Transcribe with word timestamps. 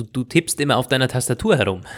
du, 0.00 0.04
du 0.04 0.24
tippst 0.24 0.60
immer 0.60 0.76
auf 0.76 0.88
deiner 0.88 1.08
Tastatur 1.08 1.56
herum. 1.56 1.82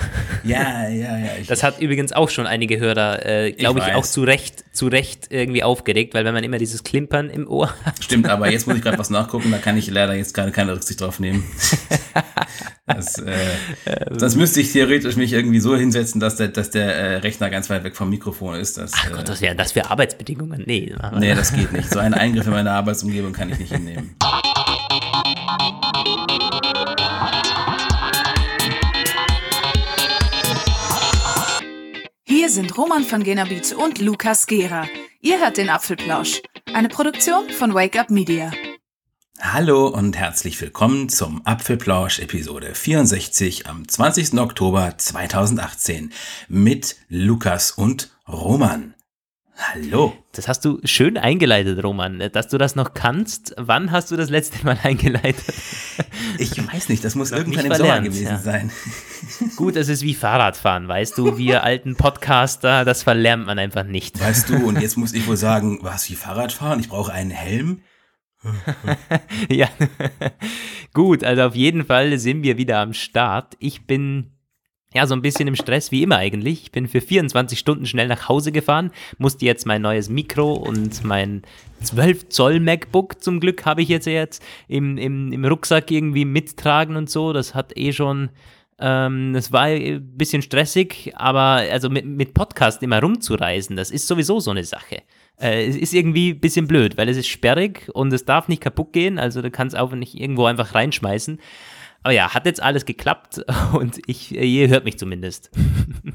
Ja, 0.45 0.89
ja, 0.89 1.19
ja. 1.19 1.31
Ich, 1.41 1.47
das 1.47 1.63
hat 1.63 1.79
übrigens 1.81 2.13
auch 2.13 2.29
schon 2.29 2.49
einige 2.49 2.81
Hörer, 2.81 3.25
äh, 3.25 3.53
glaube 3.53 3.79
ich, 3.79 3.87
ich 3.87 3.95
auch 3.95 4.05
zu 4.05 4.25
Recht, 4.25 4.65
zu 4.73 4.89
Recht 4.89 5.29
irgendwie 5.31 5.63
aufgeregt, 5.63 6.15
weil 6.15 6.25
wenn 6.25 6.35
man 6.35 6.43
immer 6.43 6.59
dieses 6.59 6.83
Klimpern 6.83 7.31
im 7.31 7.47
Ohr 7.47 7.73
hat. 7.85 8.03
Stimmt, 8.03 8.29
aber 8.29 8.51
jetzt 8.51 8.67
muss 8.67 8.77
ich 8.77 8.83
gerade 8.83 8.99
was 8.99 9.11
nachgucken, 9.11 9.53
da 9.53 9.59
kann 9.59 9.79
ich 9.79 9.89
leider 9.89 10.15
jetzt 10.15 10.35
gerade 10.35 10.51
keine 10.51 10.73
Rücksicht 10.75 11.01
drauf 11.01 11.21
nehmen. 11.21 11.45
das, 12.87 13.19
äh, 13.19 13.37
das 14.11 14.35
müsste 14.35 14.61
ich 14.61 14.73
theoretisch 14.73 15.15
mich 15.15 15.33
irgendwie 15.33 15.61
so 15.61 15.77
hinsetzen, 15.77 16.21
dass 16.21 16.35
der, 16.35 16.49
dass 16.49 16.71
der 16.71 16.93
äh, 16.93 17.17
Rechner 17.19 17.49
ganz 17.51 17.71
weit 17.71 17.85
weg 17.85 17.95
vom 17.95 18.11
Mikrofon 18.11 18.57
ist. 18.57 18.79
Dass, 18.79 18.91
Ach 18.97 19.13
Gott, 19.13 19.29
das 19.29 19.41
wäre 19.41 19.55
das 19.55 19.71
für 19.71 19.89
Arbeitsbedingungen. 19.89 20.65
Nee, 20.67 20.93
nee, 21.19 21.35
das 21.37 21.53
geht 21.53 21.73
nicht. 21.73 21.89
So 21.89 22.01
einen 22.01 22.15
Eingriff 22.15 22.47
in 22.47 22.53
meine 22.53 22.73
Arbeitsumgebung 22.73 23.33
kann 23.33 23.49
ich 23.51 23.61
nicht 23.61 23.73
hinnehmen. 23.73 24.17
Hier 32.43 32.51
sind 32.51 32.77
Roman 32.77 33.05
von 33.05 33.23
Genabit 33.23 33.73
und 33.73 34.01
Lukas 34.01 34.49
Gera. 34.49 34.89
Ihr 35.21 35.39
hört 35.39 35.59
den 35.59 35.69
Apfelplausch, 35.69 36.43
eine 36.75 36.89
Produktion 36.89 37.49
von 37.51 37.73
Wake 37.73 37.97
Up 37.97 38.11
Media. 38.11 38.51
Hallo 39.41 39.87
und 39.87 40.17
herzlich 40.17 40.61
willkommen 40.61 41.09
zum 41.09 41.47
Apfelplausch 41.47 42.19
Episode 42.19 42.75
64 42.75 43.69
am 43.69 43.87
20. 43.87 44.41
Oktober 44.41 44.99
2018 44.99 46.13
mit 46.49 46.97
Lukas 47.09 47.71
und 47.71 48.11
Roman. 48.27 48.92
Hallo. 49.71 50.13
Das 50.33 50.49
hast 50.49 50.65
du 50.65 50.81
schön 50.85 51.17
eingeleitet, 51.17 51.83
Roman. 51.85 52.31
Dass 52.33 52.49
du 52.49 52.59
das 52.59 52.75
noch 52.75 52.95
kannst, 52.95 53.55
wann 53.57 53.93
hast 53.93 54.11
du 54.11 54.17
das 54.17 54.29
letzte 54.29 54.65
Mal 54.65 54.79
eingeleitet? 54.83 55.55
Ich 56.39 56.57
weiß 56.57 56.89
nicht, 56.89 57.05
das 57.05 57.15
muss 57.15 57.31
irgendwann 57.31 57.67
im 57.67 57.75
Sommer 57.75 58.01
gewesen 58.01 58.25
ja. 58.25 58.39
sein. 58.39 58.71
Gut, 59.57 59.77
es 59.77 59.89
ist 59.89 60.03
wie 60.03 60.15
Fahrradfahren, 60.15 60.89
weißt 60.89 61.17
du, 61.17 61.39
wir 61.39 61.63
alten 61.63 61.97
Podcaster, 61.97 62.85
das 62.85 63.03
verlernt 63.03 63.47
man 63.47 63.59
einfach 63.59 63.85
nicht. 63.85 64.21
Weißt 64.21 64.49
du, 64.49 64.57
und 64.57 64.81
jetzt 64.81 64.97
muss 64.97 65.13
ich 65.13 65.27
wohl 65.27 65.37
sagen, 65.37 65.79
was 65.83 66.11
wie 66.11 66.17
Fahrradfahren? 66.17 66.81
Ich 66.81 66.89
brauche 66.89 67.13
einen 67.13 67.31
Helm. 67.31 67.83
ja, 69.49 69.69
gut, 70.93 71.23
also 71.23 71.43
auf 71.43 71.55
jeden 71.55 71.85
Fall 71.85 72.19
sind 72.19 72.43
wir 72.43 72.59
wieder 72.59 72.81
am 72.81 72.93
Start. 72.93 73.57
Ich 73.61 73.87
bin 73.87 74.33
ja, 74.95 75.07
so 75.07 75.15
ein 75.15 75.23
bisschen 75.23 75.49
im 75.49 75.57
Stress 75.57 75.91
wie 75.91 76.03
immer 76.03 76.17
eigentlich. 76.17 76.65
Ich 76.65 76.73
bin 76.73 76.89
für 76.89 77.01
24 77.01 77.59
Stunden 77.59 77.87
schnell 77.87 78.09
nach 78.09 78.29
Hause 78.29 78.53
gefahren, 78.53 78.91
musste 79.19 79.45
jetzt 79.47 79.67
mein 79.67 79.83
neues 79.83 80.09
Mikro 80.09 80.53
und 80.53 81.05
mein 81.05 81.43
12 81.83 82.29
Zoll 82.29 82.61
MacBook 82.61 83.23
zum 83.23 83.41
Glück 83.41 83.65
habe 83.65 83.83
ich 83.83 83.89
jetzt 83.89 84.07
jetzt 84.07 84.43
im, 84.69 84.99
im, 84.99 85.33
im 85.33 85.45
Rucksack 85.45 85.91
irgendwie 85.91 86.25
mittragen 86.25 86.97
und 86.97 87.11
so. 87.11 87.33
Das 87.33 87.55
hat 87.55 87.77
eh 87.77 87.93
schon, 87.93 88.31
ähm, 88.79 89.33
das 89.33 89.53
war 89.53 89.63
ein 89.63 90.17
bisschen 90.17 90.43
stressig, 90.43 91.13
aber 91.17 91.65
also 91.71 91.89
mit, 91.89 92.07
mit 92.07 92.35
Podcast 92.35 92.83
immer 92.83 93.01
rumzureisen, 93.01 93.77
das 93.77 93.91
ist 93.91 94.07
sowieso 94.07 94.41
so 94.41 94.51
eine 94.51 94.65
Sache. 94.65 95.03
Äh, 95.41 95.67
es 95.67 95.77
ist 95.77 95.95
irgendwie 95.95 96.31
ein 96.31 96.41
bisschen 96.41 96.67
blöd, 96.69 96.97
weil 96.97 97.09
es 97.09 97.17
ist 97.17 97.29
sperrig 97.29 97.89
und 97.95 98.13
es 98.13 98.25
darf 98.25 98.49
nicht 98.49 98.63
kaputt 98.63 98.93
gehen, 98.93 99.19
also 99.19 99.43
du 99.43 99.51
kannst 99.51 99.77
auch 99.77 99.93
nicht 99.93 100.15
irgendwo 100.15 100.45
einfach 100.45 100.75
reinschmeißen. 100.75 101.39
Aber 102.03 102.13
ja, 102.13 102.35
hat 102.35 102.47
jetzt 102.47 102.63
alles 102.63 102.85
geklappt 102.85 103.45
und 103.73 104.01
ich, 104.07 104.33
ihr 104.33 104.69
hört 104.69 104.85
mich 104.85 104.99
zumindest. 104.99 105.51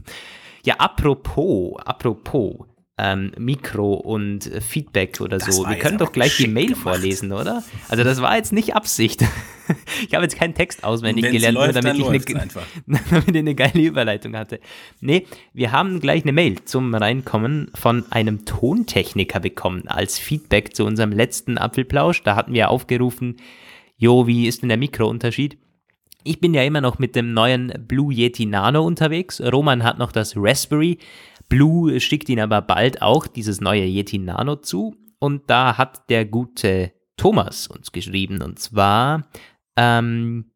ja, 0.65 0.75
apropos, 0.75 1.79
apropos, 1.85 2.67
ähm, 2.99 3.31
Mikro 3.37 3.93
und 3.93 4.49
Feedback 4.59 5.21
oder 5.21 5.37
das 5.37 5.55
so. 5.55 5.67
Wir 5.67 5.77
können 5.77 5.99
doch 5.99 6.11
gleich 6.11 6.35
die 6.37 6.47
Mail 6.47 6.69
gemacht. 6.69 6.81
vorlesen, 6.81 7.31
oder? 7.31 7.63
Also 7.89 8.03
das 8.03 8.21
war 8.21 8.35
jetzt 8.35 8.51
nicht 8.51 8.75
Absicht. 8.75 9.23
ich 10.07 10.15
habe 10.15 10.23
jetzt 10.23 10.35
keinen 10.35 10.55
Text 10.55 10.83
auswendig 10.83 11.25
Wenn's 11.25 11.33
gelernt, 11.33 11.55
läuft, 11.55 11.73
nur 11.75 11.81
damit 11.83 11.99
ich, 11.99 12.07
eine, 12.07 12.47
damit 13.09 13.27
ich 13.27 13.37
eine 13.37 13.55
geile 13.55 13.81
Überleitung 13.81 14.35
hatte. 14.35 14.59
Nee, 14.99 15.27
wir 15.53 15.71
haben 15.71 15.99
gleich 15.99 16.23
eine 16.23 16.31
Mail 16.31 16.63
zum 16.65 16.93
Reinkommen 16.95 17.69
von 17.75 18.11
einem 18.11 18.45
Tontechniker 18.45 19.39
bekommen 19.39 19.87
als 19.87 20.17
Feedback 20.17 20.75
zu 20.75 20.83
unserem 20.83 21.11
letzten 21.11 21.59
Apfelplausch. 21.59 22.23
Da 22.23 22.35
hatten 22.35 22.53
wir 22.53 22.69
aufgerufen, 22.71 23.37
jo, 23.95 24.25
wie 24.25 24.47
ist 24.47 24.63
denn 24.63 24.69
der 24.69 24.77
Mikrounterschied? 24.77 25.59
Ich 26.27 26.41
bin 26.41 26.53
ja 26.53 26.63
immer 26.63 26.81
noch 26.81 26.99
mit 26.99 27.15
dem 27.15 27.33
neuen 27.33 27.71
Blue 27.87 28.13
Yeti 28.13 28.45
Nano 28.45 28.85
unterwegs. 28.85 29.39
Roman 29.39 29.83
hat 29.83 29.97
noch 29.97 30.11
das 30.11 30.33
Raspberry. 30.35 30.97
Blue 31.47 31.97
schickt 32.01 32.27
ihn 32.27 32.41
aber 32.41 32.61
bald 32.61 33.01
auch 33.01 33.27
dieses 33.27 33.61
neue 33.61 33.85
Yeti 33.85 34.17
Nano 34.17 34.57
zu. 34.57 34.97
Und 35.19 35.49
da 35.49 35.77
hat 35.77 36.09
der 36.09 36.25
gute 36.25 36.91
Thomas 37.15 37.67
uns 37.67 37.93
geschrieben. 37.93 38.41
Und 38.41 38.59
zwar, 38.59 39.29
ähm, 39.77 40.51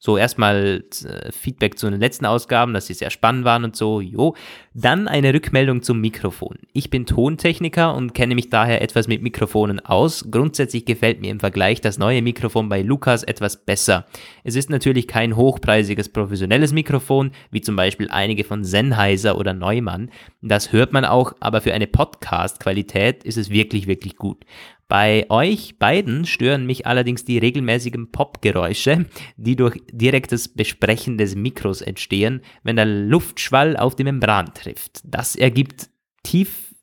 so, 0.00 0.16
erstmal 0.16 0.84
äh, 1.04 1.32
Feedback 1.32 1.76
zu 1.76 1.90
den 1.90 1.98
letzten 1.98 2.24
Ausgaben, 2.24 2.72
dass 2.72 2.86
sie 2.86 2.94
sehr 2.94 3.10
spannend 3.10 3.44
waren 3.44 3.64
und 3.64 3.74
so, 3.74 4.00
jo. 4.00 4.36
Dann 4.72 5.08
eine 5.08 5.34
Rückmeldung 5.34 5.82
zum 5.82 6.00
Mikrofon. 6.00 6.56
Ich 6.72 6.88
bin 6.88 7.04
Tontechniker 7.04 7.96
und 7.96 8.14
kenne 8.14 8.36
mich 8.36 8.48
daher 8.48 8.80
etwas 8.80 9.08
mit 9.08 9.22
Mikrofonen 9.22 9.80
aus. 9.80 10.26
Grundsätzlich 10.30 10.84
gefällt 10.84 11.20
mir 11.20 11.32
im 11.32 11.40
Vergleich 11.40 11.80
das 11.80 11.98
neue 11.98 12.22
Mikrofon 12.22 12.68
bei 12.68 12.82
Lukas 12.82 13.24
etwas 13.24 13.64
besser. 13.64 14.06
Es 14.44 14.54
ist 14.54 14.70
natürlich 14.70 15.08
kein 15.08 15.34
hochpreisiges 15.34 16.10
professionelles 16.10 16.72
Mikrofon, 16.72 17.32
wie 17.50 17.60
zum 17.60 17.74
Beispiel 17.74 18.08
einige 18.08 18.44
von 18.44 18.62
Sennheiser 18.62 19.36
oder 19.36 19.52
Neumann. 19.52 20.10
Das 20.42 20.72
hört 20.72 20.92
man 20.92 21.04
auch, 21.04 21.32
aber 21.40 21.60
für 21.60 21.74
eine 21.74 21.88
Podcast-Qualität 21.88 23.24
ist 23.24 23.36
es 23.36 23.50
wirklich, 23.50 23.88
wirklich 23.88 24.14
gut. 24.14 24.44
Bei 24.88 25.26
euch 25.28 25.78
beiden 25.78 26.24
stören 26.24 26.64
mich 26.64 26.86
allerdings 26.86 27.24
die 27.24 27.36
regelmäßigen 27.36 28.10
Popgeräusche, 28.10 29.04
die 29.36 29.54
durch 29.54 29.82
direktes 29.92 30.48
Besprechen 30.48 31.18
des 31.18 31.36
Mikros 31.36 31.82
entstehen, 31.82 32.40
wenn 32.62 32.76
der 32.76 32.86
Luftschwall 32.86 33.76
auf 33.76 33.96
die 33.96 34.04
Membran 34.04 34.54
trifft. 34.54 35.02
Das 35.04 35.36
ergibt 35.36 35.90
tief 36.22 36.74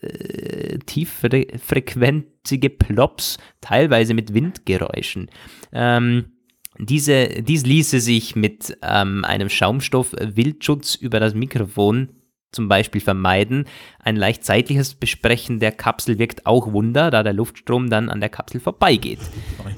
äh, 0.00 0.78
tieffrequentige 0.78 2.70
Plops, 2.70 3.38
teilweise 3.60 4.14
mit 4.14 4.32
Windgeräuschen. 4.34 5.30
Ähm, 5.72 6.32
diese, 6.78 7.42
dies 7.42 7.66
ließe 7.66 7.98
sich 8.00 8.36
mit 8.36 8.78
ähm, 8.82 9.24
einem 9.24 9.48
Schaumstoff-Wildschutz 9.48 10.94
über 10.94 11.18
das 11.18 11.34
Mikrofon 11.34 12.10
zum 12.52 12.68
Beispiel 12.68 13.00
vermeiden. 13.00 13.66
Ein 13.98 14.16
leicht 14.16 14.44
seitliches 14.44 14.94
Besprechen 14.94 15.60
der 15.60 15.72
Kapsel 15.72 16.18
wirkt 16.18 16.46
auch 16.46 16.72
Wunder, 16.72 17.10
da 17.10 17.22
der 17.22 17.32
Luftstrom 17.32 17.90
dann 17.90 18.08
an 18.08 18.20
der 18.20 18.30
Kapsel 18.30 18.60
vorbeigeht. 18.60 19.20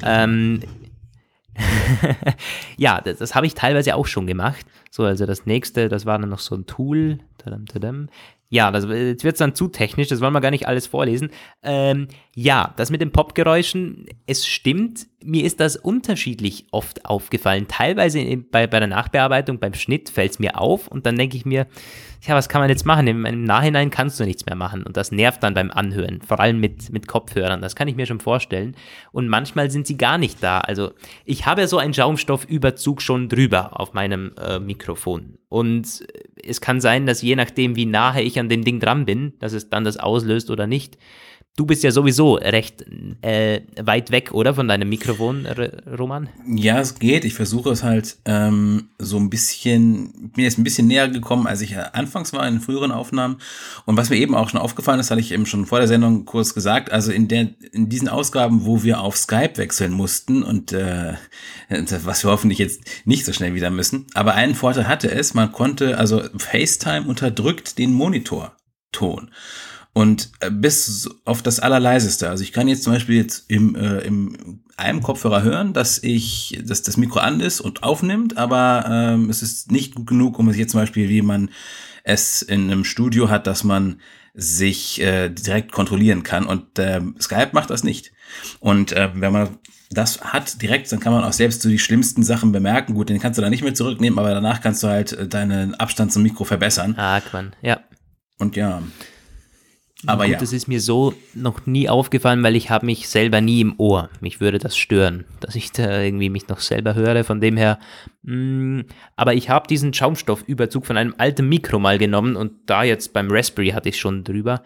Ähm, 0.04 0.60
ja, 2.76 3.00
das, 3.00 3.19
das 3.19 3.34
habe 3.34 3.47
ich 3.47 3.54
teilweise 3.54 3.94
auch 3.94 4.06
schon 4.06 4.26
gemacht. 4.26 4.64
So, 4.91 5.04
also 5.04 5.26
das 5.26 5.47
nächste, 5.47 5.88
das 5.88 6.06
war 6.06 6.19
dann 6.19 6.30
noch 6.30 6.38
so 6.38 6.54
ein 6.54 6.66
Tool. 6.66 7.19
Tadam, 7.38 7.66
tadam. 7.66 8.09
Ja, 8.48 8.72
das, 8.72 8.84
jetzt 8.84 9.22
wird 9.22 9.34
es 9.34 9.38
dann 9.38 9.54
zu 9.54 9.69
technisch, 9.69 10.09
das 10.09 10.20
wollen 10.20 10.32
wir 10.32 10.41
gar 10.41 10.50
nicht 10.50 10.66
alles 10.66 10.88
vorlesen. 10.88 11.30
Ähm, 11.62 12.09
ja, 12.34 12.72
das 12.76 12.91
mit 12.91 13.00
den 13.00 13.10
Popgeräuschen, 13.10 14.06
es 14.26 14.46
stimmt, 14.46 15.08
mir 15.22 15.44
ist 15.44 15.58
das 15.58 15.76
unterschiedlich 15.76 16.66
oft 16.70 17.04
aufgefallen. 17.04 17.66
Teilweise 17.66 18.24
bei, 18.36 18.68
bei 18.68 18.78
der 18.78 18.88
Nachbearbeitung, 18.88 19.58
beim 19.58 19.74
Schnitt 19.74 20.10
fällt 20.10 20.32
es 20.32 20.38
mir 20.38 20.58
auf 20.58 20.86
und 20.86 21.06
dann 21.06 21.16
denke 21.16 21.36
ich 21.36 21.44
mir, 21.44 21.66
ja, 22.22 22.34
was 22.34 22.48
kann 22.48 22.60
man 22.60 22.70
jetzt 22.70 22.86
machen? 22.86 23.08
Im, 23.08 23.24
Im, 23.24 23.42
Nachhinein 23.44 23.91
kannst 23.91 24.20
du 24.20 24.24
nichts 24.24 24.46
mehr 24.46 24.54
machen 24.54 24.84
und 24.84 24.96
das 24.96 25.10
nervt 25.10 25.42
dann 25.42 25.54
beim 25.54 25.72
Anhören, 25.72 26.22
vor 26.22 26.38
allem 26.38 26.60
mit, 26.60 26.92
mit 26.92 27.08
Kopfhörern, 27.08 27.62
das 27.62 27.74
kann 27.74 27.88
ich 27.88 27.96
mir 27.96 28.06
schon 28.06 28.20
vorstellen. 28.20 28.76
Und 29.10 29.28
manchmal 29.28 29.70
sind 29.70 29.88
sie 29.88 29.97
gar 29.97 30.16
nicht 30.16 30.41
da. 30.42 30.60
Also 30.60 30.92
ich 31.24 31.47
habe 31.47 31.62
ja 31.62 31.66
so 31.66 31.78
einen 31.78 31.94
Schaumstoffüberzug 31.94 33.02
schon 33.02 33.28
drüber 33.28 33.80
auf 33.80 33.92
meinem 33.92 34.32
äh, 34.41 34.60
Mikrofon. 34.60 35.38
Und 35.48 36.06
es 36.44 36.60
kann 36.60 36.80
sein, 36.80 37.06
dass 37.06 37.22
je 37.22 37.34
nachdem, 37.34 37.74
wie 37.74 37.86
nahe 37.86 38.22
ich 38.22 38.38
an 38.38 38.48
dem 38.48 38.64
Ding 38.64 38.78
dran 38.78 39.04
bin, 39.04 39.32
dass 39.41 39.52
es 39.52 39.68
dann 39.68 39.84
das 39.84 39.97
auslöst 39.97 40.48
oder 40.50 40.68
nicht. 40.68 40.97
Du 41.56 41.66
bist 41.66 41.83
ja 41.83 41.91
sowieso 41.91 42.34
recht 42.34 42.87
äh, 43.22 43.61
weit 43.83 44.11
weg, 44.11 44.33
oder? 44.33 44.55
Von 44.55 44.69
deinem 44.69 44.88
Mikrofon, 44.88 45.47
Roman? 45.99 46.28
Ja, 46.47 46.78
es 46.78 46.99
geht. 46.99 47.25
Ich 47.25 47.34
versuche 47.34 47.71
es 47.71 47.83
halt 47.83 48.16
ähm, 48.25 48.91
so 48.98 49.19
ein 49.19 49.28
bisschen, 49.28 50.30
bin 50.34 50.45
jetzt 50.45 50.59
ein 50.59 50.65
bisschen 50.65 50.86
näher 50.86 51.09
gekommen, 51.09 51.47
als 51.47 51.60
ich 51.60 51.77
anfangs 51.77 52.33
war 52.33 52.47
in 52.48 52.60
früheren 52.60 52.92
Aufnahmen. 52.92 53.39
Und 53.84 53.97
was 53.97 54.10
mir 54.10 54.16
eben 54.16 54.34
auch 54.34 54.48
schon 54.48 54.60
aufgefallen 54.60 55.01
ist, 55.01 55.10
hatte 55.10 55.21
ich 55.21 55.33
eben 55.33 55.45
schon 55.45 55.66
vor 55.66 55.80
der 55.80 55.89
Sendung 55.89 56.24
kurz 56.24 56.54
gesagt, 56.54 56.92
also 56.92 57.13
in, 57.13 57.28
der, 57.28 57.51
in 57.72 57.89
diesen 57.89 58.09
Ausgaben, 58.09 58.65
wo 58.65 58.83
wir 58.83 59.01
auf 59.01 59.16
Skype 59.16 59.57
wechseln 59.57 59.92
mussten 59.92 60.42
und 60.42 60.72
äh, 60.72 61.15
was 61.69 62.24
wir 62.24 62.30
hoffentlich 62.30 62.59
jetzt 62.59 62.83
nicht 63.04 63.27
so 63.27 63.33
schnell 63.33 63.54
wieder 63.54 63.71
müssen, 63.71 64.07
aber 64.15 64.34
einen 64.34 64.54
Vorteil 64.54 64.89
hatte 64.89 65.10
es, 65.10 65.34
man 65.34 65.53
konnte, 65.53 65.98
also 65.98 66.22
FaceTime 66.39 67.07
unterdrückt 67.07 67.77
den 67.77 67.92
Monitorton. 67.92 69.30
Und 69.92 70.31
äh, 70.41 70.51
bis 70.51 71.09
auf 71.25 71.42
das 71.42 71.59
Allerleiseste. 71.59 72.28
Also 72.28 72.45
ich 72.45 72.53
kann 72.53 72.69
jetzt 72.69 72.84
zum 72.84 72.92
Beispiel 72.92 73.16
jetzt 73.16 73.51
im, 73.51 73.75
äh, 73.75 73.98
im 74.01 74.63
einem 74.77 75.03
Kopfhörer 75.03 75.42
hören, 75.42 75.72
dass 75.72 76.03
ich, 76.03 76.59
dass 76.65 76.83
das 76.83 76.97
Mikro 76.97 77.21
an 77.21 77.41
ist 77.41 77.60
und 77.60 77.83
aufnimmt, 77.83 78.39
aber 78.39 78.87
ähm, 78.89 79.28
es 79.28 79.42
ist 79.42 79.71
nicht 79.71 79.95
gut 79.95 80.07
genug, 80.07 80.39
um 80.39 80.48
es 80.48 80.57
jetzt 80.57 80.72
zum 80.72 80.81
Beispiel, 80.81 81.09
wie 81.09 81.22
man 81.22 81.51
es 82.03 82.41
in 82.41 82.71
einem 82.71 82.84
Studio 82.84 83.28
hat, 83.28 83.47
dass 83.47 83.63
man 83.63 84.01
sich 84.33 85.01
äh, 85.01 85.28
direkt 85.28 85.72
kontrollieren 85.72 86.22
kann. 86.22 86.47
Und 86.47 86.78
äh, 86.78 87.01
Skype 87.21 87.51
macht 87.53 87.71
das 87.71 87.84
nicht. 87.84 88.13
Und 88.59 88.93
äh, 88.93 89.10
wenn 89.15 89.33
man 89.33 89.59
das 89.91 90.21
hat 90.21 90.63
direkt, 90.63 90.91
dann 90.93 91.01
kann 91.01 91.13
man 91.13 91.25
auch 91.25 91.33
selbst 91.33 91.63
so 91.63 91.69
die 91.69 91.78
schlimmsten 91.78 92.22
Sachen 92.22 92.53
bemerken. 92.53 92.95
Gut, 92.95 93.09
den 93.09 93.19
kannst 93.19 93.39
du 93.39 93.43
da 93.43 93.51
nicht 93.51 93.65
mehr 93.65 93.75
zurücknehmen, 93.75 94.19
aber 94.19 94.31
danach 94.31 94.60
kannst 94.60 94.83
du 94.83 94.89
halt 94.89 95.13
äh, 95.13 95.27
deinen 95.27 95.75
Abstand 95.75 96.13
zum 96.13 96.22
Mikro 96.22 96.45
verbessern. 96.45 96.95
Ah, 96.97 97.21
Mann, 97.33 97.54
ja. 97.60 97.81
Und 98.39 98.57
ja. 98.57 98.83
Aber 100.06 100.24
Gut, 100.24 100.32
ja. 100.32 100.38
das 100.38 100.52
ist 100.54 100.66
mir 100.66 100.80
so 100.80 101.12
noch 101.34 101.66
nie 101.66 101.88
aufgefallen, 101.88 102.42
weil 102.42 102.56
ich 102.56 102.70
habe 102.70 102.86
mich 102.86 103.08
selber 103.08 103.41
nie 103.41 103.60
im 103.60 103.74
Ohr. 103.78 104.08
Mich 104.20 104.41
würde 104.41 104.58
das 104.58 104.76
stören, 104.76 105.26
dass 105.41 105.54
ich 105.54 105.72
da 105.72 106.00
irgendwie 106.00 106.30
mich 106.30 106.48
noch 106.48 106.60
selber 106.60 106.94
höre. 106.94 107.22
Von 107.22 107.41
dem 107.41 107.58
her, 107.58 107.78
mh, 108.22 108.84
aber 109.16 109.34
ich 109.34 109.50
habe 109.50 109.66
diesen 109.66 109.92
Schaumstoffüberzug 109.92 110.86
von 110.86 110.97
einem 110.97 111.14
alten 111.18 111.48
Mikro 111.48 111.78
mal 111.78 111.98
genommen 111.98 112.36
und 112.36 112.52
da 112.66 112.82
jetzt 112.82 113.12
beim 113.12 113.30
Raspberry 113.30 113.70
hatte 113.70 113.91
ich 113.91 114.00
schon 114.00 114.24
drüber. 114.24 114.62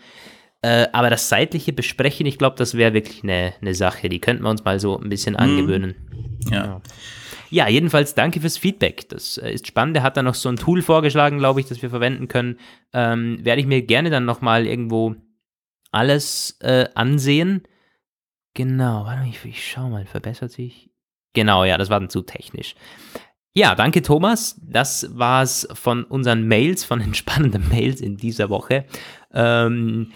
Äh, 0.63 0.87
aber 0.93 1.11
das 1.11 1.29
seitliche 1.29 1.73
Besprechen, 1.73 2.27
ich 2.27 2.39
glaube, 2.39 2.57
das 2.57 2.77
wäre 2.77 2.95
wirklich 2.95 3.25
eine, 3.25 3.55
eine 3.61 3.75
Sache. 3.75 4.09
Die 4.09 4.21
könnten 4.21 4.45
wir 4.45 4.51
uns 4.51 4.65
mal 4.65 4.79
so 4.79 4.99
ein 4.99 5.09
bisschen 5.09 5.37
angewöhnen. 5.37 5.95
ja. 6.51 6.81
Ja, 7.51 7.69
jedenfalls 7.69 8.17
danke 8.17 8.41
fürs 8.41 8.59
Feedback. 8.59 9.09
Das 9.11 9.39
äh, 9.39 9.53
ist 9.53 9.69
spannend. 9.69 9.97
Er 9.97 10.03
hat 10.03 10.17
da 10.17 10.25
noch 10.25 10.35
so 10.35 10.49
ein 10.49 10.57
Tool 10.57 10.83
vorgeschlagen, 10.83 11.39
glaube 11.39 11.61
ich, 11.61 11.67
das 11.67 11.83
wir 11.83 11.91
verwenden 11.91 12.27
können. 12.27 12.59
Ähm, 12.93 13.39
werde 13.45 13.61
ich 13.61 13.67
mir 13.69 13.83
gerne 13.83 14.11
dann 14.11 14.25
nochmal 14.25 14.67
irgendwo 14.67 15.15
alles 15.95 16.59
äh, 16.61 16.87
ansehen. 16.95 17.63
Genau, 18.55 19.05
warte 19.05 19.23
mal, 19.23 19.29
ich, 19.29 19.45
ich 19.45 19.71
schau 19.71 19.89
mal, 19.89 20.05
verbessert 20.07 20.53
sich. 20.53 20.91
Genau, 21.33 21.65
ja, 21.65 21.77
das 21.77 21.91
war 21.91 22.01
dann 22.01 22.11
zu 22.11 22.23
technisch. 22.23 22.75
Ja, 23.57 23.75
danke 23.75 24.03
Thomas. 24.03 24.61
Das 24.63 25.17
war's 25.17 25.69
von 25.73 26.05
unseren 26.05 26.47
Mails, 26.47 26.85
von 26.85 27.01
den 27.01 27.15
spannenden 27.15 27.69
Mails 27.69 28.01
in 28.01 28.17
dieser 28.17 28.51
Woche. 28.51 28.85
Ähm, 29.33 30.13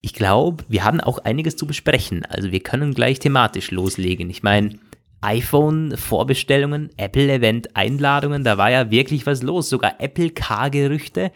ich 0.00 0.14
glaube, 0.14 0.64
wir 0.68 0.84
haben 0.84 1.00
auch 1.00 1.18
einiges 1.18 1.56
zu 1.56 1.66
besprechen. 1.66 2.24
Also 2.24 2.52
wir 2.52 2.60
können 2.60 2.94
gleich 2.94 3.18
thematisch 3.18 3.70
loslegen. 3.70 4.30
Ich 4.30 4.42
meine, 4.42 4.78
iPhone-Vorbestellungen, 5.20 6.90
Apple-Event-Einladungen, 6.96 8.42
da 8.44 8.56
war 8.56 8.70
ja 8.70 8.90
wirklich 8.90 9.26
was 9.26 9.42
los. 9.42 9.68
Sogar 9.68 10.00
Apple-Car-Gerüchte. 10.00 11.32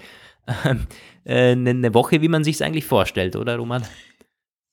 Ähm, 0.65 0.87
äh, 1.25 1.53
eine 1.53 1.95
Woche, 1.95 2.21
wie 2.21 2.29
man 2.29 2.45
sich 2.45 2.57
es 2.57 2.63
eigentlich 2.63 2.87
vorstellt, 2.87 3.37
oder 3.37 3.57
Roman? 3.57 3.83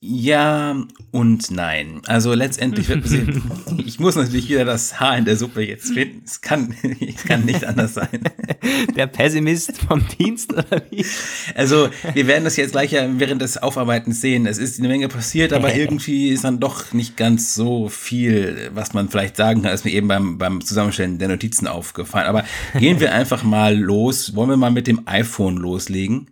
Ja 0.03 0.75
und 1.11 1.51
nein. 1.51 2.01
Also 2.07 2.33
letztendlich 2.33 2.89
wird 2.89 3.07
sehen, 3.07 3.43
ich 3.85 3.99
muss 3.99 4.15
natürlich 4.15 4.49
wieder 4.49 4.65
das 4.65 4.99
Haar 4.99 5.15
in 5.15 5.25
der 5.25 5.37
Suppe 5.37 5.61
jetzt 5.61 5.93
finden. 5.93 6.23
Es 6.25 6.41
kann, 6.41 6.75
es 6.99 7.23
kann 7.25 7.45
nicht 7.45 7.63
anders 7.63 7.93
sein. 7.93 8.09
Der 8.95 9.05
Pessimist 9.05 9.77
vom 9.77 10.03
Dienst 10.17 10.53
oder 10.53 10.81
wie? 10.89 11.05
Also 11.53 11.89
wir 12.15 12.25
werden 12.25 12.45
das 12.45 12.57
jetzt 12.57 12.71
gleich 12.71 12.93
ja 12.93 13.07
während 13.19 13.43
des 13.43 13.59
Aufarbeitens 13.59 14.21
sehen. 14.21 14.47
Es 14.47 14.57
ist 14.57 14.79
eine 14.79 14.87
Menge 14.87 15.07
passiert, 15.07 15.53
aber 15.53 15.75
irgendwie 15.75 16.29
ist 16.29 16.45
dann 16.45 16.59
doch 16.59 16.93
nicht 16.93 17.15
ganz 17.15 17.53
so 17.53 17.87
viel, 17.87 18.71
was 18.73 18.93
man 18.93 19.07
vielleicht 19.07 19.37
sagen 19.37 19.61
kann, 19.61 19.71
ist 19.71 19.85
mir 19.85 19.91
eben 19.91 20.07
beim, 20.07 20.39
beim 20.39 20.65
Zusammenstellen 20.65 21.19
der 21.19 21.27
Notizen 21.27 21.67
aufgefallen. 21.67 22.27
Aber 22.27 22.43
gehen 22.79 22.99
wir 22.99 23.13
einfach 23.13 23.43
mal 23.43 23.77
los. 23.77 24.35
Wollen 24.35 24.49
wir 24.49 24.57
mal 24.57 24.71
mit 24.71 24.87
dem 24.87 25.07
iPhone 25.07 25.57
loslegen? 25.57 26.31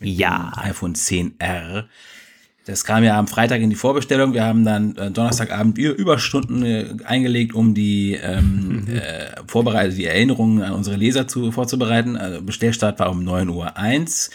Ja. 0.00 0.52
iPhone 0.56 0.94
10R. 0.94 1.84
Das 2.68 2.84
kam 2.84 3.02
ja 3.02 3.18
am 3.18 3.28
Freitag 3.28 3.62
in 3.62 3.70
die 3.70 3.76
Vorbestellung. 3.76 4.34
Wir 4.34 4.44
haben 4.44 4.62
dann 4.62 4.94
äh, 4.96 5.10
Donnerstagabend 5.10 5.78
Überstunden 5.78 6.62
äh, 6.64 6.96
eingelegt, 7.04 7.54
um 7.54 7.72
die 7.72 8.12
ähm, 8.22 8.86
äh, 8.92 9.30
Vorbereitung, 9.46 9.96
die 9.96 10.04
Erinnerungen 10.04 10.62
an 10.62 10.74
unsere 10.74 10.96
Leser 10.96 11.26
zu, 11.26 11.50
vorzubereiten. 11.50 12.18
Also 12.18 12.42
Bestellstart 12.42 12.98
war 12.98 13.10
um 13.10 13.26
9.01 13.26 13.48
Uhr. 13.48 14.34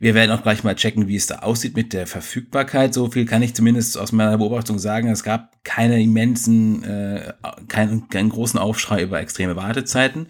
Wir 0.00 0.14
werden 0.14 0.32
auch 0.32 0.42
gleich 0.42 0.64
mal 0.64 0.74
checken, 0.74 1.08
wie 1.08 1.16
es 1.16 1.28
da 1.28 1.36
aussieht 1.36 1.74
mit 1.74 1.94
der 1.94 2.06
Verfügbarkeit. 2.06 2.92
So 2.92 3.10
viel 3.10 3.24
kann 3.24 3.40
ich 3.40 3.54
zumindest 3.54 3.96
aus 3.96 4.12
meiner 4.12 4.36
Beobachtung 4.36 4.78
sagen. 4.78 5.08
Es 5.08 5.22
gab 5.22 5.64
keine 5.64 6.02
immensen, 6.02 6.82
äh, 6.82 7.32
keinen, 7.68 8.08
keinen 8.10 8.28
großen 8.28 8.58
Aufschrei 8.58 9.02
über 9.04 9.20
extreme 9.20 9.56
Wartezeiten. 9.56 10.26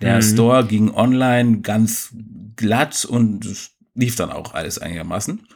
Der 0.00 0.22
Store 0.22 0.64
ging 0.64 0.90
online 0.94 1.60
ganz 1.60 2.14
glatt 2.56 3.04
und 3.04 3.70
lief 3.94 4.16
dann 4.16 4.30
auch 4.30 4.54
alles 4.54 4.78
einigermaßen. 4.78 5.46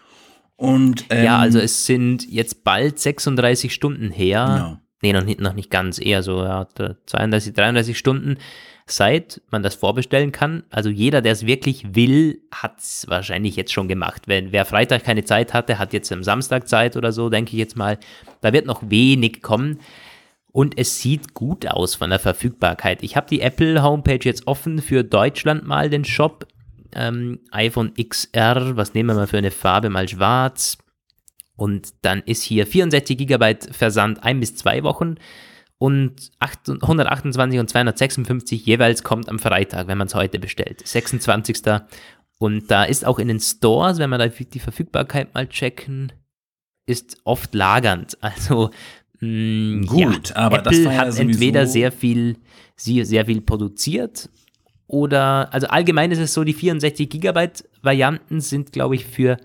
Und 0.56 1.06
ähm, 1.10 1.24
Ja, 1.24 1.38
also 1.38 1.58
es 1.58 1.86
sind 1.86 2.30
jetzt 2.30 2.64
bald 2.64 2.98
36 2.98 3.72
Stunden 3.74 4.10
her. 4.10 4.46
Genau. 4.46 4.80
Nee, 5.02 5.12
noch 5.12 5.24
nicht, 5.24 5.40
noch 5.40 5.52
nicht 5.52 5.70
ganz, 5.70 6.00
eher 6.00 6.22
so 6.22 6.42
ja, 6.42 6.66
32, 7.06 7.52
33 7.52 7.98
Stunden, 7.98 8.38
seit 8.86 9.42
man 9.50 9.62
das 9.62 9.74
vorbestellen 9.74 10.32
kann. 10.32 10.62
Also 10.70 10.88
jeder, 10.88 11.20
der 11.20 11.32
es 11.32 11.44
wirklich 11.44 11.94
will, 11.94 12.40
hat 12.50 12.78
es 12.78 13.04
wahrscheinlich 13.08 13.56
jetzt 13.56 13.72
schon 13.72 13.88
gemacht. 13.88 14.22
Wenn 14.26 14.52
wer 14.52 14.64
Freitag 14.64 15.04
keine 15.04 15.24
Zeit 15.24 15.52
hatte, 15.52 15.78
hat 15.78 15.92
jetzt 15.92 16.10
am 16.10 16.22
Samstag 16.24 16.68
Zeit 16.68 16.96
oder 16.96 17.12
so, 17.12 17.28
denke 17.28 17.52
ich 17.52 17.58
jetzt 17.58 17.76
mal. 17.76 17.98
Da 18.40 18.54
wird 18.54 18.64
noch 18.64 18.82
wenig 18.88 19.42
kommen. 19.42 19.80
Und 20.52 20.78
es 20.78 21.00
sieht 21.00 21.34
gut 21.34 21.66
aus 21.66 21.96
von 21.96 22.10
der 22.10 22.20
Verfügbarkeit. 22.20 23.02
Ich 23.02 23.16
habe 23.16 23.26
die 23.28 23.40
Apple 23.40 23.82
Homepage 23.82 24.20
jetzt 24.22 24.46
offen 24.46 24.80
für 24.80 25.02
Deutschland 25.02 25.66
mal, 25.66 25.90
den 25.90 26.04
Shop. 26.04 26.46
Ähm, 26.94 27.40
iPhone 27.50 27.92
XR, 27.94 28.76
was 28.76 28.94
nehmen 28.94 29.10
wir 29.10 29.14
mal 29.14 29.26
für 29.26 29.38
eine 29.38 29.50
Farbe? 29.50 29.90
Mal 29.90 30.08
schwarz. 30.08 30.78
Und 31.56 31.94
dann 32.02 32.22
ist 32.22 32.42
hier 32.42 32.66
64 32.66 33.16
GB 33.16 33.56
Versand 33.70 34.22
ein 34.24 34.40
bis 34.40 34.56
zwei 34.56 34.82
Wochen 34.82 35.16
und 35.78 36.30
8 36.38 36.82
128 36.82 37.60
und 37.60 37.68
256 37.68 38.64
jeweils 38.64 39.02
kommt 39.02 39.28
am 39.28 39.38
Freitag, 39.38 39.86
wenn 39.86 39.98
man 39.98 40.06
es 40.06 40.14
heute 40.14 40.38
bestellt. 40.38 40.86
26. 40.86 41.62
Und 42.38 42.70
da 42.70 42.84
ist 42.84 43.04
auch 43.04 43.18
in 43.18 43.28
den 43.28 43.40
Stores, 43.40 43.98
wenn 43.98 44.10
wir 44.10 44.18
da 44.18 44.28
die 44.28 44.58
Verfügbarkeit 44.58 45.34
mal 45.34 45.48
checken, 45.48 46.12
ist 46.86 47.18
oft 47.24 47.54
lagernd. 47.54 48.18
Also 48.20 48.70
mh, 49.20 49.86
Gut, 49.86 50.30
ja, 50.30 50.36
aber 50.36 50.58
das 50.58 50.74
Apple 50.74 50.86
war 50.86 50.92
ja 50.92 50.98
hat 51.06 51.18
entweder 51.18 51.66
sehr 51.66 51.92
viel, 51.92 52.38
sehr, 52.76 53.06
sehr 53.06 53.26
viel 53.26 53.40
produziert 53.40 54.28
oder, 54.86 55.52
also 55.52 55.66
allgemein 55.68 56.10
ist 56.10 56.18
es 56.18 56.34
so, 56.34 56.44
die 56.44 56.52
64 56.52 57.08
Gigabyte 57.08 57.64
Varianten 57.82 58.40
sind, 58.40 58.72
glaube 58.72 58.94
ich, 58.94 59.06
für 59.06 59.38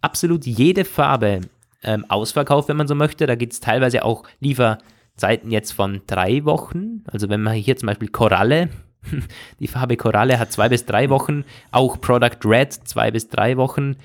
absolut 0.00 0.44
jede 0.44 0.84
Farbe 0.84 1.42
ähm, 1.82 2.04
ausverkauft, 2.08 2.68
wenn 2.68 2.76
man 2.76 2.88
so 2.88 2.94
möchte. 2.94 3.26
Da 3.26 3.34
gibt 3.34 3.52
es 3.52 3.60
teilweise 3.60 4.04
auch 4.04 4.24
Lieferzeiten 4.40 5.50
jetzt 5.50 5.72
von 5.72 6.02
drei 6.06 6.44
Wochen. 6.44 7.04
Also 7.06 7.28
wenn 7.28 7.42
man 7.42 7.54
hier 7.54 7.76
zum 7.76 7.86
Beispiel 7.86 8.08
Koralle, 8.08 8.70
die 9.60 9.68
Farbe 9.68 9.96
Koralle 9.96 10.38
hat 10.38 10.52
zwei 10.52 10.68
bis 10.68 10.84
drei 10.84 11.10
Wochen, 11.10 11.44
auch 11.70 12.00
Product 12.00 12.38
Red 12.44 12.72
zwei 12.72 13.10
bis 13.10 13.28
drei 13.28 13.56
Wochen. 13.56 13.96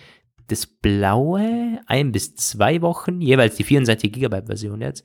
Das 0.47 0.65
Blaue 0.65 1.79
ein 1.87 2.13
bis 2.13 2.35
zwei 2.35 2.81
Wochen, 2.81 3.19
jeweils 3.19 3.57
die 3.57 3.65
64 3.65 4.13
Gigabyte 4.13 4.45
Version 4.45 4.79
jetzt. 4.79 5.03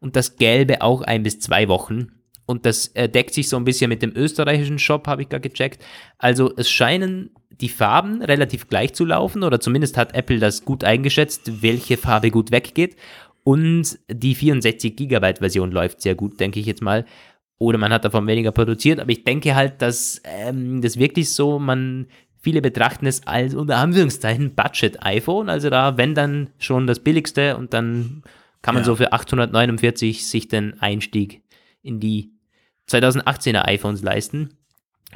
Und 0.00 0.16
das 0.16 0.36
Gelbe 0.36 0.82
auch 0.82 1.00
ein 1.00 1.22
bis 1.22 1.40
zwei 1.40 1.68
Wochen. 1.68 2.12
Und 2.46 2.66
das 2.66 2.92
deckt 2.92 3.34
sich 3.34 3.48
so 3.48 3.56
ein 3.56 3.64
bisschen 3.64 3.88
mit 3.88 4.02
dem 4.02 4.12
österreichischen 4.16 4.78
Shop, 4.78 5.06
habe 5.06 5.22
ich 5.22 5.28
gerade 5.28 5.48
gecheckt. 5.48 5.82
Also 6.18 6.52
es 6.56 6.68
scheinen 6.70 7.30
die 7.60 7.68
Farben 7.68 8.22
relativ 8.22 8.68
gleich 8.68 8.94
zu 8.94 9.04
laufen 9.04 9.44
oder 9.44 9.60
zumindest 9.60 9.96
hat 9.96 10.14
Apple 10.14 10.38
das 10.38 10.64
gut 10.64 10.82
eingeschätzt, 10.82 11.62
welche 11.62 11.96
Farbe 11.96 12.30
gut 12.30 12.50
weggeht. 12.50 12.96
Und 13.44 13.98
die 14.08 14.34
64 14.34 14.96
Gigabyte 14.96 15.38
Version 15.38 15.70
läuft 15.72 16.00
sehr 16.00 16.14
gut, 16.14 16.40
denke 16.40 16.60
ich 16.60 16.66
jetzt 16.66 16.82
mal. 16.82 17.04
Oder 17.58 17.78
man 17.78 17.92
hat 17.92 18.04
davon 18.04 18.26
weniger 18.26 18.50
produziert. 18.52 18.98
Aber 18.98 19.10
ich 19.10 19.24
denke 19.24 19.54
halt, 19.54 19.80
dass 19.82 20.20
ähm, 20.24 20.80
das 20.82 20.98
wirklich 20.98 21.32
so, 21.32 21.58
man, 21.60 22.06
viele 22.40 22.60
betrachten 22.60 23.06
es 23.06 23.26
als 23.26 23.54
unter 23.54 23.76
Anführungszeichen 23.76 24.54
Budget-iPhone. 24.54 25.48
Also 25.48 25.70
da, 25.70 25.96
wenn 25.96 26.14
dann 26.14 26.50
schon 26.58 26.86
das 26.86 26.98
billigste 27.00 27.56
und 27.56 27.72
dann 27.72 28.22
kann 28.62 28.74
man 28.74 28.82
Ja. 28.82 28.86
so 28.86 28.96
für 28.96 29.12
849 29.12 30.26
sich 30.26 30.48
den 30.48 30.80
Einstieg 30.80 31.42
in 31.82 32.00
die 32.00 32.32
2018er 32.90 33.66
iPhones 33.66 34.02
leisten. 34.02 34.56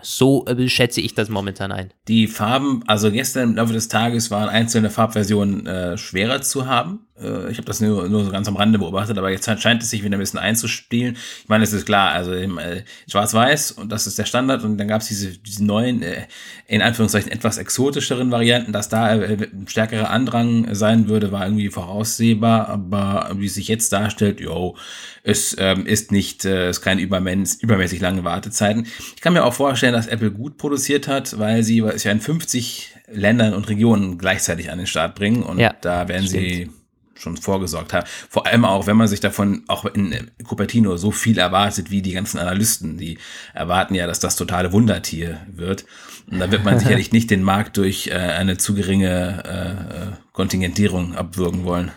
So 0.03 0.45
äh, 0.47 0.69
schätze 0.69 1.01
ich 1.01 1.15
das 1.15 1.29
momentan 1.29 1.73
ein. 1.73 1.93
Die 2.09 2.27
Farben, 2.27 2.83
also 2.87 3.11
gestern 3.11 3.51
im 3.51 3.57
Laufe 3.57 3.73
des 3.73 3.89
Tages 3.89 4.31
waren 4.31 4.49
einzelne 4.49 4.91
Farbversionen 4.91 5.67
äh, 5.67 5.97
schwerer 5.97 6.43
zu 6.43 6.67
haben. 6.67 7.06
Äh, 7.21 7.51
ich 7.51 7.59
habe 7.59 7.67
das 7.67 7.81
nur, 7.81 8.09
nur 8.09 8.25
so 8.25 8.31
ganz 8.31 8.49
am 8.49 8.57
Rande 8.57 8.79
beobachtet, 8.79 9.19
aber 9.19 9.31
jetzt 9.31 9.47
scheint 9.61 9.83
es 9.83 9.91
sich 9.91 10.05
wieder 10.05 10.17
ein 10.17 10.21
bisschen 10.21 10.39
einzuspielen. 10.39 11.17
Ich 11.43 11.49
meine, 11.49 11.65
es 11.65 11.73
ist 11.73 11.87
klar, 11.87 12.13
also 12.13 12.33
äh, 12.33 12.85
schwarz-weiß 13.09 13.73
und 13.73 13.91
das 13.91 14.07
ist 14.07 14.19
der 14.19 14.25
Standard 14.25 14.65
und 14.65 14.79
dann 14.79 14.89
gab 14.89 15.01
es 15.01 15.09
diese, 15.09 15.39
diese 15.39 15.65
neuen, 15.65 16.03
äh, 16.03 16.27
in 16.67 16.83
Anführungszeichen 16.83 17.31
etwas 17.31 17.59
exotischeren 17.59 18.31
Varianten, 18.31 18.73
dass 18.73 18.89
da 18.89 19.15
äh, 19.15 19.37
ein 19.53 19.67
stärkerer 19.69 20.11
Andrang 20.11 20.75
sein 20.75 21.09
würde, 21.09 21.33
war 21.33 21.45
irgendwie 21.45 21.69
voraussehbar, 21.69 22.69
aber 22.69 23.31
wie 23.37 23.47
es 23.47 23.55
sich 23.55 23.69
jetzt 23.69 23.93
darstellt, 23.93 24.41
jo, 24.41 24.77
es 25.23 25.57
ähm, 25.59 25.87
ist 25.87 26.13
nicht, 26.13 26.45
äh, 26.45 26.69
es 26.69 26.79
ist 26.79 26.83
keine 26.83 27.01
übermäß, 27.01 27.57
übermäßig 27.57 28.01
lange 28.01 28.25
Wartezeiten. 28.25 28.87
Ich 29.15 29.21
kann 29.21 29.33
mir 29.33 29.45
auch 29.45 29.55
vorstellen, 29.55 29.93
dass 29.95 30.07
Apple 30.07 30.31
gut 30.31 30.59
produziert 30.59 31.09
hat, 31.09 31.39
weil 31.39 31.63
sie 31.63 31.81
es 31.81 32.05
ja 32.05 32.13
in 32.13 32.21
50 32.21 32.95
Ländern 33.09 33.55
und 33.55 33.69
Regionen 33.69 34.19
gleichzeitig 34.19 34.71
an 34.71 34.79
den 34.79 34.87
Start 34.87 35.15
bringen 35.15 35.43
und 35.43 35.59
Ja, 35.59 35.75
da 35.81 36.09
werden 36.09 36.27
sie 36.27 36.69
schon 37.17 37.37
vorgesorgt 37.37 37.93
haben. 37.93 38.07
Vor 38.29 38.47
allem 38.47 38.65
auch, 38.65 38.87
wenn 38.87 38.97
man 38.97 39.09
sich 39.09 39.21
davon 39.21 39.65
auch 39.69 39.85
in 39.87 40.31
Cupertino 40.45 40.97
so 40.97 41.11
viel 41.11 41.39
erwartet 41.39 41.91
wie 41.91 42.03
die 42.03 42.13
ganzen 42.13 42.39
Analysten, 42.39 42.99
die 42.99 43.19
erwarten 43.55 43.95
ja, 43.95 44.07
dass 44.07 44.21
das 44.21 44.37
totale 44.37 44.73
Wundertier 44.73 45.41
wird. 45.53 45.85
Und 46.31 46.39
da 46.39 46.51
wird 46.51 46.65
man 46.65 46.79
sicherlich 46.79 47.13
nicht 47.13 47.31
den 47.31 47.43
Markt 47.43 47.77
durch 47.77 48.09
äh, 48.09 48.15
eine 48.15 48.57
zu 48.57 48.75
geringe 48.75 49.43
äh, 49.45 50.03
äh, 50.03 50.13
Kontingentierung 50.33 51.15
abwürgen 51.15 51.65
wollen. 51.65 51.91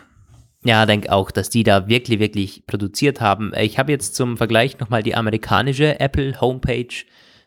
Ja, 0.62 0.84
denke 0.84 1.10
auch, 1.10 1.30
dass 1.30 1.48
die 1.48 1.62
da 1.62 1.88
wirklich, 1.88 2.18
wirklich 2.18 2.66
produziert 2.66 3.20
haben. 3.20 3.52
Ich 3.58 3.78
habe 3.78 3.92
jetzt 3.92 4.14
zum 4.14 4.36
Vergleich 4.36 4.78
nochmal 4.78 5.02
die 5.02 5.14
amerikanische 5.14 5.98
Apple 6.00 6.38
Homepage 6.40 6.94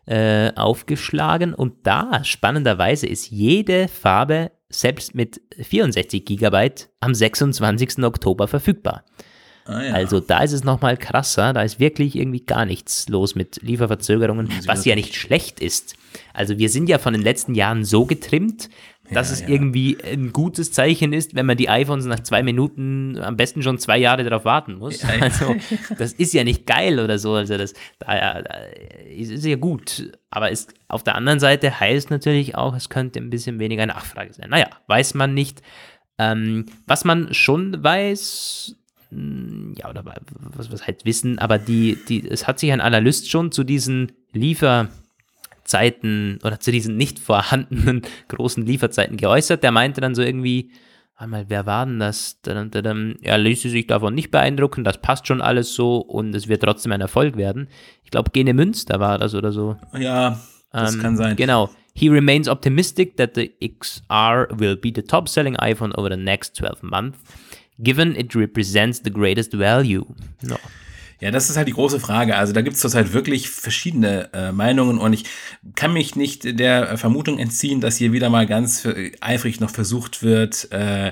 äh, 0.05 0.51
aufgeschlagen 0.55 1.53
und 1.53 1.85
da 1.87 2.23
spannenderweise 2.23 3.07
ist 3.07 3.29
jede 3.29 3.87
Farbe 3.87 4.51
selbst 4.69 5.15
mit 5.15 5.41
64 5.59 6.25
Gigabyte 6.25 6.89
am 6.99 7.13
26. 7.13 8.03
Oktober 8.03 8.47
verfügbar. 8.47 9.05
Ah, 9.65 9.81
ja. 9.81 9.93
Also 9.93 10.19
da 10.19 10.43
ist 10.43 10.51
es 10.51 10.63
nochmal 10.63 10.97
krasser, 10.97 11.53
da 11.53 11.61
ist 11.61 11.79
wirklich 11.79 12.15
irgendwie 12.15 12.41
gar 12.41 12.65
nichts 12.65 13.07
los 13.07 13.35
mit 13.35 13.61
Lieferverzögerungen, 13.61 14.49
was 14.65 14.83
ja 14.85 14.95
nicht 14.95 15.15
schlecht 15.15 15.59
ist. 15.59 15.95
Also 16.33 16.57
wir 16.57 16.69
sind 16.69 16.89
ja 16.89 16.97
von 16.97 17.13
den 17.13 17.21
letzten 17.21 17.55
Jahren 17.55 17.85
so 17.85 18.05
getrimmt, 18.05 18.69
dass 19.11 19.29
ja, 19.29 19.33
es 19.33 19.41
ja. 19.41 19.47
irgendwie 19.49 19.97
ein 20.03 20.31
gutes 20.31 20.71
Zeichen 20.71 21.13
ist, 21.13 21.35
wenn 21.35 21.45
man 21.45 21.57
die 21.57 21.69
iPhones 21.69 22.05
nach 22.05 22.21
zwei 22.21 22.43
Minuten 22.43 23.17
am 23.19 23.37
besten 23.37 23.61
schon 23.61 23.77
zwei 23.77 23.97
Jahre 23.97 24.23
darauf 24.23 24.45
warten 24.45 24.75
muss. 24.75 25.03
Also 25.03 25.55
das 25.97 26.13
ist 26.13 26.33
ja 26.33 26.43
nicht 26.43 26.65
geil 26.65 26.99
oder 26.99 27.19
so. 27.19 27.33
Also 27.33 27.57
das 27.57 27.73
da, 27.99 28.41
da 28.41 28.59
ist 29.09 29.45
ja 29.45 29.55
gut. 29.55 30.11
Aber 30.29 30.51
es, 30.51 30.67
auf 30.87 31.03
der 31.03 31.15
anderen 31.15 31.39
Seite 31.39 31.79
heißt 31.79 32.11
natürlich 32.11 32.55
auch, 32.55 32.75
es 32.75 32.89
könnte 32.89 33.19
ein 33.19 33.29
bisschen 33.29 33.59
weniger 33.59 33.85
Nachfrage 33.85 34.33
sein. 34.33 34.49
Naja, 34.49 34.67
weiß 34.87 35.13
man 35.13 35.33
nicht. 35.33 35.61
Ähm, 36.17 36.67
was 36.85 37.05
man 37.05 37.33
schon 37.33 37.83
weiß, 37.83 38.75
ja, 39.77 39.89
oder 39.89 40.03
was, 40.55 40.71
was 40.71 40.87
halt 40.87 41.05
wissen, 41.05 41.39
aber 41.39 41.57
die, 41.57 41.97
die, 42.07 42.27
es 42.27 42.47
hat 42.47 42.59
sich 42.59 42.71
ein 42.71 42.81
Analyst 42.81 43.29
schon 43.29 43.51
zu 43.51 43.63
diesen 43.63 44.11
Lieferzeiten 44.31 46.39
oder 46.43 46.59
zu 46.59 46.71
diesen 46.71 46.97
nicht 46.97 47.19
vorhandenen 47.19 48.01
großen 48.27 48.65
Lieferzeiten 48.65 49.17
geäußert. 49.17 49.63
Der 49.63 49.71
meinte 49.71 50.01
dann 50.01 50.15
so 50.15 50.21
irgendwie, 50.21 50.71
einmal, 51.15 51.45
wer 51.49 51.65
war 51.65 51.85
denn 51.85 51.99
das? 51.99 52.39
Er 52.45 53.37
ließe 53.37 53.69
sich 53.69 53.87
davon 53.87 54.15
nicht 54.15 54.31
beeindrucken, 54.31 54.83
das 54.83 54.99
passt 54.99 55.27
schon 55.27 55.41
alles 55.41 55.73
so 55.73 55.97
und 55.97 56.35
es 56.35 56.47
wird 56.47 56.63
trotzdem 56.63 56.91
ein 56.91 57.01
Erfolg 57.01 57.37
werden. 57.37 57.67
Ich 58.03 58.11
glaube, 58.11 58.31
Gene 58.31 58.53
Münster 58.53 58.99
war 58.99 59.17
das 59.17 59.35
oder 59.35 59.51
so. 59.51 59.77
Ja, 59.97 60.39
das 60.71 60.95
ähm, 60.95 61.01
kann 61.01 61.17
sein. 61.17 61.35
Genau. 61.35 61.69
He 61.95 62.09
remains 62.09 62.47
optimistic 62.47 63.17
that 63.17 63.35
the 63.35 63.53
XR 63.59 64.47
will 64.51 64.75
be 64.75 64.91
the 64.93 65.03
top 65.03 65.29
selling 65.29 65.55
iPhone 65.57 65.93
over 65.93 66.09
the 66.09 66.17
next 66.17 66.55
12 66.55 66.81
months 66.81 67.19
given 67.79 68.15
it 68.15 68.35
represents 68.35 69.01
the 69.03 69.11
greatest 69.11 69.57
value. 69.57 70.05
No. 70.41 70.57
Ja, 71.19 71.31
das 71.31 71.49
ist 71.49 71.55
halt 71.55 71.69
die 71.69 71.73
große 71.73 72.01
Frage. 72.01 72.35
Also 72.35 72.51
da 72.51 72.61
gibt 72.61 72.75
es 72.75 72.81
zurzeit 72.81 73.13
wirklich 73.13 73.49
verschiedene 73.49 74.29
äh, 74.33 74.51
Meinungen 74.51 74.97
und 74.97 75.13
ich 75.13 75.23
kann 75.75 75.93
mich 75.93 76.17
nicht 76.17 76.59
der 76.59 76.97
Vermutung 76.97 77.39
entziehen, 77.39 77.79
dass 77.79 77.95
hier 77.95 78.11
wieder 78.11 78.29
mal 78.29 78.45
ganz 78.45 78.85
eifrig 79.21 79.61
noch 79.61 79.69
versucht 79.69 80.21
wird, 80.21 80.69
äh, 80.73 81.07
äh 81.07 81.11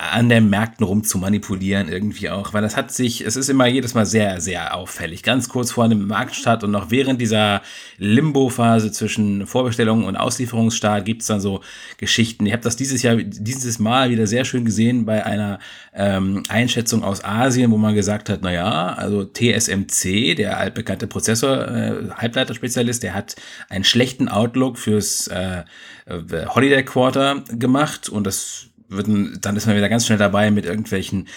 an 0.00 0.30
den 0.30 0.48
Märkten 0.48 0.86
rum 0.86 1.04
zu 1.04 1.18
manipulieren 1.18 1.88
irgendwie 1.88 2.30
auch, 2.30 2.54
weil 2.54 2.62
das 2.62 2.74
hat 2.74 2.90
sich, 2.90 3.20
es 3.20 3.36
ist 3.36 3.50
immer 3.50 3.66
jedes 3.66 3.92
Mal 3.92 4.06
sehr, 4.06 4.40
sehr 4.40 4.74
auffällig. 4.74 5.22
Ganz 5.22 5.50
kurz 5.50 5.72
vor 5.72 5.84
einem 5.84 6.06
Marktstart 6.06 6.64
und 6.64 6.70
noch 6.70 6.90
während 6.90 7.20
dieser 7.20 7.60
Limbo-Phase 7.98 8.92
zwischen 8.92 9.46
Vorbestellung 9.46 10.04
und 10.04 10.16
Auslieferungsstart 10.16 11.04
gibt 11.04 11.20
es 11.20 11.28
dann 11.28 11.40
so 11.40 11.60
Geschichten. 11.98 12.46
Ich 12.46 12.52
habe 12.52 12.62
das 12.62 12.76
dieses 12.76 13.02
Jahr, 13.02 13.16
dieses 13.16 13.78
Mal 13.78 14.08
wieder 14.08 14.26
sehr 14.26 14.46
schön 14.46 14.64
gesehen 14.64 15.04
bei 15.04 15.26
einer 15.26 15.58
ähm, 15.92 16.44
Einschätzung 16.48 17.04
aus 17.04 17.22
Asien, 17.22 17.70
wo 17.70 17.76
man 17.76 17.94
gesagt 17.94 18.30
hat, 18.30 18.40
na 18.42 18.52
ja, 18.52 18.94
also 18.94 19.24
TSMC, 19.24 20.34
der 20.34 20.58
altbekannte 20.58 21.08
Prozessor, 21.08 21.68
äh, 21.68 21.92
Halbleiterspezialist, 22.16 23.02
der 23.02 23.14
hat 23.14 23.36
einen 23.68 23.84
schlechten 23.84 24.28
Outlook 24.28 24.78
fürs 24.78 25.26
äh, 25.28 25.64
Holiday 26.08 26.84
Quarter 26.84 27.44
gemacht 27.50 28.08
und 28.08 28.26
das 28.26 28.69
würden, 28.90 29.38
dann 29.40 29.56
ist 29.56 29.66
man 29.66 29.76
wieder 29.76 29.88
ganz 29.88 30.06
schnell 30.06 30.18
dabei 30.18 30.50
mit 30.50 30.66
irgendwelchen 30.66 31.28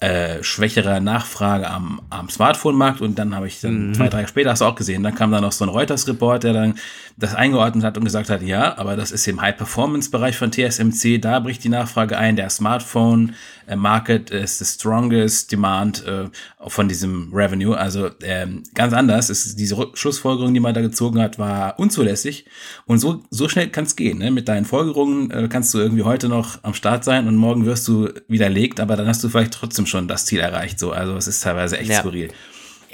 äh, 0.00 0.42
schwächerer 0.42 0.98
Nachfrage 0.98 1.70
am, 1.70 2.02
am 2.10 2.28
Smartphone-Markt 2.28 3.00
und 3.00 3.16
dann 3.18 3.34
habe 3.34 3.46
ich 3.46 3.60
dann 3.60 3.88
mhm. 3.88 3.94
zwei, 3.94 4.08
drei 4.08 4.18
Tage 4.18 4.28
später, 4.28 4.50
hast 4.50 4.60
du 4.60 4.64
auch 4.64 4.74
gesehen, 4.74 5.02
dann 5.04 5.14
kam 5.14 5.30
da 5.30 5.40
noch 5.40 5.52
so 5.52 5.64
ein 5.64 5.68
Reuters-Report, 5.68 6.42
der 6.42 6.52
dann 6.52 6.74
das 7.16 7.36
eingeordnet 7.36 7.84
hat 7.84 7.96
und 7.96 8.04
gesagt 8.04 8.28
hat, 8.28 8.42
ja, 8.42 8.76
aber 8.76 8.96
das 8.96 9.12
ist 9.12 9.26
im 9.28 9.40
High-Performance-Bereich 9.40 10.36
von 10.36 10.50
TSMC, 10.50 11.20
da 11.20 11.38
bricht 11.38 11.62
die 11.62 11.68
Nachfrage 11.68 12.18
ein, 12.18 12.34
der 12.34 12.50
Smartphone-Market 12.50 14.30
ist 14.30 14.58
the 14.58 14.64
strongest 14.64 15.52
demand 15.52 16.04
äh, 16.06 16.28
von 16.66 16.88
diesem 16.88 17.32
Revenue, 17.32 17.76
also 17.76 18.10
ähm, 18.22 18.64
ganz 18.74 18.92
anders, 18.92 19.30
ist 19.30 19.60
diese 19.60 19.76
Schlussfolgerung, 19.94 20.52
die 20.52 20.60
man 20.60 20.74
da 20.74 20.80
gezogen 20.80 21.20
hat, 21.20 21.38
war 21.38 21.78
unzulässig 21.78 22.46
und 22.84 22.98
so, 22.98 23.22
so 23.30 23.48
schnell 23.48 23.68
kann 23.68 23.84
es 23.84 23.94
gehen, 23.94 24.18
ne? 24.18 24.32
mit 24.32 24.48
deinen 24.48 24.64
Folgerungen 24.64 25.30
äh, 25.30 25.46
kannst 25.48 25.72
du 25.72 25.78
irgendwie 25.78 26.02
heute 26.02 26.28
noch 26.28 26.58
am 26.64 26.74
Start 26.74 27.04
sein 27.04 27.28
und 27.28 27.36
morgen 27.36 27.64
wirst 27.64 27.86
du 27.86 28.08
widerlegt, 28.26 28.80
aber 28.80 28.96
dann 28.96 29.06
hast 29.06 29.22
du 29.22 29.28
vielleicht 29.28 29.52
trotzdem 29.52 29.83
schon 29.86 30.08
das 30.08 30.26
Ziel 30.26 30.40
erreicht, 30.40 30.78
so, 30.78 30.92
also 30.92 31.16
es 31.16 31.26
ist 31.26 31.42
teilweise 31.42 31.78
echt 31.78 31.90
ja. 31.90 32.00
skurril 32.00 32.30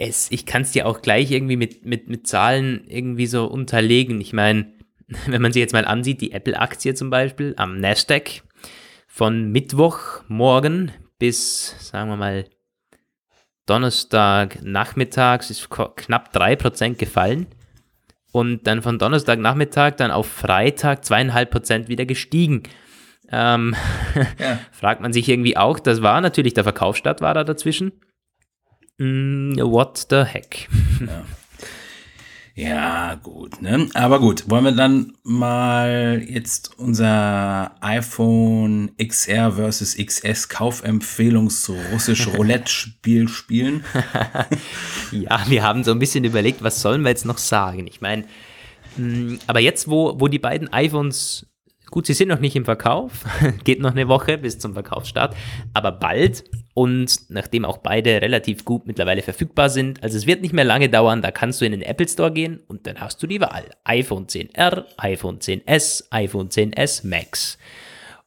es, 0.00 0.30
ich 0.30 0.47
kann 0.47 0.62
es 0.62 0.73
dir 0.73 0.87
auch 0.87 1.02
gleich 1.02 1.30
irgendwie 1.30 1.56
mit, 1.56 1.85
mit, 1.85 2.09
mit 2.09 2.26
Zahlen 2.26 2.85
irgendwie 2.88 3.26
so 3.26 3.44
unterlegen. 3.44 4.20
Ich 4.20 4.32
meine, 4.32 4.73
wenn 5.26 5.42
man 5.42 5.52
sich 5.52 5.61
jetzt 5.61 5.75
mal 5.75 5.85
ansieht, 5.85 6.20
die 6.23 6.32
Apple-Aktie 6.32 6.94
zum 6.94 7.11
Beispiel 7.11 7.54
am 7.56 7.78
Nasdaq 7.78 8.42
von 9.06 9.52
Mittwochmorgen 9.52 10.92
bis, 11.18 11.76
sagen 11.80 12.09
wir 12.09 12.16
mal, 12.16 12.47
Donnerstag 13.66 14.62
nachmittags 14.62 15.50
ist 15.50 15.68
knapp 15.68 16.35
3% 16.35 16.94
gefallen 16.94 17.47
und 18.32 18.66
dann 18.66 18.82
von 18.82 18.99
Donnerstag 18.99 19.38
Nachmittag 19.38 19.99
dann 19.99 20.11
auf 20.11 20.26
Freitag 20.26 21.04
zweieinhalb 21.04 21.50
Prozent 21.50 21.88
wieder 21.88 22.06
gestiegen. 22.06 22.62
Ähm, 23.32 23.76
ja. 24.38 24.58
fragt 24.72 25.00
man 25.00 25.12
sich 25.12 25.28
irgendwie 25.28 25.56
auch, 25.56 25.78
das 25.78 26.02
war 26.02 26.20
natürlich 26.20 26.54
der 26.54 26.64
Verkaufsstart 26.64 27.20
war 27.20 27.34
da 27.34 27.44
dazwischen. 27.44 27.92
Mm, 28.99 29.56
what 29.58 30.06
the 30.10 30.25
heck? 30.25 30.68
Ja. 31.00 31.25
Ja, 32.60 33.14
gut, 33.14 33.62
ne? 33.62 33.88
Aber 33.94 34.20
gut, 34.20 34.50
wollen 34.50 34.64
wir 34.64 34.72
dann 34.72 35.14
mal 35.22 36.22
jetzt 36.28 36.78
unser 36.78 37.75
iPhone 37.80 38.90
XR 39.02 39.52
versus 39.52 39.96
XS 39.96 40.50
Kaufempfehlungs 40.50 41.70
russisch 41.90 42.26
Roulette 42.37 42.70
Spiel 42.70 43.28
spielen? 43.28 43.82
ja, 45.10 45.40
wir 45.46 45.62
haben 45.62 45.84
so 45.84 45.92
ein 45.92 45.99
bisschen 45.99 46.25
überlegt, 46.25 46.62
was 46.62 46.82
sollen 46.82 47.02
wir 47.02 47.08
jetzt 47.08 47.25
noch 47.25 47.38
sagen? 47.38 47.87
Ich 47.87 48.02
meine, 48.02 48.25
mm, 48.99 49.37
aber 49.46 49.60
jetzt, 49.60 49.88
wo, 49.88 50.20
wo 50.20 50.28
die 50.28 50.38
beiden 50.38 50.70
iPhones 50.70 51.46
Gut, 51.90 52.06
sie 52.06 52.14
sind 52.14 52.28
noch 52.28 52.38
nicht 52.38 52.54
im 52.54 52.64
Verkauf, 52.64 53.25
geht 53.64 53.80
noch 53.80 53.90
eine 53.90 54.06
Woche 54.06 54.38
bis 54.38 54.59
zum 54.61 54.75
Verkaufsstart, 54.75 55.35
aber 55.75 55.90
bald 55.90 56.44
und 56.73 57.30
nachdem 57.30 57.64
auch 57.64 57.78
beide 57.78 58.23
relativ 58.23 58.64
gut 58.64 58.87
mittlerweile 58.87 59.23
verfügbar 59.23 59.70
sind, 59.70 60.00
also 60.02 60.16
es 60.16 60.26
wird 60.26 60.40
nicht 60.40 60.54
mehr 60.54 60.64
lange 60.64 60.88
dauern, 60.88 61.20
da 61.20 61.32
kannst 61.32 61.61
du 61.61 61.64
in 61.64 61.73
den 61.73 61.82
Apple 61.82 62.09
Store 62.09 62.30
gehen 62.30 62.61
und 62.68 62.87
dann 62.87 63.00
hast 63.00 63.20
du 63.23 63.26
die 63.26 63.40
Wahl. 63.40 63.64
iPhone 63.82 64.26
10R, 64.26 64.85
iPhone 64.99 65.40
10S, 65.40 66.04
iPhone 66.11 66.49
10S 66.49 67.06
Max. 67.06 67.59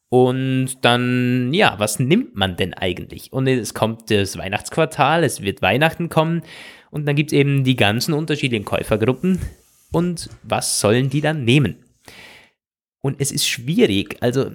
Und 0.10 0.84
dann, 0.86 1.54
ja, 1.54 1.76
was 1.80 2.00
nimmt 2.00 2.36
man 2.36 2.58
denn 2.58 2.74
eigentlich? 2.74 3.32
Und 3.32 3.48
es 3.48 3.74
kommt 3.74 4.12
das 4.12 4.38
Weihnachtsquartal, 4.38 5.24
es 5.24 5.42
wird 5.42 5.62
Weihnachten 5.62 6.10
kommen 6.10 6.44
und 6.92 7.08
dann 7.08 7.16
gibt 7.16 7.32
es 7.32 7.38
eben 7.38 7.64
die 7.64 7.78
ganzen 7.78 8.14
unterschiedlichen 8.14 8.66
Käufergruppen. 8.66 9.40
Und 9.92 10.30
was 10.44 10.80
sollen 10.80 11.10
die 11.10 11.22
dann 11.22 11.46
nehmen? 11.46 11.83
Und 13.06 13.20
es 13.20 13.34
ist 13.34 13.46
schwierig, 13.46 14.16
also 14.22 14.50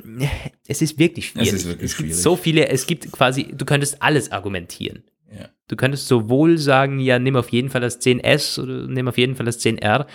es 0.67 0.81
ist 0.81 0.99
wirklich 0.99 1.27
schwierig. 1.29 1.49
Es 1.49 1.55
ist 1.55 1.67
wirklich 1.67 1.91
es 1.91 1.97
gibt 1.99 2.09
schwierig. 2.09 2.23
so 2.23 2.35
viele, 2.35 2.69
es 2.69 2.87
gibt 2.87 3.13
quasi, 3.13 3.53
du 3.55 3.67
könntest 3.67 4.03
alles 4.03 4.33
argumentieren. 4.33 5.05
Ja. 5.31 5.51
Du 5.69 5.77
könntest 5.77 6.09
sowohl 6.09 6.57
sagen, 6.57 6.99
ja, 6.99 7.19
nimm 7.19 7.37
auf 7.37 7.51
jeden 7.51 7.69
Fall 7.69 7.83
das 7.83 8.01
10S 8.01 8.59
oder 8.59 8.87
nimm 8.87 9.07
auf 9.07 9.19
jeden 9.19 9.37
Fall 9.37 9.45
das 9.45 9.61
10R. 9.61 10.07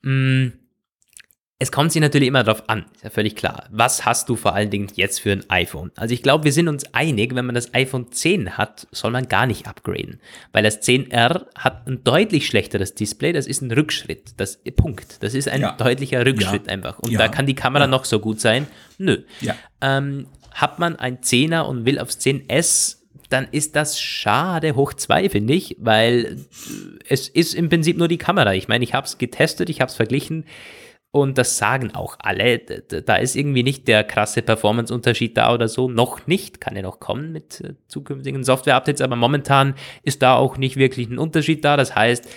Mm, 0.00 0.52
es 1.60 1.72
kommt 1.72 1.90
sich 1.90 2.00
natürlich 2.00 2.28
immer 2.28 2.44
darauf 2.44 2.68
an, 2.68 2.84
ist 2.94 3.02
ja 3.02 3.10
völlig 3.10 3.34
klar. 3.34 3.64
Was 3.70 4.04
hast 4.04 4.28
du 4.28 4.36
vor 4.36 4.54
allen 4.54 4.70
Dingen 4.70 4.88
jetzt 4.94 5.18
für 5.18 5.32
ein 5.32 5.44
iPhone? 5.48 5.90
Also 5.96 6.14
ich 6.14 6.22
glaube, 6.22 6.44
wir 6.44 6.52
sind 6.52 6.68
uns 6.68 6.94
einig, 6.94 7.34
wenn 7.34 7.46
man 7.46 7.56
das 7.56 7.74
iPhone 7.74 8.12
10 8.12 8.56
hat, 8.56 8.86
soll 8.92 9.10
man 9.10 9.26
gar 9.26 9.44
nicht 9.46 9.66
upgraden. 9.66 10.20
Weil 10.52 10.62
das 10.62 10.80
10R 10.80 11.46
hat 11.56 11.88
ein 11.88 12.04
deutlich 12.04 12.46
schlechteres 12.46 12.94
Display, 12.94 13.32
das 13.32 13.48
ist 13.48 13.60
ein 13.60 13.72
Rückschritt. 13.72 14.34
Das 14.36 14.60
Punkt. 14.76 15.20
Das 15.24 15.34
ist 15.34 15.48
ein 15.48 15.62
ja. 15.62 15.72
deutlicher 15.72 16.24
Rückschritt 16.24 16.68
ja. 16.68 16.72
einfach. 16.74 17.00
Und 17.00 17.10
ja. 17.10 17.18
da 17.18 17.26
kann 17.26 17.46
die 17.46 17.56
Kamera 17.56 17.88
noch 17.88 18.04
so 18.04 18.20
gut 18.20 18.40
sein. 18.40 18.68
Nö. 18.98 19.24
Ähm, 19.80 20.28
hat 20.52 20.78
man 20.78 20.94
ein 20.94 21.18
10er 21.18 21.62
und 21.62 21.84
will 21.84 21.98
aufs 21.98 22.18
10S 22.18 22.98
dann 23.30 23.46
ist 23.50 23.76
das 23.76 24.00
schade 24.00 24.74
hoch 24.74 24.94
zwei, 24.94 25.28
finde 25.28 25.52
ich, 25.52 25.76
weil 25.78 26.38
es 27.08 27.28
ist 27.28 27.54
im 27.54 27.68
Prinzip 27.68 27.98
nur 27.98 28.08
die 28.08 28.16
Kamera. 28.16 28.54
Ich 28.54 28.68
meine, 28.68 28.84
ich 28.84 28.94
habe 28.94 29.06
es 29.06 29.18
getestet, 29.18 29.68
ich 29.68 29.82
habe 29.82 29.90
es 29.90 29.96
verglichen. 29.96 30.44
Und 31.10 31.38
das 31.38 31.56
sagen 31.56 31.94
auch 31.94 32.16
alle. 32.18 32.58
Da 32.58 33.16
ist 33.16 33.34
irgendwie 33.34 33.62
nicht 33.62 33.88
der 33.88 34.04
krasse 34.04 34.42
Performance-Unterschied 34.42 35.36
da 35.36 35.54
oder 35.54 35.66
so. 35.66 35.88
Noch 35.88 36.26
nicht, 36.26 36.60
kann 36.60 36.76
ja 36.76 36.82
noch 36.82 37.00
kommen 37.00 37.32
mit 37.32 37.62
äh, 37.62 37.74
zukünftigen 37.88 38.44
Software-Updates, 38.44 39.00
aber 39.00 39.16
momentan 39.16 39.74
ist 40.02 40.20
da 40.22 40.36
auch 40.36 40.58
nicht 40.58 40.76
wirklich 40.76 41.08
ein 41.08 41.18
Unterschied 41.18 41.64
da. 41.64 41.78
Das 41.78 41.94
heißt, 41.94 42.28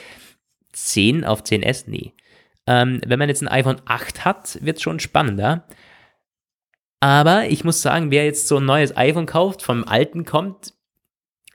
10 0.71 1.25
auf 1.25 1.43
10S, 1.43 1.83
nee. 1.87 2.13
Ähm, 2.65 3.01
wenn 3.05 3.19
man 3.19 3.27
jetzt 3.27 3.41
ein 3.41 3.49
iPhone 3.49 3.81
8 3.85 4.23
hat, 4.23 4.57
wird 4.61 4.77
es 4.77 4.83
schon 4.83 4.99
spannender. 4.99 5.67
Aber 7.01 7.49
ich 7.49 7.63
muss 7.63 7.81
sagen, 7.81 8.11
wer 8.11 8.25
jetzt 8.25 8.47
so 8.47 8.57
ein 8.57 8.65
neues 8.65 8.95
iPhone 8.95 9.25
kauft, 9.25 9.63
vom 9.63 9.83
alten 9.83 10.23
kommt, 10.23 10.75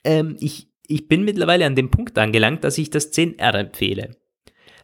ähm, 0.04 0.36
ich, 0.40 0.68
ich 0.86 1.08
bin 1.08 1.24
mittlerweile 1.24 1.64
an 1.64 1.76
dem 1.76 1.90
Punkt 1.90 2.18
angelangt, 2.18 2.64
dass 2.64 2.76
ich 2.76 2.90
das 2.90 3.12
10R 3.12 3.58
empfehle. 3.58 4.16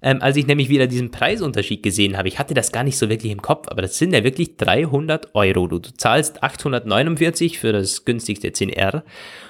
Ähm, 0.02 0.20
als 0.20 0.36
ich 0.36 0.48
nämlich 0.48 0.68
wieder 0.68 0.88
diesen 0.88 1.12
Preisunterschied 1.12 1.82
gesehen 1.82 2.18
habe, 2.18 2.28
ich 2.28 2.38
hatte 2.38 2.52
das 2.54 2.72
gar 2.72 2.82
nicht 2.82 2.98
so 2.98 3.08
wirklich 3.08 3.30
im 3.30 3.40
Kopf, 3.40 3.68
aber 3.68 3.82
das 3.82 3.98
sind 3.98 4.12
ja 4.12 4.24
wirklich 4.24 4.56
300 4.56 5.32
Euro. 5.34 5.68
Du, 5.68 5.78
du 5.78 5.94
zahlst 5.94 6.42
849 6.42 7.60
für 7.60 7.72
das 7.72 8.04
günstigste 8.04 8.48
10R 8.48 9.02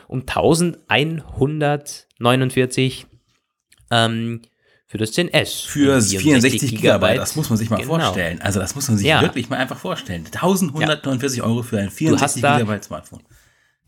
und 0.09 0.29
1149 0.29 3.07
ähm, 3.91 4.43
für 4.87 4.99
das 4.99 5.15
10S. 5.15 5.69
Für 5.69 6.03
64, 6.03 6.21
64 6.21 6.77
Gigabyte. 6.77 7.17
Das 7.17 7.35
muss 7.35 7.49
man 7.49 7.57
sich 7.57 7.71
mal 7.71 7.77
genau. 7.77 7.99
vorstellen. 7.99 8.43
Also 8.43 8.61
das 8.61 8.75
muss 8.75 8.89
man 8.89 8.99
sich 8.99 9.07
ja. 9.07 9.23
wirklich 9.23 9.49
mal 9.49 9.57
einfach 9.57 9.79
vorstellen. 9.79 10.27
1149 10.27 11.39
ja. 11.39 11.45
Euro 11.45 11.63
für 11.63 11.79
ein 11.79 11.91
64 11.91 12.43
Gigabyte 12.43 12.85
Smartphone. 12.85 13.23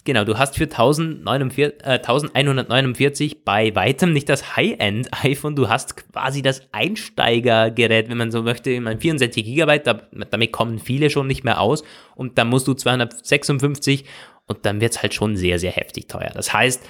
Genau, 0.06 0.25
du 0.25 0.38
hast 0.38 0.56
für 0.56 0.64
1049, 0.64 1.80
äh, 1.82 1.99
1149 1.99 3.42
bei 3.42 3.75
weitem 3.75 4.12
nicht 4.12 4.28
das 4.28 4.54
High-End-iPhone, 4.54 5.56
du 5.56 5.68
hast 5.68 5.96
quasi 6.12 6.42
das 6.42 6.62
Einsteigergerät, 6.73 8.11
wenn 8.11 8.18
man 8.18 8.30
so 8.30 8.42
möchte, 8.42 8.70
ich 8.70 8.80
meine 8.80 9.00
64 9.00 9.42
Gigabyte, 9.42 9.87
da, 9.87 10.02
damit 10.30 10.52
kommen 10.52 10.78
viele 10.78 11.08
schon 11.08 11.26
nicht 11.26 11.42
mehr 11.42 11.58
aus 11.58 11.84
und 12.16 12.37
dann 12.37 12.49
musst 12.49 12.68
du 12.68 12.75
256 12.75 14.04
und 14.46 14.66
dann 14.66 14.82
wird 14.82 14.92
es 14.92 15.02
halt 15.02 15.14
schon 15.14 15.37
sehr, 15.37 15.58
sehr 15.58 15.73
heftig 15.73 16.06
teuer. 16.06 16.32
Das 16.34 16.52
heißt, 16.52 16.82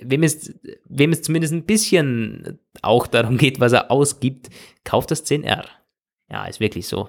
wem 0.00 0.22
es, 0.22 0.54
wem 0.86 1.12
es 1.12 1.22
zumindest 1.22 1.54
ein 1.54 1.64
bisschen 1.64 2.58
auch 2.82 3.06
darum 3.06 3.38
geht, 3.38 3.58
was 3.58 3.72
er 3.72 3.90
ausgibt, 3.90 4.50
kauft 4.84 5.10
das 5.10 5.24
10R. 5.24 5.64
Ja, 6.30 6.44
ist 6.44 6.60
wirklich 6.60 6.86
so. 6.88 7.08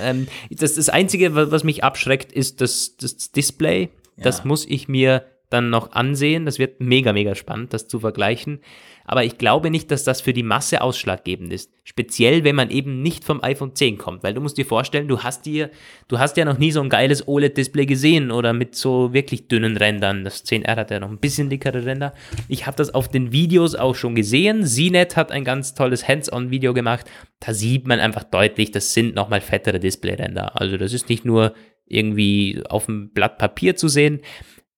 Ähm, 0.00 0.26
das, 0.50 0.74
das 0.74 0.88
Einzige, 0.88 1.34
was 1.34 1.62
mich 1.62 1.84
abschreckt, 1.84 2.32
ist 2.32 2.60
das, 2.60 2.96
das 2.96 3.30
Display. 3.30 3.90
Das 4.16 4.44
muss 4.44 4.66
ich 4.66 4.88
mir 4.88 5.24
dann 5.50 5.70
noch 5.70 5.92
ansehen. 5.92 6.44
Das 6.44 6.58
wird 6.58 6.80
mega, 6.80 7.12
mega 7.12 7.34
spannend, 7.34 7.72
das 7.72 7.88
zu 7.88 8.00
vergleichen. 8.00 8.60
Aber 9.04 9.22
ich 9.22 9.38
glaube 9.38 9.70
nicht, 9.70 9.92
dass 9.92 10.02
das 10.02 10.20
für 10.20 10.32
die 10.32 10.42
Masse 10.42 10.80
ausschlaggebend 10.80 11.52
ist. 11.52 11.70
Speziell, 11.84 12.42
wenn 12.42 12.56
man 12.56 12.70
eben 12.70 13.02
nicht 13.02 13.22
vom 13.22 13.42
iPhone 13.42 13.74
10 13.74 13.98
kommt. 13.98 14.24
Weil 14.24 14.34
du 14.34 14.40
musst 14.40 14.58
dir 14.58 14.66
vorstellen, 14.66 15.06
du 15.06 15.22
hast 15.22 15.46
dir, 15.46 15.70
du 16.08 16.18
hast 16.18 16.36
ja 16.36 16.44
noch 16.44 16.58
nie 16.58 16.72
so 16.72 16.80
ein 16.80 16.88
geiles 16.88 17.28
OLED-Display 17.28 17.86
gesehen 17.86 18.32
oder 18.32 18.52
mit 18.52 18.74
so 18.74 19.12
wirklich 19.12 19.46
dünnen 19.46 19.76
Rändern. 19.76 20.24
Das 20.24 20.44
10R 20.44 20.76
hat 20.76 20.90
ja 20.90 20.98
noch 20.98 21.10
ein 21.10 21.18
bisschen 21.18 21.48
dickere 21.48 21.86
Ränder. 21.86 22.14
Ich 22.48 22.66
habe 22.66 22.76
das 22.76 22.92
auf 22.92 23.08
den 23.08 23.30
Videos 23.30 23.76
auch 23.76 23.94
schon 23.94 24.16
gesehen. 24.16 24.64
CNET 24.64 25.16
hat 25.16 25.30
ein 25.30 25.44
ganz 25.44 25.74
tolles 25.74 26.08
Hands-on-Video 26.08 26.74
gemacht. 26.74 27.06
Da 27.38 27.54
sieht 27.54 27.86
man 27.86 28.00
einfach 28.00 28.24
deutlich, 28.24 28.72
das 28.72 28.92
sind 28.92 29.14
nochmal 29.14 29.40
fettere 29.40 29.78
Display-Ränder. 29.78 30.60
Also 30.60 30.76
das 30.76 30.92
ist 30.92 31.08
nicht 31.08 31.24
nur 31.24 31.54
irgendwie 31.86 32.62
auf 32.68 32.86
dem 32.86 33.10
Blatt 33.10 33.38
Papier 33.38 33.76
zu 33.76 33.88
sehen. 33.88 34.20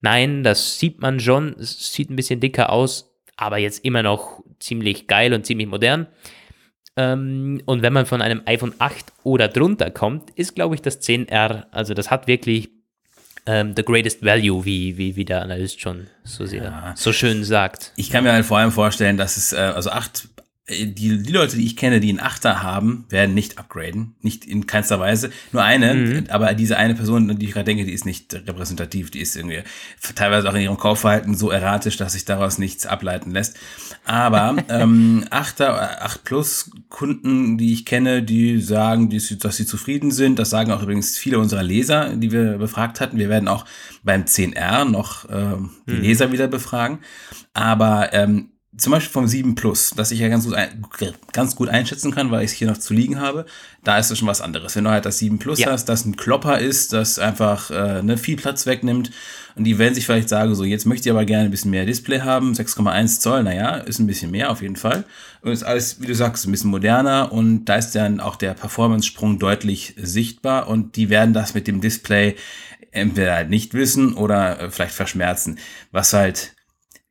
Nein, 0.01 0.43
das 0.45 0.79
sieht 0.79 1.01
man 1.01 1.21
schon. 1.21 1.55
Es 1.59 1.93
sieht 1.93 2.11
ein 2.11 2.17
bisschen 2.17 2.41
dicker 2.41 2.71
aus, 2.71 3.15
aber 3.37 3.59
jetzt 3.59 3.85
immer 3.85 4.03
noch 4.03 4.43
ziemlich 4.61 5.07
geil 5.07 5.33
und 5.35 5.47
ziemlich 5.47 5.67
modern. 5.67 6.07
Ähm, 6.97 7.63
und 7.65 7.83
wenn 7.83 7.93
man 7.93 8.07
von 8.07 8.23
einem 8.23 8.43
iPhone 8.47 8.75
8 8.79 9.13
oder 9.23 9.49
drunter 9.49 9.91
kommt, 9.91 10.31
ist, 10.31 10.55
glaube 10.55 10.75
ich, 10.75 10.83
das 10.83 11.01
10R, 11.01 11.67
also 11.71 11.95
das 11.95 12.11
hat 12.11 12.27
wirklich 12.27 12.71
ähm, 13.47 13.73
the 13.77 13.85
greatest 13.85 14.25
value, 14.25 14.65
wie, 14.65 14.99
wie, 14.99 15.17
wie 15.17 15.25
der 15.25 15.43
Analyst 15.43 15.81
schon 15.81 16.09
so, 16.25 16.45
sehr, 16.45 16.65
ja. 16.65 16.95
so 16.97 17.13
schön 17.13 17.45
sagt. 17.45 17.93
Ich 17.97 18.11
kann 18.11 18.25
mir 18.25 18.33
halt 18.33 18.45
vor 18.45 18.59
allem 18.59 18.73
vorstellen, 18.73 19.17
dass 19.17 19.37
es, 19.37 19.53
äh, 19.53 19.57
also 19.57 19.91
8 19.91 20.29
die, 20.69 21.23
die 21.23 21.33
Leute, 21.33 21.57
die 21.57 21.65
ich 21.65 21.77
kenne, 21.77 22.01
die 22.01 22.11
einen 22.11 22.21
Achter 22.21 22.63
haben, 22.63 23.07
werden 23.09 23.35
nicht 23.35 23.59
upgraden. 23.59 24.15
Nicht 24.21 24.45
in 24.45 24.67
keinster 24.67 25.01
Weise. 25.01 25.31
Nur 25.53 25.63
eine, 25.63 25.95
mhm. 25.95 26.25
aber 26.29 26.53
diese 26.55 26.77
eine 26.77 26.95
Person, 26.95 27.39
die 27.39 27.47
ich 27.47 27.53
gerade 27.53 27.65
denke, 27.65 27.85
die 27.85 27.93
ist 27.93 28.05
nicht 28.05 28.35
repräsentativ. 28.35 29.11
Die 29.11 29.21
ist 29.21 29.35
irgendwie 29.37 29.63
teilweise 30.15 30.49
auch 30.49 30.55
in 30.55 30.63
ihrem 30.63 30.77
Kaufverhalten 30.77 31.35
so 31.35 31.51
erratisch, 31.51 31.97
dass 31.97 32.13
sich 32.13 32.27
daraus 32.27 32.59
nichts 32.59 32.87
ableiten 32.87 33.31
lässt. 33.31 33.57
Aber 34.05 34.57
ähm, 34.69 35.25
Achter, 35.31 36.05
8 36.05 36.25
Plus 36.25 36.71
Kunden, 36.91 37.57
die 37.57 37.73
ich 37.73 37.87
kenne, 37.87 38.23
die 38.23 38.61
sagen, 38.61 39.09
die, 39.09 39.39
dass 39.39 39.57
sie 39.57 39.67
zufrieden 39.67 40.11
sind. 40.11 40.39
Das 40.39 40.51
sagen 40.51 40.71
auch 40.71 40.83
übrigens 40.83 41.17
viele 41.17 41.39
unserer 41.39 41.63
Leser, 41.63 42.15
die 42.15 42.31
wir 42.31 42.59
befragt 42.59 43.01
hatten. 43.01 43.17
Wir 43.17 43.31
werden 43.31 43.49
auch 43.49 43.65
beim 44.03 44.25
10R 44.25 44.85
noch 44.85 45.25
äh, 45.31 45.57
die 45.87 45.93
mhm. 45.93 46.03
Leser 46.03 46.31
wieder 46.31 46.49
befragen. 46.49 46.99
Aber 47.55 48.13
ähm, 48.13 48.51
zum 48.79 48.93
Beispiel 48.93 49.13
vom 49.13 49.27
7 49.27 49.55
Plus, 49.55 49.91
das 49.95 50.13
ich 50.13 50.21
ja 50.21 50.29
ganz 50.29 50.45
gut, 50.45 50.55
ein, 50.55 50.87
ganz 51.33 51.57
gut 51.57 51.69
einschätzen 51.69 52.13
kann, 52.13 52.31
weil 52.31 52.45
ich 52.45 52.53
es 52.53 52.57
hier 52.57 52.69
noch 52.69 52.79
zu 52.79 52.95
liegen 52.95 53.21
habe, 53.21 53.45
da 53.85 53.99
ist 53.99 54.11
es 54.11 54.19
schon 54.19 54.29
was 54.29 54.41
anderes. 54.41 54.77
Wenn 54.77 54.85
du 54.85 54.91
halt 54.91 55.05
das 55.05 55.19
7 55.19 55.39
Plus 55.39 55.59
ja. 55.59 55.73
hast, 55.73 55.87
das 55.87 56.05
ein 56.05 56.17
Klopper 56.17 56.59
ist, 56.59 56.93
das 56.93 57.19
einfach 57.19 57.71
äh, 57.71 58.03
ne, 58.03 58.17
viel 58.17 58.37
Platz 58.37 58.67
wegnimmt 58.67 59.11
und 59.57 59.65
die 59.65 59.79
werden 59.79 59.95
sich 59.95 60.07
vielleicht 60.07 60.29
sagen, 60.29 60.55
so 60.55 60.63
jetzt 60.63 60.87
möchte 60.87 61.09
ich 61.09 61.13
aber 61.13 61.25
gerne 61.25 61.47
ein 61.47 61.51
bisschen 61.51 61.73
mehr 61.73 61.85
Display 61.85 62.21
haben, 62.21 62.53
6,1 62.53 63.21
Zoll, 63.21 63.43
naja, 63.43 63.77
ist 63.77 63.99
ein 63.99 64.07
bisschen 64.07 64.31
mehr 64.31 64.51
auf 64.51 64.63
jeden 64.63 64.77
Fall. 64.77 65.05
Und 65.43 65.51
ist 65.51 65.65
alles, 65.65 66.01
wie 66.01 66.07
du 66.07 66.15
sagst, 66.15 66.47
ein 66.47 66.53
bisschen 66.53 66.71
moderner 66.71 67.33
und 67.33 67.65
da 67.65 67.77
ist 67.77 67.93
dann 67.97 68.21
auch 68.21 68.37
der 68.37 68.55
Performance-Sprung 68.55 69.41
deutlich 69.41 69.95
sichtbar 69.97 70.69
und 70.69 70.95
die 70.95 71.11
werden 71.11 71.35
das 71.35 71.55
mit 71.55 71.67
dem 71.67 71.81
Display 71.81 72.37
entweder 72.93 73.35
halt 73.35 73.51
nicht 73.51 73.75
wissen 73.75 74.15
oder 74.15 74.61
äh, 74.61 74.71
vielleicht 74.71 74.95
verschmerzen, 74.95 75.59
was 75.91 76.13
halt 76.13 76.55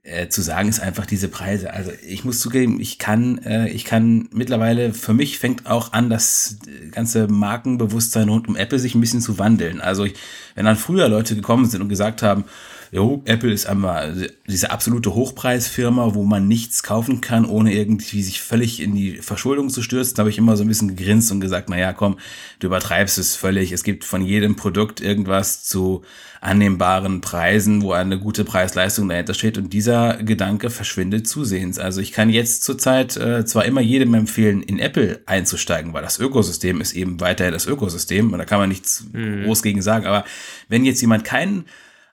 äh, 0.08 0.30
zu 0.30 0.41
sagen 0.41 0.70
ist 0.70 0.80
einfach 0.80 1.06
diese 1.06 1.28
Preise. 1.28 1.74
Also 1.74 1.91
ich 2.08 2.24
muss 2.24 2.39
zugeben, 2.39 2.80
ich 2.80 2.98
kann, 2.98 3.39
äh, 3.39 3.67
ich 3.70 3.84
kann 3.84 4.30
mittlerweile, 4.32 4.93
für 4.93 5.13
mich 5.13 5.38
fängt 5.38 5.67
auch 5.67 5.91
an, 5.91 6.10
das 6.10 6.58
ganze 6.91 7.28
Markenbewusstsein 7.28 8.30
rund 8.30 8.48
um 8.48 8.56
Apple 8.56 8.80
sich 8.80 8.96
ein 8.96 9.02
bisschen 9.02 9.22
zu 9.22 9.38
wandeln. 9.38 9.82
Also 9.82 10.06
ich, 10.06 10.13
wenn 10.56 10.65
dann 10.65 10.78
früher 10.78 11.10
Leute 11.10 11.36
gekommen 11.36 11.65
sind 11.65 11.82
und 11.82 11.89
gesagt 11.89 12.24
haben, 12.24 12.46
jo, 12.91 13.21
Apple 13.26 13.52
ist 13.52 13.65
einmal 13.65 14.30
diese 14.47 14.71
absolute 14.71 15.13
Hochpreisfirma, 15.13 16.13
wo 16.13 16.23
man 16.23 16.47
nichts 16.47 16.84
kaufen 16.84 17.21
kann, 17.21 17.45
ohne 17.45 17.73
irgendwie 17.73 18.23
sich 18.23 18.41
völlig 18.41 18.82
in 18.82 18.95
die 18.95 19.17
Verschuldung 19.17 19.69
zu 19.69 19.82
stürzen. 19.82 20.15
Da 20.15 20.21
habe 20.21 20.30
ich 20.30 20.38
immer 20.38 20.56
so 20.56 20.63
ein 20.63 20.67
bisschen 20.67 20.95
gegrinst 20.95 21.32
und 21.32 21.41
gesagt, 21.41 21.69
na 21.69 21.78
ja, 21.78 21.93
komm, 21.93 22.17
du 22.60 22.67
übertreibst 22.67 23.17
es 23.17 23.36
völlig. 23.36 23.71
Es 23.71 23.84
gibt 23.84 24.06
von 24.06 24.21
jedem 24.21 24.56
Produkt 24.56 25.02
irgendwas 25.02 25.63
zu 25.63 26.04
annehmbaren 26.39 27.21
Preisen, 27.21 27.82
wo 27.82 27.91
eine 27.91 28.19
gute 28.19 28.45
Preis-Leistung 28.45 29.10
dahinter 29.10 29.34
steht. 29.34 29.58
Und 29.58 29.73
dieser 29.73 30.17
Gedanke 30.17 30.69
verschwindet 30.69 31.28
zusehends. 31.28 31.80
Also 31.80 32.00
ich 32.02 32.12
kann 32.12 32.30
jetzt 32.30 32.63
zurzeit 32.63 33.17
äh, 33.17 33.45
zwar 33.45 33.65
immer 33.65 33.82
jedem 33.82 34.13
empfehlen, 34.13 34.62
in 34.62 34.80
Apple 34.80 35.19
einzusteigen, 35.26 35.93
weil 35.93 36.04
das 36.04 36.19
Ökosystem 36.19 36.80
ist 36.82 36.93
eben 36.93 37.19
weiterhin 37.19 37.54
das 37.54 37.65
Ökosystem 37.65 38.32
und 38.32 38.39
da 38.39 38.45
kann 38.45 38.60
man 38.60 38.69
nichts 38.69 39.06
mhm. 39.12 39.43
groß 39.43 39.63
gegen 39.63 39.82
sagen. 39.82 40.06
Aber 40.06 40.26
wenn 40.69 40.86
jetzt 40.86 41.02
jemand 41.02 41.23
keinen 41.23 41.65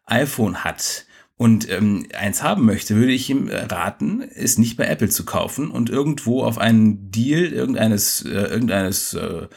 iPhone 0.07 0.65
hat 0.65 1.07
und 1.37 1.69
ähm, 1.69 2.07
eins 2.17 2.43
haben 2.43 2.65
möchte, 2.65 2.95
würde 2.95 3.13
ich 3.13 3.29
ihm 3.29 3.49
raten, 3.51 4.23
es 4.23 4.57
nicht 4.57 4.77
bei 4.77 4.85
Apple 4.85 5.09
zu 5.09 5.25
kaufen 5.25 5.71
und 5.71 5.91
irgendwo 5.91 6.45
auf 6.45 6.59
einen 6.59 7.11
Deal 7.11 7.45
irgendeines, 7.45 8.25
äh, 8.25 8.29
irgendeines 8.29 9.15
äh, 9.15 9.49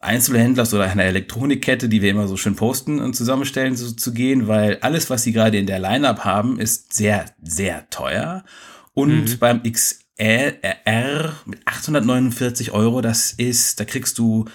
Einzelhändlers 0.00 0.72
oder 0.72 0.84
einer 0.84 1.04
Elektronikkette, 1.04 1.88
die 1.88 2.02
wir 2.02 2.10
immer 2.10 2.28
so 2.28 2.36
schön 2.36 2.56
posten 2.56 3.00
und 3.00 3.14
zusammenstellen, 3.14 3.76
so, 3.76 3.90
zu 3.90 4.12
gehen, 4.14 4.48
weil 4.48 4.78
alles, 4.80 5.10
was 5.10 5.22
sie 5.22 5.32
gerade 5.32 5.58
in 5.58 5.66
der 5.66 5.80
Lineup 5.80 6.24
haben, 6.24 6.58
ist 6.58 6.94
sehr, 6.94 7.26
sehr 7.42 7.90
teuer. 7.90 8.44
Und 8.94 9.24
mhm. 9.24 9.38
beim 9.38 9.62
XR 9.64 11.32
mit 11.44 11.60
849 11.66 12.70
Euro, 12.72 13.00
das 13.00 13.32
ist, 13.32 13.80
da 13.80 13.84
kriegst 13.84 14.18
du 14.18 14.46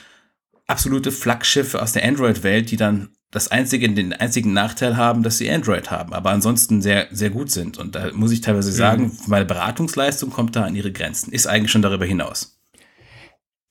absolute 0.66 1.12
Flaggschiffe 1.12 1.82
aus 1.82 1.92
der 1.92 2.06
Android-Welt, 2.06 2.72
die 2.72 2.78
dann 2.78 3.10
das 3.34 3.50
einzige, 3.50 3.92
den 3.92 4.14
einzigen 4.14 4.54
Nachteil 4.54 4.96
haben, 4.96 5.24
dass 5.24 5.40
sie 5.40 5.50
Android 5.50 5.90
haben, 5.90 6.14
aber 6.14 6.30
ansonsten 6.30 6.84
sehr, 6.84 7.08
sehr 7.12 7.32
gut 7.32 7.50
sind. 7.50 7.80
Und 7.80 7.96
da 7.96 8.12
muss 8.14 8.32
ich 8.32 8.42
teilweise 8.42 8.70
mhm. 8.70 8.76
sagen, 8.76 9.04
mhm. 9.06 9.18
meine 9.26 9.46
Beratungsleistung 9.46 10.30
kommt 10.30 10.56
da 10.56 10.64
an 10.64 10.76
ihre 10.76 10.92
Grenzen, 10.92 11.34
ist 11.34 11.48
eigentlich 11.48 11.72
schon 11.72 11.82
darüber 11.82 12.06
hinaus. 12.06 12.60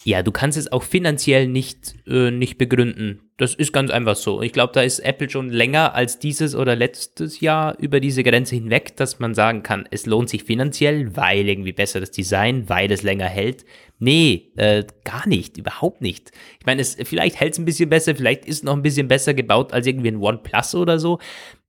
Ja, 0.04 0.24
du 0.24 0.32
kannst 0.32 0.58
es 0.58 0.72
auch 0.72 0.82
finanziell 0.82 1.46
nicht, 1.46 1.94
äh, 2.08 2.32
nicht 2.32 2.58
begründen. 2.58 3.30
Das 3.36 3.54
ist 3.54 3.72
ganz 3.72 3.92
einfach 3.92 4.16
so. 4.16 4.42
Ich 4.42 4.52
glaube, 4.52 4.72
da 4.72 4.82
ist 4.82 4.98
Apple 4.98 5.30
schon 5.30 5.48
länger 5.48 5.94
als 5.94 6.18
dieses 6.18 6.56
oder 6.56 6.74
letztes 6.74 7.38
Jahr 7.38 7.78
über 7.78 8.00
diese 8.00 8.24
Grenze 8.24 8.56
hinweg, 8.56 8.96
dass 8.96 9.20
man 9.20 9.34
sagen 9.34 9.62
kann, 9.62 9.86
es 9.92 10.06
lohnt 10.06 10.28
sich 10.28 10.42
finanziell, 10.42 11.14
weil 11.16 11.48
irgendwie 11.48 11.72
besseres 11.72 12.10
Design, 12.10 12.68
weil 12.68 12.90
es 12.90 13.04
länger 13.04 13.28
hält. 13.28 13.64
Nee, 14.02 14.50
äh, 14.56 14.82
gar 15.04 15.28
nicht, 15.28 15.58
überhaupt 15.58 16.00
nicht. 16.00 16.32
Ich 16.58 16.66
meine, 16.66 16.82
es, 16.82 16.96
vielleicht 17.04 17.38
hält 17.38 17.52
es 17.52 17.60
ein 17.60 17.64
bisschen 17.64 17.88
besser, 17.88 18.16
vielleicht 18.16 18.46
ist 18.46 18.56
es 18.56 18.62
noch 18.64 18.72
ein 18.72 18.82
bisschen 18.82 19.06
besser 19.06 19.32
gebaut 19.32 19.72
als 19.72 19.86
irgendwie 19.86 20.08
ein 20.08 20.16
OnePlus 20.16 20.74
oder 20.74 20.98
so. 20.98 21.20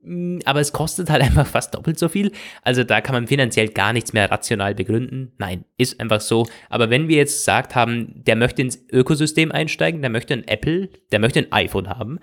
Mm, 0.01 0.39
aber 0.43 0.59
es 0.59 0.73
kostet 0.73 1.11
halt 1.11 1.21
einfach 1.21 1.45
fast 1.45 1.75
doppelt 1.75 1.99
so 1.99 2.09
viel. 2.09 2.31
Also 2.63 2.83
da 2.83 3.01
kann 3.01 3.13
man 3.13 3.27
finanziell 3.27 3.67
gar 3.67 3.93
nichts 3.93 4.13
mehr 4.13 4.31
rational 4.31 4.73
begründen. 4.73 5.33
Nein, 5.37 5.65
ist 5.77 5.99
einfach 5.99 6.21
so. 6.21 6.47
Aber 6.71 6.89
wenn 6.89 7.07
wir 7.07 7.17
jetzt 7.17 7.37
gesagt 7.37 7.75
haben, 7.75 8.23
der 8.25 8.35
möchte 8.35 8.63
ins 8.63 8.83
Ökosystem 8.91 9.51
einsteigen, 9.51 10.01
der 10.01 10.09
möchte 10.09 10.33
ein 10.33 10.47
Apple, 10.47 10.89
der 11.11 11.19
möchte 11.19 11.37
ein 11.37 11.51
iPhone 11.51 11.87
haben, 11.87 12.17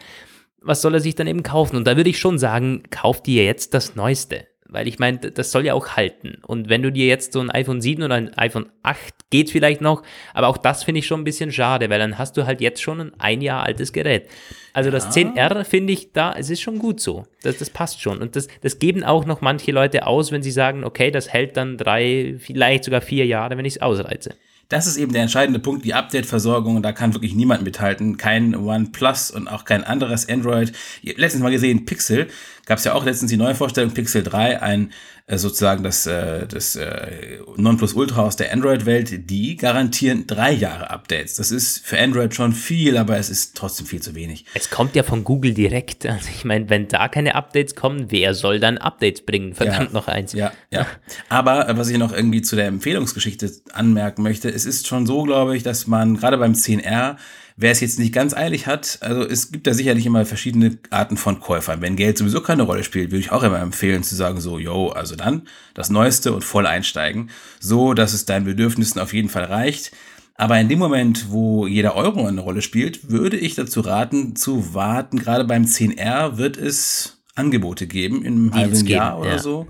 was 0.61 0.83
soll 0.83 0.95
er 0.95 1.01
sich 1.01 1.15
dann 1.15 1.29
eben 1.29 1.45
kaufen? 1.45 1.77
Und 1.77 1.87
da 1.87 1.97
würde 1.97 2.11
ich 2.11 2.19
schon 2.19 2.37
sagen, 2.37 2.83
kauft 2.91 3.27
dir 3.27 3.45
jetzt 3.45 3.75
das 3.75 3.95
Neueste 3.95 4.49
weil 4.71 4.89
ich 4.89 4.99
meine, 4.99 5.19
das 5.19 5.51
soll 5.51 5.67
ja 5.67 5.75
auch 5.75 5.97
halten. 5.97 6.39
Und 6.47 6.69
wenn 6.69 6.83
du 6.83 6.91
dir 6.93 7.07
jetzt 7.07 7.33
so 7.33 7.41
ein 7.41 7.51
iPhone 7.51 7.81
7 7.81 8.03
oder 8.03 8.15
ein 8.15 8.37
iPhone 8.37 8.67
8 8.83 8.99
geht 9.31 9.51
vielleicht 9.51 9.81
noch, 9.81 10.03
aber 10.35 10.49
auch 10.49 10.57
das 10.57 10.85
finde 10.85 11.01
ich 11.01 11.07
schon 11.07 11.21
ein 11.21 11.25
bisschen 11.25 11.53
schade, 11.53 11.91
weil 11.91 11.99
dann 11.99 12.19
hast 12.19 12.37
du 12.37 12.47
halt 12.47 12.61
jetzt 12.61 12.83
schon 12.83 13.01
ein 13.01 13.13
ein 13.19 13.43
Jahr 13.43 13.65
altes 13.65 13.93
Gerät. 13.93 14.29
Also 14.73 14.91
das 14.91 15.17
10R 15.17 15.65
finde 15.65 15.93
ich 15.93 16.13
da, 16.13 16.35
es 16.37 16.51
ist 16.51 16.61
schon 16.61 16.79
gut 16.79 17.01
so. 17.01 17.27
Das, 17.43 17.59
das 17.59 17.71
passt 17.71 18.01
schon. 18.01 18.19
Und 18.19 18.37
das, 18.37 18.49
das 18.61 18.79
geben 18.79 19.03
auch 19.03 19.27
noch 19.27 19.41
manche 19.41 19.73
Leute 19.73 20.07
aus, 20.07 20.31
wenn 20.31 20.43
sie 20.43 20.51
sagen, 20.51 20.85
okay, 20.85 21.11
das 21.11 21.33
hält 21.33 21.57
dann 21.57 21.77
drei, 21.77 22.37
vielleicht 22.39 22.85
sogar 22.85 23.01
vier 23.01 23.27
Jahre, 23.27 23.57
wenn 23.57 23.65
ich 23.65 23.77
es 23.77 23.83
ausreize. 23.83 24.35
Das 24.71 24.87
ist 24.87 24.99
eben 24.99 25.13
der 25.13 25.23
entscheidende 25.23 25.59
Punkt, 25.59 25.85
die 25.85 25.95
Update-Versorgung. 25.95 26.81
Da 26.81 26.93
kann 26.93 27.13
wirklich 27.13 27.35
niemand 27.35 27.65
mithalten. 27.65 28.17
Kein 28.17 28.55
OnePlus 28.55 29.33
und 29.33 29.49
auch 29.49 29.65
kein 29.65 29.83
anderes 29.83 30.29
Android. 30.29 30.73
Letztens 31.03 31.43
mal 31.43 31.51
gesehen, 31.51 31.85
Pixel. 31.87 32.29
Gab 32.71 32.79
es 32.79 32.85
ja 32.85 32.95
auch 32.95 33.05
letztens 33.05 33.33
die 33.33 33.37
neue 33.37 33.57
Vorstellung, 33.57 33.91
Pixel 33.91 34.23
3, 34.23 34.63
ein 34.63 34.93
äh, 35.27 35.39
sozusagen 35.39 35.83
das, 35.83 36.07
äh, 36.07 36.47
das 36.47 36.77
äh, 36.77 37.41
Nonplusultra 37.57 38.23
aus 38.23 38.37
der 38.37 38.53
Android-Welt, 38.53 39.29
die 39.29 39.57
garantieren 39.57 40.29
drei 40.29 40.53
Jahre 40.53 40.89
Updates. 40.89 41.35
Das 41.35 41.51
ist 41.51 41.85
für 41.85 41.99
Android 41.99 42.33
schon 42.33 42.53
viel, 42.53 42.97
aber 42.97 43.17
es 43.17 43.29
ist 43.29 43.57
trotzdem 43.57 43.89
viel 43.89 44.01
zu 44.01 44.15
wenig. 44.15 44.45
Es 44.55 44.71
kommt 44.71 44.95
ja 44.95 45.03
von 45.03 45.25
Google 45.25 45.53
direkt. 45.53 46.07
Also 46.07 46.29
ich 46.33 46.45
meine, 46.45 46.71
wenn 46.71 46.87
da 46.87 47.09
keine 47.09 47.35
Updates 47.35 47.75
kommen, 47.75 48.07
wer 48.11 48.35
soll 48.35 48.61
dann 48.61 48.79
Updates 48.79 49.23
bringen? 49.27 49.53
Verdammt 49.57 49.89
Ja. 49.89 49.93
noch 49.93 50.07
eins. 50.07 50.33
Ja, 50.33 50.53
ja. 50.71 50.87
Aber 51.29 51.69
äh, 51.69 51.77
was 51.77 51.89
ich 51.89 51.99
noch 51.99 52.13
irgendwie 52.13 52.41
zu 52.41 52.55
der 52.55 52.67
Empfehlungsgeschichte 52.69 53.51
anmerken 53.73 54.23
möchte, 54.23 54.49
es 54.49 54.65
ist 54.65 54.87
schon 54.87 55.07
so, 55.07 55.25
glaube 55.25 55.57
ich, 55.57 55.65
dass 55.65 55.89
man 55.89 56.19
gerade 56.19 56.39
beim 56.39 56.53
10R, 56.53 57.17
wer 57.57 57.71
es 57.71 57.81
jetzt 57.81 57.99
nicht 57.99 58.13
ganz 58.13 58.35
eilig 58.35 58.67
hat, 58.67 58.99
also 59.01 59.23
es 59.23 59.53
gibt 59.53 59.67
da 59.67 59.75
sicherlich 59.75 60.07
immer 60.07 60.25
verschiedene 60.25 60.79
Arten 60.91 61.17
von 61.17 61.41
Käufern. 61.41 61.81
Wenn 61.83 61.97
Geld 61.97 62.19
sowieso 62.19 62.41
keine 62.41 62.63
Rolle 62.63 62.85
spielt, 62.85 63.11
würde 63.11 63.21
ich 63.21 63.33
auch 63.33 63.43
immer 63.43 63.61
empfehlen 63.61 64.03
zu 64.03 64.15
sagen, 64.15 64.41
so, 64.41 64.59
yo, 64.59 64.89
also 64.89 65.17
dann 65.17 65.43
das 65.75 65.91
Neueste 65.91 66.33
und 66.33 66.45
voll 66.45 66.67
einsteigen, 66.67 67.31
so 67.59 67.95
dass 67.95 68.13
es 68.13 68.25
deinen 68.25 68.45
Bedürfnissen 68.45 69.01
auf 69.01 69.13
jeden 69.13 69.29
Fall 69.29 69.45
reicht. 69.45 69.93
Aber 70.35 70.59
in 70.59 70.71
dem 70.71 70.79
Moment, 70.79 71.31
wo 71.31 71.67
jeder 71.67 71.97
Euro 71.97 72.27
eine 72.27 72.41
Rolle 72.41 72.63
spielt, 72.63 73.11
würde 73.11 73.37
ich 73.37 73.57
dazu 73.57 73.81
raten, 73.81 74.37
zu 74.37 74.73
warten. 74.73 75.19
Gerade 75.19 75.45
beim 75.45 75.65
10R 75.65 76.39
wird 76.39 76.57
es 76.57 77.19
Angebote 77.35 77.87
geben 77.87 78.25
in 78.25 78.35
einem 78.35 78.51
Die 78.51 78.57
es 78.57 78.63
halben 78.63 78.75
geben, 78.77 78.89
Jahr 78.89 79.19
oder 79.19 79.33
ja. 79.33 79.39
so. 79.39 79.69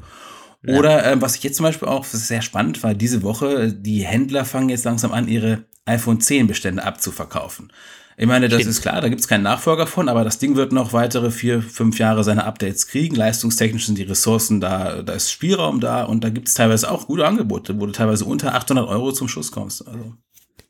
Oder 0.66 1.06
äh, 1.06 1.20
was 1.20 1.36
ich 1.36 1.42
jetzt 1.42 1.56
zum 1.56 1.64
Beispiel 1.64 1.88
auch 1.88 2.04
sehr 2.04 2.42
spannend 2.42 2.82
war, 2.82 2.94
diese 2.94 3.22
Woche, 3.22 3.72
die 3.72 4.04
Händler 4.04 4.44
fangen 4.44 4.68
jetzt 4.68 4.84
langsam 4.84 5.12
an, 5.12 5.26
ihre 5.26 5.64
iPhone 5.86 6.20
10 6.20 6.46
Bestände 6.46 6.84
abzuverkaufen. 6.84 7.72
Ich 8.16 8.26
meine, 8.26 8.50
das 8.50 8.60
Stimmt. 8.60 8.70
ist 8.70 8.82
klar, 8.82 9.00
da 9.00 9.08
gibt 9.08 9.22
es 9.22 9.28
keinen 9.28 9.44
Nachfolger 9.44 9.86
von, 9.86 10.10
aber 10.10 10.24
das 10.24 10.38
Ding 10.38 10.54
wird 10.54 10.72
noch 10.72 10.92
weitere 10.92 11.30
vier, 11.30 11.62
fünf 11.62 11.98
Jahre 11.98 12.22
seine 12.22 12.44
Updates 12.44 12.86
kriegen. 12.86 13.16
Leistungstechnisch 13.16 13.86
sind 13.86 13.96
die 13.96 14.02
Ressourcen 14.02 14.60
da, 14.60 15.00
da 15.00 15.14
ist 15.14 15.30
Spielraum 15.32 15.80
da 15.80 16.04
und 16.04 16.22
da 16.22 16.28
gibt 16.28 16.48
es 16.48 16.52
teilweise 16.52 16.90
auch 16.90 17.06
gute 17.06 17.26
Angebote, 17.26 17.80
wo 17.80 17.86
du 17.86 17.92
teilweise 17.92 18.26
unter 18.26 18.54
800 18.54 18.86
Euro 18.88 19.12
zum 19.12 19.26
Schuss 19.26 19.50
kommst. 19.50 19.88
Also. 19.88 20.16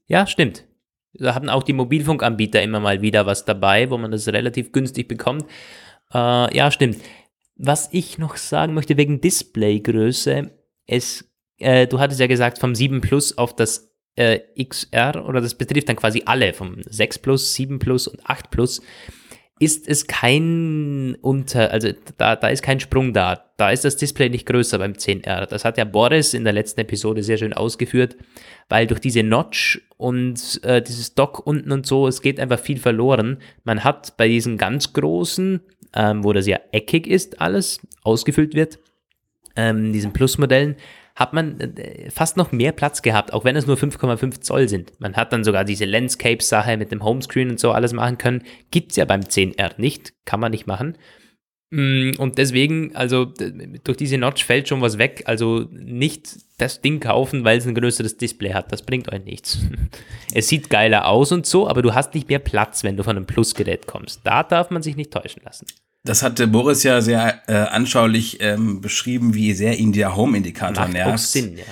Ja, 0.06 0.28
stimmt. 0.28 0.64
Da 1.14 1.34
haben 1.34 1.48
auch 1.48 1.64
die 1.64 1.72
Mobilfunkanbieter 1.72 2.62
immer 2.62 2.78
mal 2.78 3.02
wieder 3.02 3.26
was 3.26 3.44
dabei, 3.44 3.90
wo 3.90 3.98
man 3.98 4.12
das 4.12 4.28
relativ 4.28 4.70
günstig 4.70 5.08
bekommt. 5.08 5.44
Äh, 6.14 6.56
ja, 6.56 6.70
stimmt. 6.70 6.98
Was 7.56 7.88
ich 7.90 8.16
noch 8.16 8.36
sagen 8.36 8.74
möchte 8.74 8.96
wegen 8.96 9.20
Displaygröße, 9.20 10.52
es, 10.86 11.28
äh, 11.58 11.88
du 11.88 11.98
hattest 11.98 12.20
ja 12.20 12.28
gesagt, 12.28 12.58
vom 12.58 12.76
7 12.76 13.00
Plus 13.00 13.36
auf 13.36 13.56
das 13.56 13.89
äh, 14.16 14.40
XR, 14.62 15.24
oder 15.26 15.40
das 15.40 15.54
betrifft 15.54 15.88
dann 15.88 15.96
quasi 15.96 16.22
alle, 16.26 16.52
vom 16.52 16.76
6 16.84 17.18
Plus, 17.20 17.54
7 17.54 17.78
Plus 17.78 18.08
und 18.08 18.20
8 18.24 18.50
Plus, 18.50 18.80
ist 19.60 19.86
es 19.86 20.06
kein 20.06 21.16
Unter, 21.20 21.70
also 21.70 21.90
da, 22.16 22.34
da 22.34 22.48
ist 22.48 22.62
kein 22.62 22.80
Sprung 22.80 23.12
da. 23.12 23.44
Da 23.58 23.70
ist 23.70 23.84
das 23.84 23.98
Display 23.98 24.30
nicht 24.30 24.46
größer 24.46 24.78
beim 24.78 24.92
10R. 24.92 25.44
Das 25.44 25.66
hat 25.66 25.76
ja 25.76 25.84
Boris 25.84 26.32
in 26.32 26.44
der 26.44 26.54
letzten 26.54 26.80
Episode 26.80 27.22
sehr 27.22 27.36
schön 27.36 27.52
ausgeführt, 27.52 28.16
weil 28.70 28.86
durch 28.86 29.00
diese 29.00 29.22
Notch 29.22 29.82
und 29.98 30.60
äh, 30.64 30.80
dieses 30.80 31.14
Dock 31.14 31.46
unten 31.46 31.72
und 31.72 31.84
so, 31.84 32.08
es 32.08 32.22
geht 32.22 32.40
einfach 32.40 32.58
viel 32.58 32.78
verloren. 32.78 33.36
Man 33.64 33.84
hat 33.84 34.16
bei 34.16 34.28
diesen 34.28 34.56
ganz 34.56 34.94
großen, 34.94 35.60
ähm, 35.94 36.24
wo 36.24 36.32
das 36.32 36.46
ja 36.46 36.58
eckig 36.72 37.06
ist, 37.06 37.42
alles 37.42 37.86
ausgefüllt 38.02 38.54
wird, 38.54 38.78
ähm, 39.56 39.92
diesen 39.92 40.14
Plus-Modellen, 40.14 40.76
hat 41.16 41.32
man 41.32 41.60
äh, 41.60 42.10
fast 42.10 42.36
noch 42.36 42.52
mehr 42.52 42.72
Platz 42.72 43.02
gehabt, 43.02 43.32
auch 43.32 43.44
wenn 43.44 43.56
es 43.56 43.66
nur 43.66 43.76
5,5 43.76 44.40
Zoll 44.40 44.68
sind. 44.68 44.92
Man 45.00 45.16
hat 45.16 45.32
dann 45.32 45.44
sogar 45.44 45.64
diese 45.64 45.84
Landscape-Sache 45.84 46.76
mit 46.76 46.92
dem 46.92 47.04
Homescreen 47.04 47.50
und 47.50 47.60
so 47.60 47.72
alles 47.72 47.92
machen 47.92 48.18
können. 48.18 48.42
Gibt's 48.70 48.96
ja 48.96 49.04
beim 49.04 49.22
10R 49.22 49.72
nicht, 49.76 50.12
kann 50.24 50.40
man 50.40 50.52
nicht 50.52 50.66
machen. 50.66 50.96
Mm, 51.70 52.12
Und 52.18 52.38
deswegen, 52.38 52.94
also 52.96 53.26
durch 53.26 53.96
diese 53.96 54.18
Notch 54.18 54.44
fällt 54.44 54.68
schon 54.68 54.80
was 54.80 54.98
weg. 54.98 55.22
Also 55.26 55.66
nicht 55.70 56.36
das 56.58 56.80
Ding 56.80 57.00
kaufen, 57.00 57.44
weil 57.44 57.58
es 57.58 57.66
ein 57.66 57.74
größeres 57.74 58.16
Display 58.16 58.52
hat. 58.52 58.72
Das 58.72 58.82
bringt 58.82 59.10
euch 59.12 59.24
nichts. 59.24 59.58
Es 60.32 60.46
sieht 60.46 60.70
geiler 60.70 61.08
aus 61.08 61.32
und 61.32 61.44
so, 61.44 61.68
aber 61.68 61.82
du 61.82 61.92
hast 61.92 62.14
nicht 62.14 62.28
mehr 62.28 62.38
Platz, 62.38 62.84
wenn 62.84 62.96
du 62.96 63.02
von 63.02 63.16
einem 63.16 63.26
Plus-Gerät 63.26 63.88
kommst. 63.88 64.20
Da 64.22 64.44
darf 64.44 64.70
man 64.70 64.80
sich 64.80 64.94
nicht 64.94 65.12
täuschen 65.12 65.42
lassen. 65.44 65.66
Das 66.02 66.22
hatte 66.22 66.46
Boris 66.46 66.82
ja 66.82 67.00
sehr 67.02 67.42
äh, 67.46 67.52
anschaulich 67.52 68.38
ähm, 68.40 68.80
beschrieben, 68.80 69.34
wie 69.34 69.52
sehr 69.52 69.78
ihn 69.78 69.92
der 69.92 70.16
Home-Indikator 70.16 70.88
nervt. 70.88 71.14
auch 71.14 71.18
Sinn, 71.18 71.58
ja. 71.58 71.64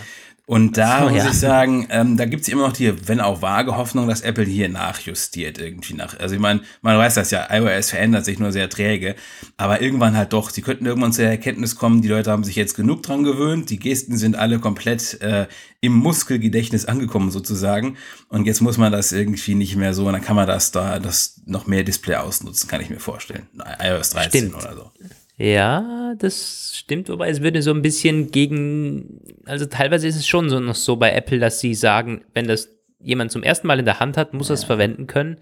Und 0.48 0.78
da 0.78 1.00
So, 1.00 1.10
muss 1.10 1.24
ja. 1.24 1.28
ich 1.28 1.38
sagen, 1.38 1.86
ähm, 1.90 2.16
da 2.16 2.24
gibt's 2.24 2.48
immer 2.48 2.62
noch 2.62 2.72
die, 2.72 3.06
wenn 3.06 3.20
auch 3.20 3.42
vage 3.42 3.76
Hoffnung, 3.76 4.08
dass 4.08 4.22
Apple 4.22 4.46
hier 4.46 4.70
nachjustiert 4.70 5.58
irgendwie 5.58 5.92
nach. 5.92 6.18
Also 6.18 6.36
ich 6.36 6.40
meine, 6.40 6.62
man 6.80 6.96
weiß 6.96 7.16
das 7.16 7.30
ja, 7.30 7.46
iOS 7.50 7.90
verändert 7.90 8.24
sich 8.24 8.38
nur 8.38 8.50
sehr 8.50 8.70
träge, 8.70 9.14
aber 9.58 9.82
irgendwann 9.82 10.16
halt 10.16 10.32
doch. 10.32 10.48
Sie 10.48 10.62
könnten 10.62 10.86
irgendwann 10.86 11.12
zu 11.12 11.20
der 11.20 11.32
Erkenntnis 11.32 11.76
kommen, 11.76 12.00
die 12.00 12.08
Leute 12.08 12.30
haben 12.30 12.44
sich 12.44 12.56
jetzt 12.56 12.76
genug 12.76 13.02
dran 13.02 13.24
gewöhnt, 13.24 13.68
die 13.68 13.78
Gesten 13.78 14.16
sind 14.16 14.36
alle 14.36 14.58
komplett 14.58 15.20
äh, 15.20 15.48
im 15.82 15.92
Muskelgedächtnis 15.92 16.86
angekommen 16.86 17.30
sozusagen. 17.30 17.98
Und 18.30 18.46
jetzt 18.46 18.62
muss 18.62 18.78
man 18.78 18.90
das 18.90 19.12
irgendwie 19.12 19.54
nicht 19.54 19.76
mehr 19.76 19.92
so, 19.92 20.06
und 20.06 20.14
dann 20.14 20.22
kann 20.22 20.34
man 20.34 20.46
das 20.46 20.70
da, 20.70 20.98
das 20.98 21.42
noch 21.44 21.66
mehr 21.66 21.84
Display 21.84 22.14
ausnutzen, 22.16 22.70
kann 22.70 22.80
ich 22.80 22.88
mir 22.88 23.00
vorstellen. 23.00 23.46
iOS 23.84 24.10
13 24.10 24.48
Stimmt. 24.48 24.54
oder 24.54 24.74
so. 24.74 24.90
Ja, 25.38 26.14
das 26.18 26.72
stimmt, 26.74 27.08
wobei 27.08 27.30
es 27.30 27.40
würde 27.40 27.62
so 27.62 27.70
ein 27.70 27.80
bisschen 27.80 28.32
gegen, 28.32 29.20
also 29.46 29.66
teilweise 29.66 30.08
ist 30.08 30.16
es 30.16 30.26
schon 30.26 30.50
so 30.50 30.58
noch 30.58 30.74
so 30.74 30.96
bei 30.96 31.12
Apple, 31.12 31.38
dass 31.38 31.60
sie 31.60 31.74
sagen, 31.74 32.24
wenn 32.34 32.48
das 32.48 32.76
jemand 33.00 33.30
zum 33.30 33.44
ersten 33.44 33.68
Mal 33.68 33.78
in 33.78 33.84
der 33.84 34.00
Hand 34.00 34.16
hat, 34.16 34.34
muss 34.34 34.50
er 34.50 34.54
es 34.54 34.64
verwenden 34.64 35.06
können. 35.06 35.36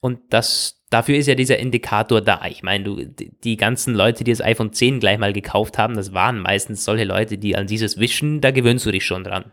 Und 0.00 0.18
das, 0.30 0.82
dafür 0.90 1.16
ist 1.16 1.28
ja 1.28 1.36
dieser 1.36 1.58
Indikator 1.58 2.20
da. 2.20 2.42
Ich 2.48 2.64
meine, 2.64 2.82
du, 2.82 3.04
die 3.44 3.56
ganzen 3.56 3.94
Leute, 3.94 4.24
die 4.24 4.32
das 4.32 4.40
iPhone 4.40 4.72
10 4.72 4.98
gleich 4.98 5.18
mal 5.18 5.32
gekauft 5.32 5.78
haben, 5.78 5.94
das 5.94 6.12
waren 6.12 6.40
meistens 6.40 6.84
solche 6.84 7.04
Leute, 7.04 7.38
die 7.38 7.54
an 7.54 7.68
dieses 7.68 7.98
Wischen, 7.98 8.40
da 8.40 8.50
gewöhnst 8.50 8.86
du 8.86 8.90
dich 8.90 9.06
schon 9.06 9.22
dran. 9.22 9.44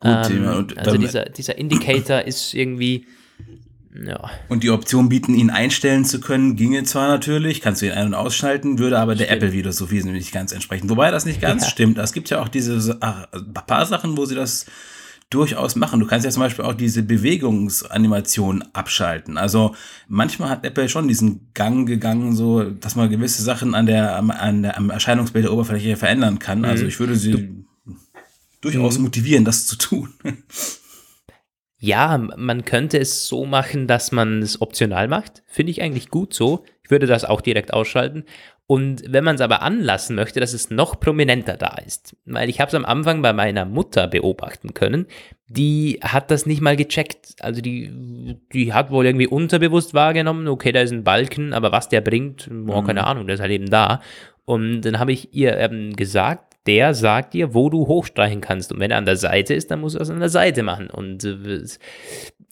Gut, 0.00 0.10
Ähm, 0.10 0.66
also 0.76 0.98
dieser, 0.98 1.24
dieser 1.24 1.56
Indicator 1.56 2.22
ist 2.22 2.52
irgendwie, 2.52 3.06
ja, 3.94 4.30
Und 4.48 4.62
die 4.62 4.70
Option 4.70 5.08
bieten, 5.08 5.34
ihn 5.34 5.50
einstellen 5.50 6.04
zu 6.04 6.20
können, 6.20 6.56
ginge 6.56 6.84
zwar 6.84 7.08
natürlich, 7.08 7.60
kannst 7.60 7.82
du 7.82 7.86
ihn 7.86 7.92
ein- 7.92 8.08
und 8.08 8.14
ausschalten, 8.14 8.78
würde 8.78 8.98
aber 8.98 9.14
der 9.14 9.30
Apple-Videosophie 9.30 10.02
nicht 10.04 10.32
ganz 10.32 10.52
entsprechen. 10.52 10.90
Wobei 10.90 11.10
das 11.10 11.24
nicht 11.24 11.40
ganz 11.40 11.64
Ja. 11.64 11.70
stimmt. 11.70 11.98
Es 11.98 12.12
gibt 12.12 12.30
ja 12.30 12.40
auch 12.40 12.48
diese 12.48 12.96
ach, 13.00 13.26
paar 13.66 13.86
Sachen, 13.86 14.16
wo 14.16 14.24
sie 14.24 14.34
das 14.34 14.66
durchaus 15.30 15.76
machen. 15.76 16.00
Du 16.00 16.06
kannst 16.06 16.24
ja 16.24 16.30
zum 16.30 16.40
Beispiel 16.42 16.64
auch 16.64 16.74
diese 16.74 17.02
Bewegungsanimation 17.02 18.64
abschalten. 18.72 19.36
Also 19.36 19.74
manchmal 20.06 20.48
hat 20.48 20.64
Apple 20.64 20.88
schon 20.88 21.06
diesen 21.08 21.50
Gang 21.54 21.86
gegangen, 21.86 22.34
so 22.34 22.64
dass 22.64 22.96
man 22.96 23.10
gewisse 23.10 23.42
Sachen 23.42 23.74
an 23.74 23.86
der, 23.86 24.16
an 24.16 24.62
der 24.62 24.76
am 24.78 24.90
Erscheinungsbild 24.90 25.44
der 25.44 25.52
Oberfläche 25.52 25.96
verändern 25.96 26.38
kann. 26.38 26.64
Also 26.64 26.86
ich 26.86 26.98
würde 26.98 27.16
sie 27.16 27.64
durchaus 28.60 28.98
motivieren, 28.98 29.44
das 29.44 29.66
zu 29.66 29.76
tun. 29.76 30.10
Ja, 31.78 32.18
man 32.18 32.64
könnte 32.64 32.98
es 32.98 33.28
so 33.28 33.46
machen, 33.46 33.86
dass 33.86 34.10
man 34.10 34.42
es 34.42 34.60
optional 34.60 35.06
macht. 35.06 35.42
Finde 35.46 35.70
ich 35.70 35.80
eigentlich 35.80 36.10
gut 36.10 36.34
so. 36.34 36.64
Ich 36.82 36.90
würde 36.90 37.06
das 37.06 37.24
auch 37.24 37.40
direkt 37.40 37.72
ausschalten. 37.72 38.24
Und 38.66 39.02
wenn 39.08 39.24
man 39.24 39.36
es 39.36 39.40
aber 39.40 39.62
anlassen 39.62 40.14
möchte, 40.14 40.40
dass 40.40 40.52
es 40.52 40.70
noch 40.70 41.00
prominenter 41.00 41.56
da 41.56 41.76
ist, 41.86 42.14
weil 42.26 42.50
ich 42.50 42.60
habe 42.60 42.68
es 42.68 42.74
am 42.74 42.84
Anfang 42.84 43.22
bei 43.22 43.32
meiner 43.32 43.64
Mutter 43.64 44.08
beobachten 44.08 44.74
können, 44.74 45.06
die 45.48 46.00
hat 46.02 46.30
das 46.30 46.44
nicht 46.44 46.60
mal 46.60 46.76
gecheckt. 46.76 47.36
Also 47.40 47.62
die, 47.62 48.36
die 48.52 48.74
hat 48.74 48.90
wohl 48.90 49.06
irgendwie 49.06 49.26
unterbewusst 49.26 49.94
wahrgenommen, 49.94 50.48
okay, 50.48 50.72
da 50.72 50.82
ist 50.82 50.92
ein 50.92 51.02
Balken, 51.02 51.54
aber 51.54 51.72
was 51.72 51.88
der 51.88 52.02
bringt, 52.02 52.50
oh, 52.66 52.82
keine 52.82 53.06
Ahnung, 53.06 53.26
der 53.26 53.36
ist 53.36 53.40
halt 53.40 53.52
eben 53.52 53.70
da. 53.70 54.02
Und 54.44 54.82
dann 54.82 54.98
habe 54.98 55.12
ich 55.12 55.32
ihr 55.34 55.56
ähm, 55.56 55.96
gesagt, 55.96 56.47
der 56.68 56.94
sagt 56.94 57.34
dir, 57.34 57.54
wo 57.54 57.70
du 57.70 57.86
hochstreichen 57.86 58.42
kannst. 58.42 58.70
Und 58.70 58.78
wenn 58.78 58.90
er 58.90 58.98
an 58.98 59.06
der 59.06 59.16
Seite 59.16 59.54
ist, 59.54 59.70
dann 59.70 59.80
musst 59.80 59.94
du 59.94 59.98
das 59.98 60.10
an 60.10 60.20
der 60.20 60.28
Seite 60.28 60.62
machen. 60.62 60.90
Und 60.90 61.24
äh, 61.24 61.64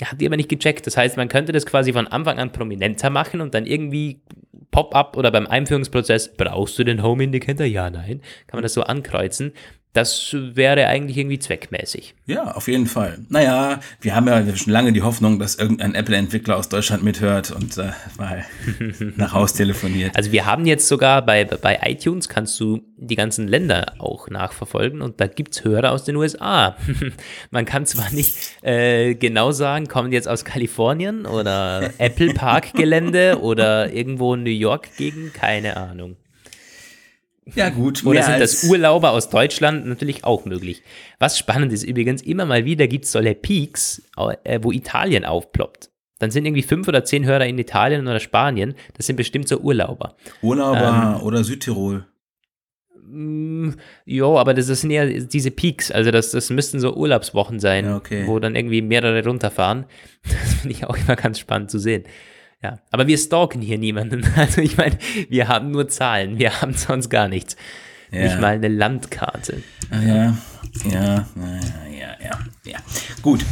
hat 0.03 0.21
die 0.21 0.27
aber 0.27 0.37
nicht 0.37 0.49
gecheckt. 0.49 0.87
Das 0.87 0.97
heißt, 0.97 1.17
man 1.17 1.29
könnte 1.29 1.53
das 1.53 1.67
quasi 1.67 1.93
von 1.93 2.07
Anfang 2.07 2.39
an 2.39 2.51
prominenter 2.51 3.11
machen 3.11 3.41
und 3.43 3.55
dann 3.55 3.67
irgendwie 3.67 4.23
Pop-up 4.71 5.17
oder 5.17 5.31
beim 5.31 5.47
Einführungsprozess, 5.47 6.35
brauchst 6.35 6.79
du 6.79 6.85
den 6.85 7.03
Home 7.03 7.25
Indicator? 7.25 7.67
Ja, 7.67 7.91
nein. 7.91 8.21
Kann 8.47 8.59
man 8.59 8.63
das 8.63 8.75
so 8.75 8.83
ankreuzen. 8.83 9.53
Das 9.97 10.35
wäre 10.35 10.87
eigentlich 10.89 11.17
irgendwie 11.17 11.39
zweckmäßig. 11.39 12.15
Ja, 12.27 12.53
auf 12.53 12.69
jeden 12.69 12.87
Fall. 12.87 13.19
Naja, 13.29 13.81
wir 14.01 14.15
haben 14.15 14.27
ja 14.27 14.55
schon 14.55 14.73
lange 14.73 14.93
die 14.93 15.03
Hoffnung, 15.03 15.39
dass 15.39 15.55
irgendein 15.55 15.95
Apple-Entwickler 15.95 16.57
aus 16.57 16.69
Deutschland 16.69 17.03
mithört 17.03 17.51
und 17.51 17.79
äh, 17.79 17.93
mal 18.19 18.45
nach 19.17 19.33
Haus 19.33 19.55
telefoniert. 19.55 20.15
Also 20.15 20.33
wir 20.33 20.45
haben 20.45 20.67
jetzt 20.67 20.87
sogar 20.87 21.25
bei, 21.25 21.45
bei 21.45 21.81
iTunes 21.83 22.29
kannst 22.29 22.61
du 22.61 22.83
die 22.99 23.17
ganzen 23.17 23.49
Länder 23.49 23.95
auch 23.99 24.29
nachverfolgen 24.29 25.01
und 25.01 25.21
da 25.21 25.27
gibt 25.27 25.55
es 25.55 25.65
Hörer 25.65 25.93
aus 25.93 26.05
den 26.05 26.17
USA. 26.17 26.77
Man 27.51 27.65
kann 27.65 27.87
zwar 27.87 28.13
nicht 28.13 28.37
äh, 28.63 29.15
genau 29.15 29.53
sagen, 29.53 29.87
kommen 29.87 30.13
jetzt 30.13 30.29
aus 30.29 30.45
Kalifornien 30.45 31.25
oder 31.25 31.91
Apple 31.99 32.35
Park 32.35 32.75
Gelände 32.75 33.41
oder 33.41 33.93
irgendwo 33.93 34.35
in 34.35 34.43
New 34.43 34.51
York 34.51 34.97
gegen, 34.97 35.33
keine 35.33 35.77
Ahnung. 35.77 36.17
Ja, 37.55 37.69
gut. 37.71 38.05
Oder 38.05 38.23
sind 38.23 38.41
das 38.41 38.65
Urlauber 38.65 39.11
aus 39.11 39.31
Deutschland 39.31 39.87
natürlich 39.87 40.25
auch 40.25 40.45
möglich. 40.45 40.83
Was 41.19 41.39
spannend 41.39 41.73
ist 41.73 41.85
übrigens, 41.85 42.23
immer 42.23 42.45
mal 42.45 42.65
wieder 42.65 42.89
gibt 42.89 43.05
es 43.05 43.13
solche 43.13 43.35
Peaks, 43.35 44.03
äh, 44.45 44.59
wo 44.63 44.73
Italien 44.73 45.25
aufploppt. 45.25 45.91
Dann 46.19 46.31
sind 46.31 46.47
irgendwie 46.47 46.63
fünf 46.63 46.89
oder 46.89 47.05
zehn 47.05 47.25
Hörer 47.25 47.47
in 47.47 47.59
Italien 47.59 48.07
oder 48.07 48.21
Spanien. 48.21 48.75
Das 48.95 49.07
sind 49.07 49.17
bestimmt 49.17 49.49
so 49.49 49.59
Urlauber. 49.59 50.17
Urlauber 50.43 51.19
ähm, 51.19 51.27
oder 51.27 51.45
Südtirol. 51.45 52.07
Mm, 53.09 53.71
jo, 54.05 54.39
aber 54.39 54.55
das, 54.55 54.67
sind 54.67 54.91
ja 54.91 55.07
diese 55.07 55.51
Peaks, 55.51 55.91
also 55.91 56.11
das, 56.11 56.31
das 56.33 56.51
müssten 56.51 56.81
so 56.81 56.95
Urlaubswochen 56.95 57.61
sein, 57.61 57.85
ja, 57.85 57.97
okay. 57.97 58.27
wo 58.27 58.39
dann 58.39 58.57
irgendwie 58.57 58.83
mehrere 58.83 59.25
runterfahren. 59.25 59.85
Das 60.23 60.55
finde 60.55 60.75
ich 60.75 60.85
auch 60.85 60.97
immer 60.97 61.15
ganz 61.15 61.39
spannend 61.39 61.71
zu 61.71 61.79
sehen. 61.79 62.05
Ja, 62.63 62.79
aber 62.91 63.07
wir 63.07 63.19
stalken 63.19 63.61
hier 63.61 63.79
niemanden. 63.79 64.27
Also 64.37 64.61
ich 64.61 64.77
meine, 64.77 64.99
wir 65.29 65.49
haben 65.49 65.71
nur 65.71 65.89
Zahlen, 65.89 66.39
wir 66.39 66.61
haben 66.61 66.75
sonst 66.75 67.11
gar 67.11 67.29
nichts. 67.29 67.57
Ja. 68.11 68.23
Nicht 68.25 68.41
mal 68.41 68.55
eine 68.55 68.69
Landkarte. 68.69 69.63
Ah, 69.91 70.01
ja, 70.01 70.37
ja, 70.85 71.03
ja, 71.03 71.27
ja, 71.91 72.17
ja, 72.23 72.39
ja. 72.65 72.79
Gut. 73.23 73.45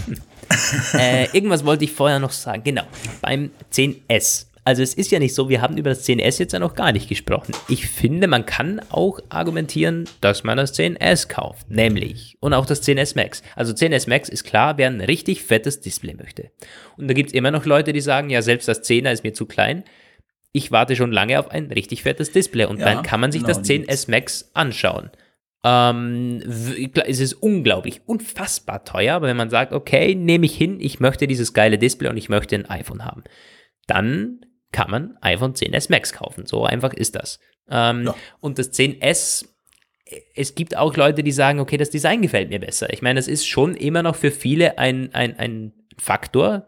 äh, 0.94 1.24
irgendwas 1.32 1.64
wollte 1.64 1.84
ich 1.84 1.92
vorher 1.92 2.18
noch 2.18 2.30
sagen. 2.30 2.62
Genau, 2.62 2.84
beim 3.20 3.50
10S 3.72 4.46
also 4.64 4.82
es 4.82 4.94
ist 4.94 5.10
ja 5.10 5.18
nicht 5.18 5.34
so, 5.34 5.50
wir 5.50 5.60
haben 5.60 5.76
über 5.76 5.90
das 5.90 6.08
10S 6.08 6.38
jetzt 6.38 6.52
ja 6.52 6.58
noch 6.58 6.74
gar 6.74 6.90
nicht 6.92 7.08
gesprochen. 7.08 7.52
Ich 7.68 7.86
finde, 7.86 8.26
man 8.26 8.46
kann 8.46 8.80
auch 8.88 9.20
argumentieren, 9.28 10.04
dass 10.22 10.42
man 10.42 10.56
das 10.56 10.74
10S 10.78 11.28
kauft, 11.28 11.70
nämlich 11.70 12.38
und 12.40 12.54
auch 12.54 12.64
das 12.64 12.82
10S 12.82 13.14
Max. 13.14 13.42
Also 13.56 13.74
10S 13.74 14.08
Max 14.08 14.30
ist 14.30 14.44
klar, 14.44 14.78
wer 14.78 14.88
ein 14.88 15.02
richtig 15.02 15.42
fettes 15.42 15.80
Display 15.80 16.14
möchte. 16.14 16.50
Und 16.96 17.08
da 17.08 17.14
gibt 17.14 17.28
es 17.28 17.34
immer 17.34 17.50
noch 17.50 17.66
Leute, 17.66 17.92
die 17.92 18.00
sagen, 18.00 18.30
ja, 18.30 18.40
selbst 18.40 18.66
das 18.66 18.82
10er 18.82 19.12
ist 19.12 19.22
mir 19.22 19.34
zu 19.34 19.44
klein. 19.44 19.84
Ich 20.52 20.72
warte 20.72 20.96
schon 20.96 21.12
lange 21.12 21.38
auf 21.38 21.50
ein 21.50 21.70
richtig 21.70 22.02
fettes 22.02 22.32
Display 22.32 22.64
und 22.64 22.80
ja, 22.80 22.86
dann 22.86 23.02
kann 23.02 23.20
man 23.20 23.32
sich 23.32 23.42
genau, 23.44 23.58
das 23.58 23.68
10S 23.68 24.10
Max 24.10 24.50
anschauen. 24.54 25.10
Ähm, 25.62 26.42
es 26.46 27.20
ist 27.20 27.34
unglaublich, 27.34 28.00
unfassbar 28.06 28.84
teuer, 28.84 29.16
aber 29.16 29.26
wenn 29.26 29.36
man 29.36 29.50
sagt, 29.50 29.72
okay, 29.74 30.14
nehme 30.14 30.46
ich 30.46 30.54
hin, 30.56 30.78
ich 30.80 31.00
möchte 31.00 31.26
dieses 31.26 31.52
geile 31.52 31.76
Display 31.76 32.08
und 32.08 32.16
ich 32.16 32.28
möchte 32.30 32.54
ein 32.54 32.66
iPhone 32.66 33.04
haben, 33.04 33.24
dann 33.86 34.40
kann 34.74 34.90
man 34.90 35.16
iPhone 35.20 35.54
10s 35.54 35.86
Max 35.88 36.12
kaufen. 36.12 36.46
So 36.46 36.64
einfach 36.64 36.92
ist 36.92 37.14
das. 37.14 37.38
Ähm, 37.70 38.06
ja. 38.06 38.16
Und 38.40 38.58
das 38.58 38.72
10s, 38.72 39.46
es 40.34 40.54
gibt 40.56 40.76
auch 40.76 40.96
Leute, 40.96 41.22
die 41.22 41.32
sagen, 41.32 41.60
okay, 41.60 41.76
das 41.76 41.90
Design 41.90 42.22
gefällt 42.22 42.50
mir 42.50 42.58
besser. 42.58 42.92
Ich 42.92 43.00
meine, 43.00 43.20
es 43.20 43.28
ist 43.28 43.46
schon 43.46 43.74
immer 43.76 44.02
noch 44.02 44.16
für 44.16 44.32
viele 44.32 44.78
ein, 44.78 45.14
ein, 45.14 45.38
ein 45.38 45.72
Faktor. 45.96 46.66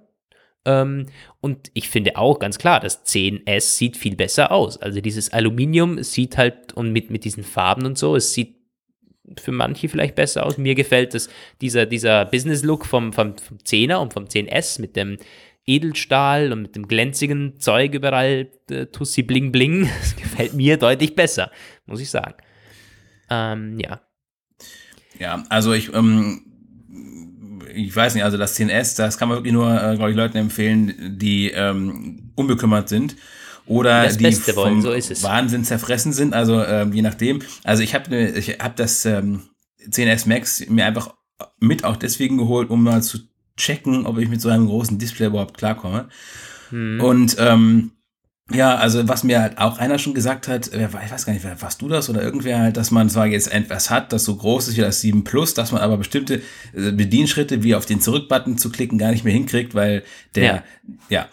Ähm, 0.65 1.07
und 1.41 1.71
ich 1.75 1.89
finde 1.89 2.17
auch 2.17 2.39
ganz 2.39 2.59
klar, 2.59 2.79
das 2.79 3.05
10S 3.05 3.77
sieht 3.77 3.97
viel 3.97 4.15
besser 4.15 4.53
aus. 4.53 4.79
Also 4.79 5.01
dieses 5.01 5.33
Aluminium 5.33 6.01
sieht 6.05 6.37
halt 6.39 6.73
und 6.75 6.93
mit, 6.93 7.11
mit 7.11 7.25
diesen 7.25 7.43
Farben 7.43 7.87
und 7.87 7.99
so, 7.99 8.15
es 8.15 8.33
sieht 8.33 8.55
für 9.37 9.51
manche 9.51 9.89
vielleicht 9.89 10.15
besser 10.15 10.47
aus. 10.47 10.59
Mir 10.59 10.77
gefällt 10.77 11.13
das, 11.13 11.29
dieser, 11.61 11.87
dieser 11.87 12.25
Business-Look 12.25 12.87
vom, 12.87 13.13
vom, 13.13 13.37
vom 13.37 13.59
10er 13.59 13.97
und 13.97 14.13
vom 14.13 14.27
10S 14.27 14.81
mit 14.81 14.95
dem 14.95 15.19
Edelstahl 15.67 16.53
und 16.53 16.63
mit 16.63 16.77
dem 16.77 16.87
glänzigen 16.87 17.59
Zeug 17.59 17.95
überall, 17.95 18.51
äh, 18.71 18.87
Tussi 18.87 19.23
Bling 19.23 19.53
Bling. 19.53 19.89
Das 20.01 20.17
gefällt 20.17 20.55
mir 20.55 20.77
deutlich 20.77 21.15
besser, 21.15 21.51
muss 21.87 22.01
ich 22.01 22.11
sagen. 22.11 22.35
Ähm, 23.31 23.79
ja. 23.79 24.01
Ja, 25.19 25.43
also 25.49 25.73
ich, 25.73 25.93
ähm, 25.95 26.43
ich 27.75 27.95
weiß 27.95 28.15
nicht, 28.15 28.25
also 28.25 28.37
das 28.37 28.59
10S, 28.59 28.97
das 28.97 29.19
kann 29.19 29.29
man 29.29 29.39
wirklich 29.39 29.53
nur, 29.53 29.71
äh, 29.71 29.97
glaube 29.97 30.11
ich, 30.11 30.17
Leuten 30.17 30.37
empfehlen, 30.37 31.17
die 31.19 31.51
ähm, 31.51 32.33
unbekümmert 32.37 32.89
sind 32.89 33.17
oder 33.67 34.05
das 34.05 34.17
die 34.17 34.25
Beste 34.25 34.53
vom 34.55 34.81
so 34.81 34.91
Wahnsinn 34.91 35.65
zerfressen 35.65 36.13
sind, 36.13 36.35
also 36.35 36.63
ähm, 36.63 36.93
je 36.93 37.03
nachdem. 37.03 37.41
Also 37.65 37.83
ich 37.83 37.95
habe 37.95 38.11
ne, 38.11 38.31
ich 38.31 38.59
hab 38.61 38.77
das 38.77 39.05
ähm, 39.05 39.43
10S 39.89 40.29
Max 40.29 40.67
mir 40.69 40.87
einfach 40.87 41.15
mit 41.59 41.85
auch 41.85 41.97
deswegen 41.97 42.39
geholt, 42.39 42.71
um 42.71 42.85
mal 42.85 43.03
zu 43.03 43.19
checken, 43.57 44.07
ob 44.07 44.19
ich 44.19 44.29
mit 44.29 44.41
so 44.41 44.49
einem 44.49 44.67
großen 44.67 44.99
Display 44.99 45.27
überhaupt 45.27 45.57
klarkomme. 45.57 46.09
Hm. 46.71 47.01
Und 47.01 47.37
ähm, 47.39 47.93
ja, 48.53 48.77
also 48.77 49.09
was 49.09 49.25
mir 49.25 49.41
halt 49.41 49.59
auch 49.59 49.79
einer 49.79 49.99
schon 49.99 50.15
gesagt 50.15 50.47
hat, 50.47 50.69
ich 50.69 50.93
weiß 50.93 51.27
gar 51.27 51.33
nicht, 51.33 51.45
warst 51.61 51.83
du 51.83 51.89
das 51.89 52.09
oder 52.09 52.23
irgendwer 52.23 52.61
halt, 52.61 52.77
dass 52.77 52.93
man 52.93 53.11
zwar 53.11 53.27
jetzt 53.27 53.53
etwas 53.53 53.91
hat, 53.91 54.13
das 54.13 54.25
so 54.25 54.37
groß 54.37 54.69
ist 54.69 54.77
wie 54.77 54.83
das 54.83 55.01
7 55.01 55.25
Plus, 55.25 55.55
dass 55.55 55.73
man 55.73 55.83
aber 55.83 55.97
bestimmte 55.97 56.43
äh, 56.73 56.93
Bedienschritte 56.93 57.65
wie 57.65 57.75
auf 57.75 57.87
den 57.87 58.01
Zurückbutton 58.01 58.57
zu 58.57 58.71
klicken 58.71 58.99
gar 58.99 59.11
nicht 59.11 59.25
mehr 59.25 59.33
hinkriegt, 59.33 59.75
weil 59.75 60.05
der, 60.37 60.45
ja. 60.45 60.63
ja. 61.09 61.29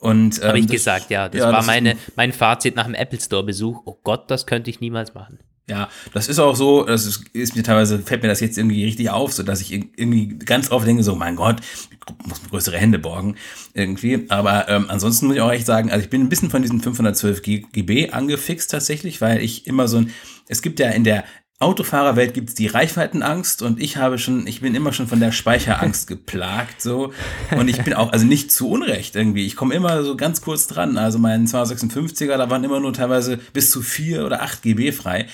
Und, 0.00 0.40
ähm, 0.42 0.48
Habe 0.48 0.58
ich 0.58 0.66
das, 0.66 0.72
gesagt, 0.72 1.10
ja. 1.10 1.28
Das 1.28 1.40
ja, 1.40 1.46
war 1.46 1.52
das 1.52 1.66
meine, 1.66 1.96
mein 2.16 2.32
Fazit 2.32 2.74
nach 2.74 2.86
dem 2.86 2.94
Apple 2.94 3.20
Store 3.20 3.44
Besuch. 3.44 3.82
Oh 3.84 3.98
Gott, 4.02 4.30
das 4.30 4.46
könnte 4.46 4.70
ich 4.70 4.80
niemals 4.80 5.14
machen. 5.14 5.38
Ja, 5.68 5.90
das 6.14 6.28
ist 6.28 6.38
auch 6.38 6.56
so, 6.56 6.84
das 6.84 7.04
ist, 7.04 7.28
ist, 7.34 7.54
mir 7.54 7.62
teilweise, 7.62 7.98
fällt 7.98 8.22
mir 8.22 8.28
das 8.28 8.40
jetzt 8.40 8.56
irgendwie 8.56 8.84
richtig 8.84 9.10
auf, 9.10 9.34
so 9.34 9.42
dass 9.42 9.60
ich 9.60 9.72
irgendwie 9.72 10.38
ganz 10.38 10.70
oft 10.70 10.86
denke, 10.86 11.02
so, 11.02 11.14
mein 11.14 11.36
Gott, 11.36 11.60
ich 11.90 12.26
muss 12.26 12.42
mir 12.42 12.48
größere 12.48 12.78
Hände 12.78 12.98
borgen, 12.98 13.36
irgendwie. 13.74 14.24
Aber 14.30 14.66
ähm, 14.68 14.86
ansonsten 14.88 15.26
muss 15.26 15.36
ich 15.36 15.42
auch 15.42 15.52
echt 15.52 15.66
sagen, 15.66 15.90
also 15.90 16.02
ich 16.02 16.08
bin 16.08 16.22
ein 16.22 16.30
bisschen 16.30 16.48
von 16.48 16.62
diesen 16.62 16.80
512 16.80 17.42
GB 17.42 18.10
angefixt 18.10 18.70
tatsächlich, 18.70 19.20
weil 19.20 19.42
ich 19.42 19.66
immer 19.66 19.88
so 19.88 19.98
ein, 19.98 20.12
es 20.48 20.62
gibt 20.62 20.80
ja 20.80 20.88
in 20.88 21.04
der 21.04 21.24
Autofahrerwelt 21.60 22.34
gibt's 22.34 22.54
die 22.54 22.68
Reichweitenangst 22.68 23.62
und 23.62 23.80
ich 23.82 23.96
habe 23.96 24.16
schon, 24.18 24.46
ich 24.46 24.60
bin 24.60 24.76
immer 24.76 24.92
schon 24.92 25.08
von 25.08 25.18
der 25.18 25.32
Speicherangst 25.32 26.06
geplagt, 26.06 26.80
so. 26.80 27.12
Und 27.50 27.66
ich 27.66 27.82
bin 27.82 27.94
auch, 27.94 28.12
also 28.12 28.24
nicht 28.24 28.52
zu 28.52 28.70
Unrecht 28.70 29.16
irgendwie. 29.16 29.44
Ich 29.44 29.56
komme 29.56 29.74
immer 29.74 30.04
so 30.04 30.16
ganz 30.16 30.40
kurz 30.40 30.68
dran. 30.68 30.96
Also 30.96 31.18
mein 31.18 31.48
256er, 31.48 32.36
da 32.36 32.48
waren 32.48 32.62
immer 32.62 32.78
nur 32.78 32.92
teilweise 32.92 33.38
bis 33.52 33.72
zu 33.72 33.82
4 33.82 34.24
oder 34.24 34.42
8 34.42 34.62
GB 34.62 34.92
frei 34.92 35.26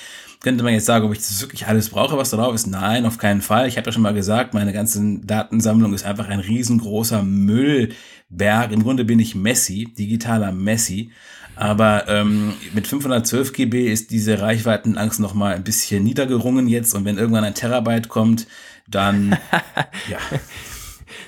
könnte 0.45 0.63
man 0.63 0.75
jetzt 0.75 0.85
sagen, 0.85 1.07
ob 1.07 1.13
ich 1.13 1.19
das 1.19 1.41
wirklich 1.41 1.67
alles 1.67 1.89
brauche, 1.89 2.19
was 2.19 2.29
da 2.29 2.37
drauf 2.37 2.55
ist. 2.55 2.67
Nein, 2.67 3.07
auf 3.07 3.17
keinen 3.17 3.41
Fall. 3.41 3.67
Ich 3.67 3.79
habe 3.79 3.87
ja 3.87 3.93
schon 3.93 4.03
mal 4.03 4.13
gesagt, 4.13 4.53
meine 4.53 4.75
ganze 4.75 5.01
Datensammlung 5.25 5.95
ist 5.95 6.05
einfach 6.05 6.29
ein 6.29 6.39
riesengroßer 6.39 7.23
Müllberg. 7.23 8.71
Im 8.71 8.83
Grunde 8.83 9.07
bin 9.07 9.19
ich 9.19 9.35
Messi, 9.35 9.89
digitaler 9.99 10.53
Messi. 10.53 11.11
Aber 11.57 12.09
ähm, 12.09 12.53
mit 12.75 12.87
512 12.87 13.55
GB 13.55 13.91
ist 13.91 14.11
diese 14.11 14.41
Reichweitenangst 14.41 15.19
noch 15.19 15.33
mal 15.33 15.55
ein 15.55 15.65
bisschen 15.65 16.05
niedergerungen 16.05 16.69
jetzt. 16.69 16.95
Und 16.95 17.07
wenn 17.07 17.17
irgendwann 17.17 17.45
ein 17.45 17.55
Terabyte 17.55 18.11
kommt, 18.11 18.47
dann 18.87 19.39
ja. 20.11 20.19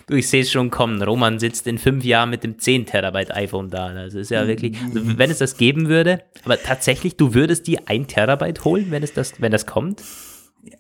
Du, 0.09 0.15
ich 0.15 0.29
sehe 0.29 0.43
es 0.43 0.53
schon 0.53 0.71
kommen. 0.71 1.03
Roman 1.03 1.41
sitzt 1.41 1.67
in 1.67 1.79
fünf 1.79 2.05
Jahren 2.05 2.31
mit 2.31 2.45
dem 2.45 2.61
10 2.61 2.87
Terabyte 2.87 3.35
iPhone 3.35 3.71
da. 3.71 3.93
Das 3.93 4.15
ist 4.15 4.31
ja 4.31 4.47
wirklich, 4.47 4.77
also 4.81 5.19
wenn 5.19 5.31
es 5.33 5.39
das 5.39 5.57
geben 5.57 5.89
würde, 5.89 6.23
aber 6.45 6.63
tatsächlich, 6.63 7.17
du 7.17 7.35
würdest 7.35 7.67
dir 7.67 7.81
ein 7.87 8.07
Terabyte 8.07 8.65
holen, 8.65 8.87
wenn 8.91 9.03
es 9.03 9.13
das, 9.13 9.41
wenn 9.41 9.51
das 9.51 9.67
kommt? 9.67 10.03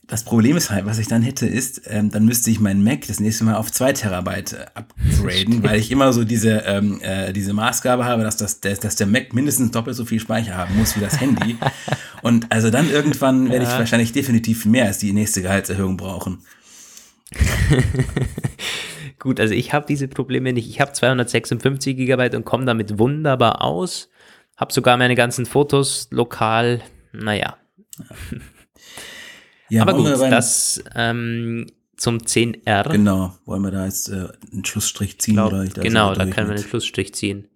Das 0.07 0.25
Problem 0.25 0.57
ist 0.57 0.71
halt, 0.71 0.87
was 0.87 0.99
ich 0.99 1.09
dann 1.09 1.23
hätte, 1.23 1.47
ist, 1.47 1.83
ähm, 1.87 2.11
dann 2.11 2.25
müsste 2.25 2.53
ich 2.53 2.61
meinen 2.61 2.85
Mac 2.85 3.07
das 3.09 3.19
nächste 3.19 3.43
Mal 3.43 3.57
auf 3.57 3.73
zwei 3.73 3.93
Terabyte 3.93 4.53
äh, 4.53 4.67
upgraden, 4.75 5.62
weil 5.65 5.81
ich 5.81 5.91
immer 5.91 6.12
so 6.12 6.23
diese, 6.23 6.59
ähm, 6.67 7.01
äh, 7.03 7.33
diese 7.33 7.53
Maßgabe 7.53 8.05
habe, 8.05 8.23
dass, 8.23 8.37
das, 8.37 8.61
dass, 8.61 8.79
dass 8.79 8.95
der 8.95 9.09
Mac 9.09 9.33
mindestens 9.33 9.73
doppelt 9.73 9.97
so 9.97 10.05
viel 10.05 10.21
Speicher 10.21 10.55
haben 10.55 10.77
muss 10.77 10.97
wie 10.97 11.01
das 11.01 11.21
Handy. 11.21 11.57
Und 12.23 12.51
also 12.53 12.71
dann 12.71 12.91
irgendwann 12.91 13.51
werde 13.51 13.65
ich 13.65 13.71
wahrscheinlich 13.71 14.12
definitiv 14.12 14.67
mehr 14.67 14.87
als 14.87 14.99
die 14.99 15.12
nächste 15.12 15.43
Gehaltserhöhung 15.43 15.97
brauchen. 15.97 16.39
Gut, 19.18 19.40
also 19.40 19.55
ich 19.55 19.72
habe 19.72 19.87
diese 19.87 20.09
Probleme 20.09 20.52
nicht. 20.52 20.68
Ich 20.68 20.81
habe 20.81 20.92
256 20.92 21.96
Gigabyte 21.96 22.35
und 22.35 22.44
komme 22.44 22.64
damit 22.66 22.98
wunderbar 22.98 23.62
aus. 23.62 24.11
Habe 24.57 24.72
sogar 24.72 24.96
meine 24.96 25.14
ganzen 25.14 25.46
Fotos 25.46 26.09
lokal. 26.11 26.83
Naja. 27.12 27.57
Ja, 29.68 29.83
Aber 29.83 29.94
gut, 29.94 30.07
das 30.07 30.81
ähm, 30.94 31.66
zum 31.96 32.18
10R. 32.18 32.88
Genau, 32.90 33.35
wollen 33.46 33.62
wir 33.62 33.70
da 33.70 33.85
jetzt 33.85 34.09
äh, 34.09 34.29
einen 34.52 34.64
Schlussstrich 34.64 35.18
ziehen? 35.20 35.35
Glaub, 35.35 35.52
oder 35.52 35.64
genau, 35.64 36.14
da 36.14 36.24
können 36.26 36.48
wir 36.48 36.55
einen 36.55 36.64
Schlussstrich 36.64 37.14
ziehen. 37.14 37.48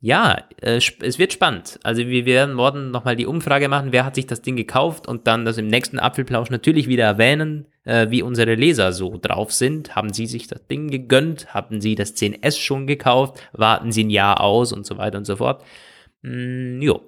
Ja, 0.00 0.44
äh, 0.60 0.76
es 0.76 1.18
wird 1.18 1.32
spannend. 1.32 1.78
Also 1.82 2.06
wir 2.06 2.26
werden 2.26 2.54
morgen 2.54 2.90
nochmal 2.90 3.16
die 3.16 3.26
Umfrage 3.26 3.68
machen, 3.68 3.92
wer 3.92 4.04
hat 4.04 4.14
sich 4.14 4.26
das 4.26 4.42
Ding 4.42 4.56
gekauft 4.56 5.06
und 5.06 5.26
dann 5.26 5.44
das 5.44 5.58
im 5.58 5.68
nächsten 5.68 5.98
Apfelplausch 5.98 6.50
natürlich 6.50 6.88
wieder 6.88 7.04
erwähnen, 7.04 7.66
äh, 7.84 8.10
wie 8.10 8.22
unsere 8.22 8.54
Leser 8.54 8.92
so 8.92 9.18
drauf 9.20 9.52
sind. 9.52 9.96
Haben 9.96 10.12
sie 10.12 10.26
sich 10.26 10.46
das 10.46 10.66
Ding 10.66 10.90
gegönnt? 10.90 11.54
Haben 11.54 11.80
sie 11.80 11.94
das 11.94 12.16
10S 12.16 12.58
schon 12.58 12.86
gekauft? 12.86 13.40
Warten 13.52 13.92
sie 13.92 14.04
ein 14.04 14.10
Jahr 14.10 14.40
aus 14.40 14.72
und 14.72 14.86
so 14.86 14.98
weiter 14.98 15.18
und 15.18 15.24
so 15.24 15.36
fort. 15.36 15.64
Mm, 16.22 16.80
jo. 16.80 17.02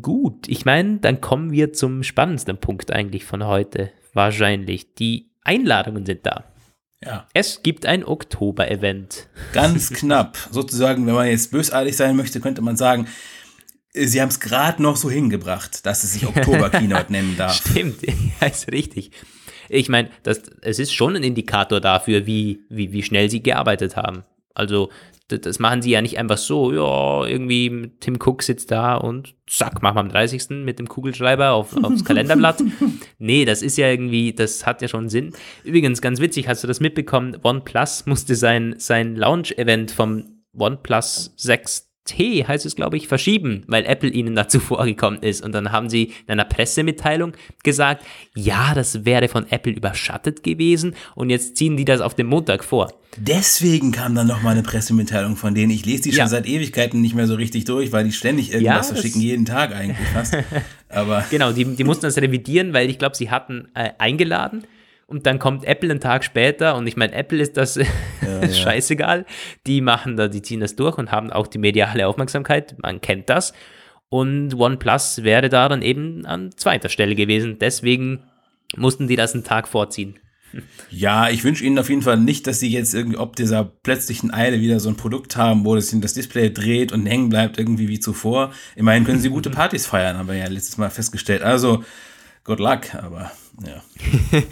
Gut, 0.00 0.48
ich 0.48 0.64
meine, 0.64 0.98
dann 0.98 1.20
kommen 1.20 1.52
wir 1.52 1.72
zum 1.72 2.02
spannendsten 2.02 2.58
Punkt 2.58 2.90
eigentlich 2.90 3.24
von 3.24 3.46
heute. 3.46 3.92
Wahrscheinlich. 4.12 4.94
Die 4.94 5.30
Einladungen 5.42 6.04
sind 6.04 6.26
da. 6.26 6.44
Ja. 7.02 7.28
Es 7.34 7.62
gibt 7.62 7.86
ein 7.86 8.04
Oktober-Event. 8.04 9.28
Ganz 9.52 9.90
knapp. 9.92 10.36
Sozusagen, 10.50 11.06
wenn 11.06 11.14
man 11.14 11.28
jetzt 11.28 11.50
bösartig 11.50 11.96
sein 11.96 12.16
möchte, 12.16 12.40
könnte 12.40 12.62
man 12.62 12.76
sagen, 12.76 13.06
sie 13.92 14.20
haben 14.20 14.28
es 14.28 14.40
gerade 14.40 14.82
noch 14.82 14.96
so 14.96 15.10
hingebracht, 15.10 15.86
dass 15.86 16.04
es 16.04 16.14
sich 16.14 16.26
Oktober-Keynote 16.26 17.12
nennen 17.12 17.36
darf. 17.36 17.54
Stimmt, 17.54 18.02
ja, 18.40 18.46
ist 18.46 18.70
richtig. 18.72 19.12
Ich 19.68 19.88
meine, 19.88 20.10
es 20.62 20.78
ist 20.78 20.92
schon 20.92 21.16
ein 21.16 21.22
Indikator 21.22 21.80
dafür, 21.80 22.26
wie, 22.26 22.60
wie, 22.68 22.92
wie 22.92 23.02
schnell 23.02 23.30
sie 23.30 23.42
gearbeitet 23.42 23.96
haben. 23.96 24.24
Also 24.54 24.90
das 25.28 25.58
machen 25.58 25.80
sie 25.80 25.90
ja 25.90 26.02
nicht 26.02 26.18
einfach 26.18 26.36
so, 26.36 26.72
ja, 26.72 27.26
irgendwie 27.26 27.90
Tim 28.00 28.18
Cook 28.22 28.42
sitzt 28.42 28.70
da 28.70 28.94
und 28.94 29.34
zack, 29.46 29.82
machen 29.82 29.96
wir 29.96 30.00
am 30.00 30.08
30. 30.10 30.50
mit 30.64 30.78
dem 30.78 30.86
Kugelschreiber 30.86 31.52
auf, 31.52 31.74
aufs 31.82 32.04
Kalenderblatt. 32.04 32.62
nee, 33.18 33.46
das 33.46 33.62
ist 33.62 33.78
ja 33.78 33.88
irgendwie, 33.88 34.34
das 34.34 34.66
hat 34.66 34.82
ja 34.82 34.88
schon 34.88 35.08
Sinn. 35.08 35.32
Übrigens, 35.64 36.02
ganz 36.02 36.20
witzig, 36.20 36.46
hast 36.46 36.62
du 36.62 36.68
das 36.68 36.80
mitbekommen? 36.80 37.38
OnePlus 37.42 38.04
musste 38.04 38.34
sein, 38.34 38.74
sein 38.78 39.16
Launch-Event 39.16 39.92
vom 39.92 40.42
OnePlus 40.56 41.32
6 41.36 41.93
T 42.04 42.44
heißt 42.46 42.66
es, 42.66 42.76
glaube 42.76 42.96
ich, 42.96 43.08
verschieben, 43.08 43.62
weil 43.66 43.86
Apple 43.86 44.10
ihnen 44.10 44.34
dazu 44.34 44.60
vorgekommen 44.60 45.22
ist. 45.22 45.42
Und 45.42 45.52
dann 45.52 45.72
haben 45.72 45.88
sie 45.88 46.12
in 46.26 46.32
einer 46.32 46.44
Pressemitteilung 46.44 47.32
gesagt, 47.62 48.04
ja, 48.34 48.74
das 48.74 49.04
wäre 49.04 49.28
von 49.28 49.50
Apple 49.50 49.72
überschattet 49.72 50.42
gewesen 50.42 50.94
und 51.14 51.30
jetzt 51.30 51.56
ziehen 51.56 51.76
die 51.76 51.84
das 51.84 52.00
auf 52.00 52.14
den 52.14 52.26
Montag 52.26 52.64
vor. 52.64 52.92
Deswegen 53.16 53.92
kam 53.92 54.14
dann 54.14 54.26
nochmal 54.26 54.52
eine 54.52 54.62
Pressemitteilung 54.62 55.36
von 55.36 55.54
denen. 55.54 55.70
Ich 55.70 55.86
lese 55.86 56.02
die 56.02 56.12
schon 56.12 56.26
seit 56.26 56.46
Ewigkeiten 56.46 57.00
nicht 57.00 57.14
mehr 57.14 57.28
so 57.28 57.36
richtig 57.36 57.64
durch, 57.64 57.92
weil 57.92 58.04
die 58.04 58.12
ständig 58.12 58.52
irgendwas 58.52 58.88
ja, 58.88 58.94
verschicken, 58.94 59.20
jeden 59.20 59.44
Tag 59.44 59.74
eigentlich 59.74 60.08
fast. 60.08 60.36
Aber 60.88 61.24
genau, 61.30 61.52
die, 61.52 61.64
die 61.64 61.84
mussten 61.84 62.02
das 62.06 62.16
revidieren, 62.18 62.72
weil 62.72 62.90
ich 62.90 62.98
glaube, 62.98 63.16
sie 63.16 63.30
hatten 63.30 63.68
äh, 63.74 63.90
eingeladen 63.98 64.64
und 65.06 65.26
dann 65.26 65.38
kommt 65.38 65.64
Apple 65.64 65.90
einen 65.90 66.00
Tag 66.00 66.24
später 66.24 66.76
und 66.76 66.86
ich 66.86 66.96
meine, 66.96 67.12
Apple 67.12 67.40
ist 67.40 67.56
das 67.56 67.76
ja, 67.76 68.48
scheißegal. 68.52 69.26
Die 69.66 69.80
machen 69.80 70.16
da, 70.16 70.28
die 70.28 70.42
ziehen 70.42 70.60
das 70.60 70.76
durch 70.76 70.98
und 70.98 71.12
haben 71.12 71.30
auch 71.30 71.46
die 71.46 71.58
mediale 71.58 72.06
Aufmerksamkeit. 72.06 72.76
Man 72.80 73.00
kennt 73.00 73.28
das. 73.28 73.52
Und 74.08 74.54
OnePlus 74.54 75.24
wäre 75.24 75.48
da 75.48 75.68
dann 75.68 75.82
eben 75.82 76.24
an 76.24 76.52
zweiter 76.56 76.88
Stelle 76.88 77.14
gewesen. 77.14 77.58
Deswegen 77.58 78.22
mussten 78.76 79.08
die 79.08 79.16
das 79.16 79.34
einen 79.34 79.44
Tag 79.44 79.68
vorziehen. 79.68 80.18
Ja, 80.90 81.30
ich 81.30 81.42
wünsche 81.42 81.64
Ihnen 81.64 81.78
auf 81.80 81.88
jeden 81.88 82.02
Fall 82.02 82.16
nicht, 82.16 82.46
dass 82.46 82.60
Sie 82.60 82.70
jetzt 82.70 82.94
irgendwie 82.94 83.18
ob 83.18 83.34
dieser 83.34 83.64
plötzlichen 83.64 84.32
Eile 84.32 84.60
wieder 84.60 84.78
so 84.78 84.88
ein 84.88 84.96
Produkt 84.96 85.36
haben, 85.36 85.64
wo 85.64 85.74
das, 85.74 85.92
das 85.92 86.14
Display 86.14 86.52
dreht 86.52 86.92
und 86.92 87.06
hängen 87.06 87.28
bleibt, 87.28 87.58
irgendwie 87.58 87.88
wie 87.88 87.98
zuvor. 87.98 88.52
Immerhin 88.76 89.04
können 89.04 89.18
Sie 89.18 89.30
gute 89.30 89.50
Partys 89.50 89.86
feiern, 89.86 90.16
haben 90.16 90.28
wir 90.28 90.36
ja 90.36 90.46
letztes 90.46 90.78
Mal 90.78 90.90
festgestellt. 90.90 91.42
Also, 91.42 91.82
good 92.44 92.60
luck, 92.60 92.94
aber 92.94 93.32
ja. 93.62 93.82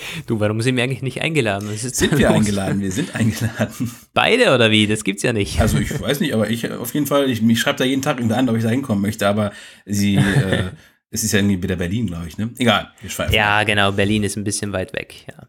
du, 0.26 0.38
warum 0.38 0.60
sind 0.60 0.76
wir 0.76 0.84
eigentlich 0.84 1.02
nicht 1.02 1.20
eingeladen? 1.22 1.68
sind 1.76 2.18
wir 2.18 2.28
los? 2.28 2.36
eingeladen? 2.36 2.80
Wir 2.80 2.92
sind 2.92 3.14
eingeladen. 3.14 3.90
Beide 4.14 4.54
oder 4.54 4.70
wie? 4.70 4.86
Das 4.86 5.02
gibt's 5.02 5.22
ja 5.22 5.32
nicht. 5.32 5.60
Also 5.60 5.78
ich 5.78 5.98
weiß 6.00 6.20
nicht, 6.20 6.34
aber 6.34 6.50
ich 6.50 6.70
auf 6.70 6.94
jeden 6.94 7.06
Fall, 7.06 7.28
ich, 7.28 7.42
mich 7.42 7.60
schreibt 7.60 7.80
da 7.80 7.84
jeden 7.84 8.02
Tag 8.02 8.18
irgendwer 8.18 8.38
an, 8.38 8.48
ob 8.48 8.56
ich 8.56 8.62
da 8.62 8.70
hinkommen 8.70 9.02
möchte, 9.02 9.26
aber 9.26 9.52
sie, 9.86 10.16
äh, 10.16 10.70
es 11.10 11.24
ist 11.24 11.32
ja 11.32 11.40
irgendwie 11.40 11.62
wieder 11.62 11.76
Berlin, 11.76 12.06
glaube 12.06 12.28
ich, 12.28 12.38
ne? 12.38 12.50
Egal, 12.58 12.92
wir 13.00 13.10
schweifen. 13.10 13.34
Ja, 13.34 13.64
genau, 13.64 13.92
Berlin 13.92 14.22
ist 14.22 14.36
ein 14.36 14.44
bisschen 14.44 14.72
weit 14.72 14.92
weg, 14.92 15.26
ja. 15.28 15.48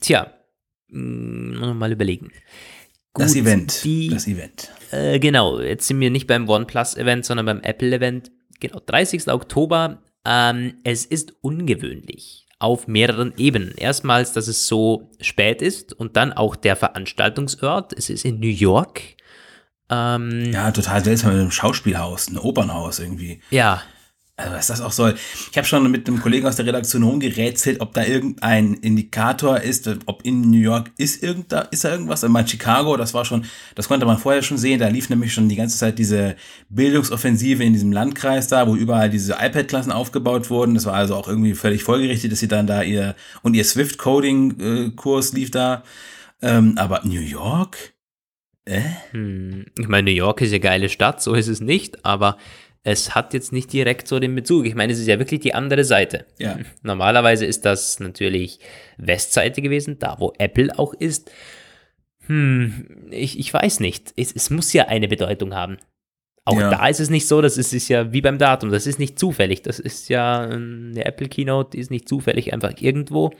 Tja, 0.00 0.32
mh, 0.88 1.64
mm, 1.64 1.78
mal 1.78 1.92
überlegen. 1.92 2.32
Gut, 3.12 3.24
das 3.24 3.36
Event. 3.36 3.84
Die, 3.84 4.08
das 4.08 4.26
Event. 4.26 4.70
Äh, 4.90 5.18
genau, 5.20 5.60
jetzt 5.60 5.86
sind 5.86 6.00
wir 6.00 6.10
nicht 6.10 6.26
beim 6.26 6.48
OnePlus-Event, 6.48 7.24
sondern 7.24 7.46
beim 7.46 7.60
Apple-Event. 7.60 8.30
Genau, 8.60 8.80
30. 8.84 9.28
Oktober 9.28 10.02
ähm, 10.26 10.74
es 10.82 11.04
ist 11.06 11.34
ungewöhnlich 11.40 12.45
auf 12.58 12.88
mehreren 12.88 13.34
Ebenen. 13.36 13.72
Erstmals, 13.76 14.32
dass 14.32 14.48
es 14.48 14.66
so 14.66 15.10
spät 15.20 15.60
ist 15.62 15.92
und 15.92 16.16
dann 16.16 16.32
auch 16.32 16.56
der 16.56 16.76
Veranstaltungsort. 16.76 17.92
Es 17.92 18.10
ist 18.10 18.24
in 18.24 18.40
New 18.40 18.46
York. 18.46 19.02
Ähm, 19.88 20.52
ja, 20.52 20.70
total 20.72 21.04
seltsam 21.04 21.32
mit 21.32 21.40
einem 21.40 21.50
Schauspielhaus, 21.50 22.28
ein 22.28 22.38
Opernhaus 22.38 22.98
irgendwie. 22.98 23.40
Ja, 23.50 23.82
also 24.38 24.52
was 24.52 24.66
das 24.66 24.80
auch 24.82 24.92
soll. 24.92 25.14
Ich 25.50 25.56
habe 25.56 25.66
schon 25.66 25.90
mit 25.90 26.06
einem 26.06 26.20
Kollegen 26.20 26.46
aus 26.46 26.56
der 26.56 26.66
Redaktion 26.66 27.02
rumgerätselt, 27.02 27.80
ob 27.80 27.94
da 27.94 28.04
irgendein 28.04 28.74
Indikator 28.74 29.60
ist, 29.60 29.88
ob 30.04 30.26
in 30.26 30.42
New 30.50 30.60
York 30.60 30.90
ist 30.98 31.22
irgend 31.22 31.50
da, 31.52 31.62
ist 31.62 31.84
da 31.84 31.92
irgendwas. 31.92 32.22
Meine, 32.28 32.46
Chicago, 32.46 32.98
das 32.98 33.14
war 33.14 33.24
schon, 33.24 33.46
das 33.74 33.88
konnte 33.88 34.04
man 34.04 34.18
vorher 34.18 34.42
schon 34.42 34.58
sehen. 34.58 34.78
Da 34.78 34.88
lief 34.88 35.08
nämlich 35.08 35.32
schon 35.32 35.48
die 35.48 35.56
ganze 35.56 35.78
Zeit 35.78 35.98
diese 35.98 36.36
Bildungsoffensive 36.68 37.64
in 37.64 37.72
diesem 37.72 37.92
Landkreis 37.92 38.48
da, 38.48 38.68
wo 38.68 38.76
überall 38.76 39.08
diese 39.08 39.36
iPad-Klassen 39.40 39.90
aufgebaut 39.90 40.50
wurden. 40.50 40.74
Das 40.74 40.84
war 40.84 40.94
also 40.94 41.14
auch 41.14 41.28
irgendwie 41.28 41.54
völlig 41.54 41.82
folgerichtet, 41.82 42.30
dass 42.30 42.40
sie 42.40 42.48
dann 42.48 42.66
da 42.66 42.82
ihr 42.82 43.14
und 43.42 43.54
ihr 43.54 43.64
Swift-Coding-Kurs 43.64 45.32
lief 45.32 45.50
da. 45.50 45.82
Ähm, 46.42 46.74
aber 46.76 47.00
New 47.04 47.20
York? 47.20 47.94
Äh? 48.66 48.82
Hm. 49.12 49.64
Ich 49.78 49.88
meine, 49.88 50.10
New 50.10 50.16
York 50.16 50.42
ist 50.42 50.52
ja 50.52 50.58
geile 50.58 50.90
Stadt, 50.90 51.22
so 51.22 51.32
ist 51.32 51.48
es 51.48 51.60
nicht, 51.60 52.04
aber 52.04 52.36
es 52.86 53.16
hat 53.16 53.34
jetzt 53.34 53.52
nicht 53.52 53.72
direkt 53.72 54.06
so 54.06 54.20
den 54.20 54.36
Bezug. 54.36 54.64
Ich 54.64 54.76
meine, 54.76 54.92
es 54.92 55.00
ist 55.00 55.08
ja 55.08 55.18
wirklich 55.18 55.40
die 55.40 55.54
andere 55.54 55.82
Seite. 55.82 56.24
Ja. 56.38 56.56
Normalerweise 56.82 57.44
ist 57.44 57.64
das 57.64 57.98
natürlich 57.98 58.60
Westseite 58.96 59.60
gewesen, 59.60 59.98
da 59.98 60.16
wo 60.20 60.32
Apple 60.38 60.78
auch 60.78 60.94
ist. 60.94 61.28
Hm, 62.26 63.08
ich, 63.10 63.40
ich 63.40 63.52
weiß 63.52 63.80
nicht. 63.80 64.14
Es, 64.16 64.30
es 64.32 64.50
muss 64.50 64.72
ja 64.72 64.84
eine 64.84 65.08
Bedeutung 65.08 65.52
haben. 65.52 65.78
Auch 66.44 66.60
ja. 66.60 66.70
da 66.70 66.86
ist 66.86 67.00
es 67.00 67.10
nicht 67.10 67.26
so, 67.26 67.42
das 67.42 67.58
ist, 67.58 67.72
ist 67.72 67.88
ja 67.88 68.12
wie 68.12 68.20
beim 68.20 68.38
Datum, 68.38 68.70
das 68.70 68.86
ist 68.86 69.00
nicht 69.00 69.18
zufällig. 69.18 69.62
Das 69.62 69.80
ist 69.80 70.08
ja 70.08 70.42
eine 70.42 71.04
Apple 71.04 71.28
Keynote, 71.28 71.70
die 71.72 71.80
ist 71.80 71.90
nicht 71.90 72.08
zufällig 72.08 72.52
einfach 72.52 72.74
irgendwo. 72.78 73.32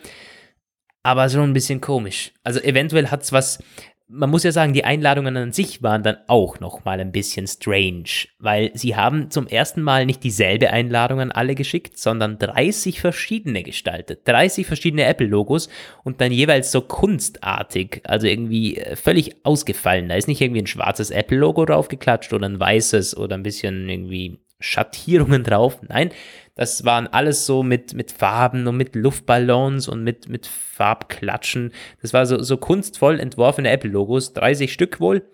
Aber 1.04 1.28
schon 1.28 1.50
ein 1.50 1.52
bisschen 1.52 1.80
komisch. 1.80 2.32
Also 2.42 2.58
eventuell 2.58 3.12
hat 3.12 3.22
es 3.22 3.30
was, 3.30 3.60
man 4.08 4.30
muss 4.30 4.44
ja 4.44 4.52
sagen, 4.52 4.72
die 4.72 4.84
Einladungen 4.84 5.36
an 5.36 5.52
sich 5.52 5.82
waren 5.82 6.04
dann 6.04 6.18
auch 6.28 6.60
noch 6.60 6.84
mal 6.84 7.00
ein 7.00 7.10
bisschen 7.10 7.46
strange, 7.48 8.28
weil 8.38 8.70
sie 8.74 8.94
haben 8.94 9.30
zum 9.30 9.48
ersten 9.48 9.82
Mal 9.82 10.06
nicht 10.06 10.22
dieselbe 10.22 10.70
Einladung 10.70 11.20
an 11.20 11.32
alle 11.32 11.56
geschickt, 11.56 11.98
sondern 11.98 12.38
30 12.38 13.00
verschiedene 13.00 13.64
gestaltet, 13.64 14.20
30 14.28 14.66
verschiedene 14.66 15.04
Apple-Logos 15.04 15.68
und 16.04 16.20
dann 16.20 16.30
jeweils 16.30 16.70
so 16.70 16.82
kunstartig, 16.82 18.00
also 18.04 18.28
irgendwie 18.28 18.76
äh, 18.76 18.94
völlig 18.94 19.44
ausgefallen. 19.44 20.08
Da 20.08 20.14
ist 20.14 20.28
nicht 20.28 20.40
irgendwie 20.40 20.62
ein 20.62 20.68
schwarzes 20.68 21.10
Apple-Logo 21.10 21.64
draufgeklatscht 21.64 22.32
oder 22.32 22.48
ein 22.48 22.60
weißes 22.60 23.16
oder 23.16 23.36
ein 23.36 23.42
bisschen 23.42 23.88
irgendwie 23.88 24.38
Schattierungen 24.60 25.44
drauf. 25.44 25.80
Nein, 25.86 26.10
das 26.54 26.84
waren 26.84 27.06
alles 27.06 27.44
so 27.44 27.62
mit, 27.62 27.94
mit 27.94 28.12
Farben 28.12 28.66
und 28.66 28.76
mit 28.76 28.94
Luftballons 28.94 29.88
und 29.88 30.02
mit, 30.02 30.28
mit 30.28 30.46
Farbklatschen. 30.46 31.72
Das 32.00 32.12
war 32.12 32.26
so, 32.26 32.42
so 32.42 32.56
kunstvoll 32.56 33.20
entworfene 33.20 33.70
Apple-Logos, 33.70 34.32
30 34.32 34.72
Stück 34.72 35.00
wohl. 35.00 35.28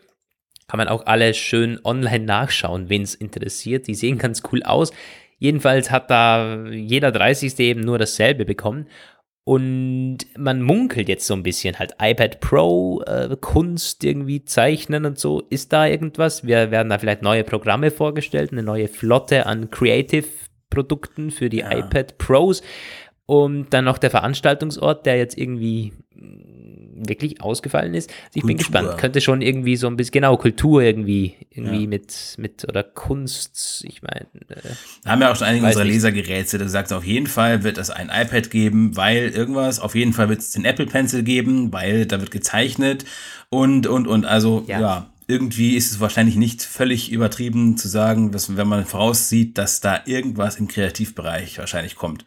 Kann 0.67 0.79
man 0.79 0.89
auch 0.89 1.07
alle 1.07 1.35
schön 1.35 1.79
online 1.85 2.25
nachschauen, 2.25 2.89
wen 2.89 3.03
es 3.03 3.15
interessiert. 3.15 3.87
Die 3.87 3.95
sehen 3.95 4.19
ganz 4.19 4.43
cool 4.51 4.63
aus. 4.63 4.91
Jedenfalls 5.39 5.91
hat 5.91 6.11
da 6.11 6.67
jeder 6.67 7.11
30. 7.13 7.59
eben 7.59 7.81
nur 7.81 7.99
dasselbe 7.99 8.45
bekommen. 8.45 8.87
Und 9.45 10.19
man 10.37 10.63
munkelt 10.63 11.09
jetzt 11.09 11.27
so 11.27 11.35
ein 11.35 11.43
bisschen 11.43 11.79
halt 11.79 11.95
iPad 12.01 12.41
Pro, 12.41 13.03
äh, 13.03 13.37
Kunst 13.41 14.05
irgendwie 14.05 14.45
zeichnen 14.45 15.05
und 15.05 15.19
so. 15.19 15.43
Ist 15.51 15.73
da 15.73 15.87
irgendwas? 15.87 16.47
Wir 16.47 16.71
werden 16.71 16.91
da 16.91 16.99
vielleicht 16.99 17.23
neue 17.23 17.43
Programme 17.43 17.91
vorgestellt, 17.91 18.53
eine 18.53 18.63
neue 18.63 18.87
Flotte 18.87 19.47
an 19.47 19.71
Creative 19.71 20.27
Produkten 20.71 21.31
für 21.31 21.49
die 21.49 21.59
ja. 21.59 21.77
iPad 21.77 22.19
Pros. 22.19 22.63
Und 23.27 23.71
dann 23.71 23.85
noch 23.85 23.99
der 23.99 24.11
Veranstaltungsort, 24.11 25.07
der 25.07 25.17
jetzt 25.17 25.37
irgendwie 25.37 25.93
wirklich 27.09 27.41
ausgefallen 27.41 27.95
ist. 27.95 28.11
Also 28.11 28.21
ich 28.35 28.43
Kultur. 28.43 28.47
bin 28.47 28.57
gespannt. 28.59 28.99
Könnte 28.99 29.21
schon 29.21 29.43
irgendwie 29.43 29.77
so 29.77 29.87
ein 29.87 29.97
bisschen, 29.97 30.13
genau, 30.13 30.37
Kultur 30.37 30.83
irgendwie, 30.83 31.35
irgendwie 31.51 31.83
ja. 31.83 31.89
mit, 31.89 32.35
mit, 32.39 32.65
oder 32.69 32.83
Kunst, 32.83 33.85
ich 33.87 34.03
meine. 34.03 34.27
Äh, 34.49 34.75
da 35.05 35.11
haben 35.11 35.21
ja 35.21 35.33
auch 35.33 35.37
schon 35.37 35.47
einige 35.47 35.67
unserer 35.67 35.85
Leser 35.85 36.13
gerätselt. 36.13 36.63
Du 36.63 36.69
sagst, 36.69 36.93
auf 36.93 37.05
jeden 37.05 37.27
Fall 37.27 37.65
wird 37.65 37.79
es 37.79 37.91
ein 37.91 38.11
iPad 38.13 38.51
geben, 38.51 38.97
weil 38.97 39.29
irgendwas, 39.31 39.81
auf 39.81 39.95
jeden 39.95 40.13
Fall 40.13 40.29
wird 40.29 40.41
es 40.41 40.51
den 40.51 40.65
Apple 40.65 40.87
Pencil 40.87 41.23
geben, 41.23 41.73
weil 41.73 42.07
da 42.07 42.21
wird 42.21 42.31
gezeichnet 42.31 43.05
und, 43.51 43.87
und, 43.87 44.07
und. 44.07 44.25
Also, 44.25 44.65
ja. 44.67 44.81
ja 44.81 45.09
irgendwie 45.29 45.77
ist 45.77 45.91
es 45.91 46.01
wahrscheinlich 46.01 46.37
nicht 46.37 46.63
völlig 46.63 47.11
übertrieben 47.11 47.77
zu 47.77 47.89
sagen, 47.89 48.33
dass, 48.33 48.57
wenn 48.57 48.69
man 48.69 48.85
voraussieht, 48.85 49.57
dass 49.57 49.81
da 49.81 50.01
irgendwas 50.05 50.57
im 50.57 50.69
Kreativbereich 50.69 51.59
wahrscheinlich 51.59 51.97
kommt. 51.97 52.27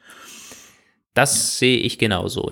Das 1.14 1.34
ja. 1.34 1.42
sehe 1.60 1.78
ich 1.78 1.98
genauso. 1.98 2.52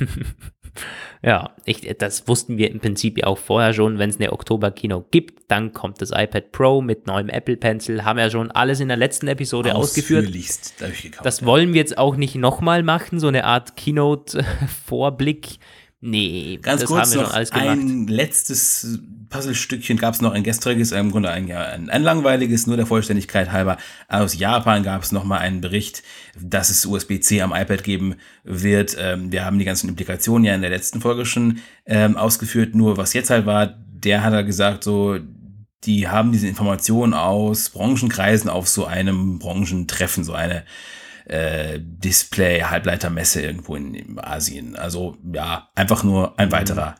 ja, 1.22 1.50
ich, 1.66 1.86
das 1.98 2.26
wussten 2.28 2.56
wir 2.56 2.70
im 2.70 2.80
Prinzip 2.80 3.18
ja 3.18 3.26
auch 3.26 3.36
vorher 3.36 3.74
schon. 3.74 3.98
Wenn 3.98 4.08
es 4.08 4.16
eine 4.16 4.32
Oktober-Kino 4.32 5.04
gibt, 5.10 5.50
dann 5.50 5.72
kommt 5.74 6.00
das 6.00 6.12
iPad 6.12 6.50
Pro 6.50 6.80
mit 6.80 7.06
neuem 7.06 7.28
Apple 7.28 7.58
Pencil. 7.58 8.04
Haben 8.04 8.18
wir 8.18 8.30
schon 8.30 8.50
alles 8.50 8.80
in 8.80 8.88
der 8.88 8.96
letzten 8.96 9.28
Episode 9.28 9.74
ausgeführt. 9.74 10.24
Das 11.22 11.44
wollen 11.44 11.74
wir 11.74 11.80
jetzt 11.80 11.98
auch 11.98 12.16
nicht 12.16 12.36
nochmal 12.36 12.82
machen, 12.82 13.20
so 13.20 13.28
eine 13.28 13.44
Art 13.44 13.76
Keynote-Vorblick 13.76 15.58
Nee, 16.02 16.58
Ganz 16.62 16.84
kurz 16.86 17.14
noch 17.14 17.34
ein 17.34 18.06
letztes 18.06 19.00
Puzzlestückchen 19.28 19.98
gab 19.98 20.14
es 20.14 20.20
noch 20.20 20.32
ein 20.32 20.42
gestriges, 20.42 20.92
im 20.92 21.10
Grunde 21.10 21.30
ein, 21.30 21.46
ja, 21.46 21.62
ein, 21.62 21.88
ein 21.90 22.02
langweiliges, 22.02 22.66
nur 22.66 22.76
der 22.76 22.86
Vollständigkeit 22.86 23.52
halber. 23.52 23.76
Aus 24.08 24.36
Japan 24.36 24.82
gab 24.82 25.02
es 25.02 25.12
noch 25.12 25.24
mal 25.24 25.38
einen 25.38 25.60
Bericht, 25.60 26.02
dass 26.40 26.70
es 26.70 26.86
USB-C 26.86 27.42
am 27.42 27.52
iPad 27.52 27.84
geben 27.84 28.16
wird. 28.44 28.96
Ähm, 28.98 29.30
wir 29.30 29.44
haben 29.44 29.58
die 29.58 29.64
ganzen 29.64 29.88
Implikationen 29.88 30.44
ja 30.44 30.54
in 30.54 30.62
der 30.62 30.70
letzten 30.70 31.00
Folge 31.00 31.26
schon 31.26 31.60
ähm, 31.86 32.16
ausgeführt. 32.16 32.74
Nur 32.74 32.96
was 32.96 33.12
jetzt 33.12 33.30
halt 33.30 33.46
war, 33.46 33.78
der 33.92 34.24
hat 34.24 34.32
er 34.32 34.42
gesagt, 34.42 34.82
so 34.84 35.18
die 35.84 36.08
haben 36.08 36.32
diese 36.32 36.48
Informationen 36.48 37.14
aus 37.14 37.70
Branchenkreisen 37.70 38.50
auf 38.50 38.68
so 38.68 38.84
einem 38.84 39.38
Branchentreffen, 39.38 40.24
so 40.24 40.32
eine 40.32 40.64
äh, 41.30 41.78
Display-Halbleitermesse 41.80 43.42
irgendwo 43.42 43.76
in, 43.76 43.94
in 43.94 44.18
Asien. 44.18 44.76
Also 44.76 45.16
ja, 45.32 45.68
einfach 45.74 46.02
nur 46.02 46.38
ein 46.38 46.50
weiterer 46.52 46.96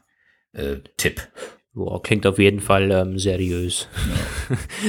äh, 0.53 0.77
Tipp. 0.97 1.27
Boah, 1.73 2.03
klingt 2.03 2.27
auf 2.27 2.39
jeden 2.39 2.61
Fall 2.61 2.91
ähm, 2.91 3.19
seriös. 3.19 3.89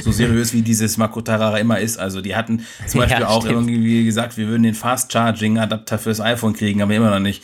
So 0.01 0.11
seriös 0.11 0.51
wie 0.53 0.61
dieses 0.61 0.97
Makotarara 0.97 1.57
immer 1.59 1.79
ist. 1.79 1.97
Also 1.97 2.21
die 2.21 2.35
hatten 2.35 2.65
zum 2.87 2.99
Beispiel 3.01 3.21
Ja, 3.21 3.27
auch 3.27 3.45
stimmt. 3.45 3.67
irgendwie 3.69 4.03
gesagt, 4.03 4.37
wir 4.37 4.47
würden 4.47 4.63
den 4.63 4.73
Fast 4.73 5.11
Charging 5.11 5.59
Adapter 5.59 5.99
fürs 5.99 6.19
iPhone 6.19 6.53
kriegen, 6.53 6.81
aber 6.81 6.93
immer 6.93 7.11
noch 7.11 7.19
nicht. 7.19 7.43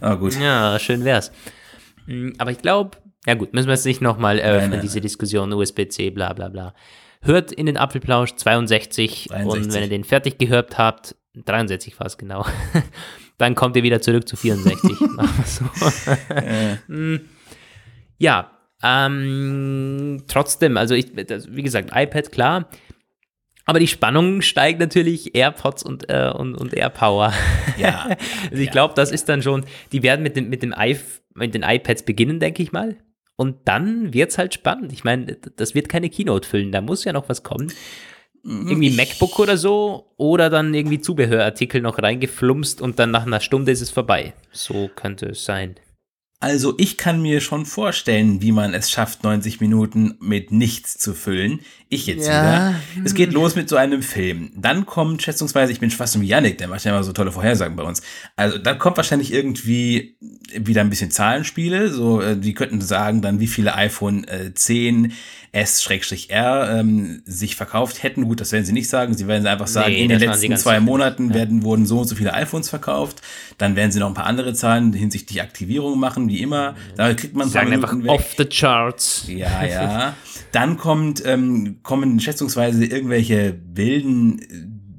Aber 0.00 0.18
gut. 0.18 0.38
Ja, 0.38 0.78
schön 0.78 1.04
wär's. 1.04 1.32
Mm, 2.06 2.30
Aber 2.38 2.50
ich 2.50 2.58
glaube, 2.58 2.98
ja 3.26 3.34
gut, 3.34 3.52
müssen 3.54 3.68
wir 3.68 3.74
jetzt 3.74 3.86
nicht 3.86 4.00
nochmal 4.00 4.38
eröffnen, 4.38 4.70
nein, 4.72 4.80
diese 4.80 5.00
Diskussion 5.00 5.52
USB-C, 5.52 6.10
bla 6.10 6.32
bla 6.34 6.48
bla. 6.48 6.74
Hört 7.22 7.52
in 7.52 7.66
den 7.66 7.76
Apfelplausch 7.76 8.34
62 8.36 9.30
und 9.30 9.36
63. 9.44 9.74
wenn 9.74 9.82
ihr 9.82 9.88
den 9.88 10.04
fertig 10.04 10.38
gehört 10.38 10.78
habt, 10.78 11.16
63 11.34 11.98
war 11.98 12.06
es 12.06 12.18
genau, 12.18 12.44
dann 13.38 13.54
kommt 13.54 13.76
ihr 13.76 13.82
wieder 13.82 14.00
zurück 14.00 14.28
zu 14.28 14.36
64. 14.36 15.00
Machen 15.00 15.34
wir 15.36 15.46
so. 15.46 15.64
Mm, 16.92 17.20
ja, 18.18 18.50
ähm, 18.82 20.24
trotzdem, 20.28 20.76
also 20.76 20.94
ich, 20.94 21.12
das, 21.26 21.54
wie 21.54 21.62
gesagt, 21.62 21.90
iPad, 21.94 22.32
klar. 22.32 22.68
Aber 23.64 23.80
die 23.80 23.86
Spannung 23.86 24.40
steigt 24.40 24.80
natürlich 24.80 25.34
AirPods 25.34 25.82
und, 25.82 26.08
äh, 26.08 26.32
und, 26.34 26.54
und 26.54 26.72
AirPower. 26.72 27.34
Ja. 27.76 28.16
Also 28.50 28.62
ich 28.62 28.70
glaube, 28.70 28.94
das 28.94 29.12
ist 29.12 29.28
dann 29.28 29.42
schon, 29.42 29.66
die 29.92 30.02
werden 30.02 30.22
mit, 30.22 30.36
dem, 30.36 30.48
mit, 30.48 30.62
dem 30.62 30.74
I, 30.78 30.96
mit 31.34 31.54
den 31.54 31.62
iPads 31.62 32.04
beginnen, 32.04 32.40
denke 32.40 32.62
ich 32.62 32.72
mal. 32.72 32.96
Und 33.36 33.68
dann 33.68 34.14
wird 34.14 34.30
es 34.30 34.38
halt 34.38 34.54
spannend. 34.54 34.92
Ich 34.92 35.04
meine, 35.04 35.36
das 35.56 35.74
wird 35.74 35.88
keine 35.88 36.08
Keynote 36.08 36.48
füllen, 36.48 36.72
da 36.72 36.80
muss 36.80 37.04
ja 37.04 37.12
noch 37.12 37.28
was 37.28 37.42
kommen. 37.42 37.70
Irgendwie 38.44 38.90
MacBook 38.90 39.38
oder 39.38 39.56
so 39.56 40.12
oder 40.16 40.50
dann 40.50 40.74
irgendwie 40.74 41.00
Zubehörartikel 41.00 41.80
noch 41.80 41.98
reingeflumst 42.00 42.80
und 42.80 42.98
dann 42.98 43.10
nach 43.10 43.26
einer 43.26 43.40
Stunde 43.40 43.72
ist 43.72 43.80
es 43.80 43.90
vorbei. 43.90 44.32
So 44.52 44.90
könnte 44.94 45.26
es 45.26 45.44
sein. 45.44 45.76
Also 46.40 46.74
ich 46.78 46.96
kann 46.98 47.20
mir 47.20 47.40
schon 47.40 47.66
vorstellen, 47.66 48.40
wie 48.42 48.52
man 48.52 48.72
es 48.72 48.90
schafft, 48.90 49.24
90 49.24 49.60
Minuten 49.60 50.16
mit 50.20 50.52
nichts 50.52 50.96
zu 50.96 51.12
füllen. 51.12 51.60
Ich 51.90 52.06
jetzt 52.06 52.26
Ja. 52.28 52.74
wieder. 52.94 53.04
Es 53.06 53.14
geht 53.14 53.32
los 53.32 53.54
mit 53.56 53.68
so 53.68 53.76
einem 53.76 54.02
Film. 54.02 54.50
Dann 54.54 54.84
kommt 54.84 55.22
schätzungsweise, 55.22 55.72
ich 55.72 55.80
bin 55.80 55.90
fast 55.90 56.20
wie 56.20 56.26
Yannick, 56.26 56.58
der 56.58 56.68
macht 56.68 56.84
ja 56.84 56.90
immer 56.90 57.02
so 57.02 57.12
tolle 57.12 57.32
Vorhersagen 57.32 57.76
bei 57.76 57.82
uns. 57.82 58.02
Also 58.36 58.58
dann 58.58 58.78
kommt 58.78 58.98
wahrscheinlich 58.98 59.32
irgendwie 59.32 60.16
wieder 60.54 60.82
ein 60.82 60.90
bisschen 60.90 61.10
Zahlenspiele. 61.10 61.90
So, 61.90 62.20
äh, 62.20 62.36
die 62.36 62.52
könnten 62.52 62.80
sagen 62.82 63.22
dann, 63.22 63.40
wie 63.40 63.46
viele 63.46 63.74
iPhone 63.74 64.24
äh, 64.28 64.52
10 64.52 65.12
S-R 65.52 66.78
ähm, 66.78 67.22
sich 67.24 67.56
verkauft 67.56 68.02
hätten. 68.02 68.24
Gut, 68.24 68.40
das 68.40 68.52
werden 68.52 68.64
sie 68.64 68.72
nicht 68.72 68.88
sagen. 68.88 69.14
Sie 69.14 69.26
werden 69.26 69.46
einfach 69.46 69.66
sagen, 69.66 69.90
Nee, 69.92 70.02
in 70.02 70.08
den 70.10 70.20
letzten 70.20 70.56
zwei. 70.56 70.80
Monaten 70.80 71.32
werden, 71.34 71.62
wurden 71.62 71.86
so 71.86 72.00
und 72.00 72.06
so 72.08 72.14
viele 72.14 72.34
iPhones 72.34 72.68
verkauft. 72.68 73.22
Dann 73.56 73.76
werden 73.76 73.90
sie 73.92 73.98
noch 73.98 74.08
ein 74.08 74.14
paar 74.14 74.26
andere 74.26 74.52
Zahlen 74.54 74.92
hinsichtlich 74.92 75.40
Aktivierung 75.42 75.98
machen, 75.98 76.28
wie 76.28 76.42
immer. 76.42 76.74
Da 76.96 77.14
kriegt 77.14 77.34
man 77.34 77.48
Sagen 77.48 77.72
einfach 77.72 77.96
weg. 77.96 78.08
off 78.10 78.34
the 78.36 78.44
charts. 78.44 79.24
Ja, 79.28 79.64
ja. 79.64 80.16
Dann 80.52 80.76
kommt, 80.76 81.22
ähm, 81.24 81.78
kommen 81.82 82.20
schätzungsweise 82.20 82.84
irgendwelche 82.84 83.58
wilden, 83.72 84.40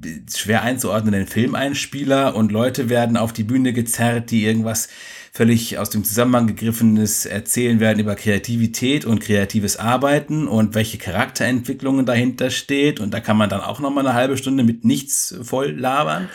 äh, 0.04 0.20
schwer 0.32 0.62
einzuordnenden 0.62 1.26
Filmeinspieler 1.26 2.34
und 2.34 2.52
Leute 2.52 2.88
werden 2.88 3.16
auf 3.16 3.32
die 3.32 3.44
Bühne 3.44 3.72
gezerrt, 3.72 4.30
die 4.30 4.44
irgendwas 4.44 4.88
völlig 5.32 5.78
aus 5.78 5.90
dem 5.90 6.02
Zusammenhang 6.02 6.48
gegriffenes 6.48 7.24
erzählen 7.24 7.78
werden 7.78 8.00
über 8.00 8.16
Kreativität 8.16 9.04
und 9.04 9.20
kreatives 9.20 9.76
Arbeiten 9.76 10.48
und 10.48 10.74
welche 10.74 10.98
Charakterentwicklungen 10.98 12.04
dahinter 12.04 12.50
steht. 12.50 12.98
Und 12.98 13.14
da 13.14 13.20
kann 13.20 13.36
man 13.36 13.48
dann 13.48 13.60
auch 13.60 13.78
noch 13.78 13.90
mal 13.90 14.04
eine 14.04 14.14
halbe 14.14 14.36
Stunde 14.36 14.64
mit 14.64 14.84
nichts 14.84 15.36
voll 15.42 15.70
labern. 15.70 16.28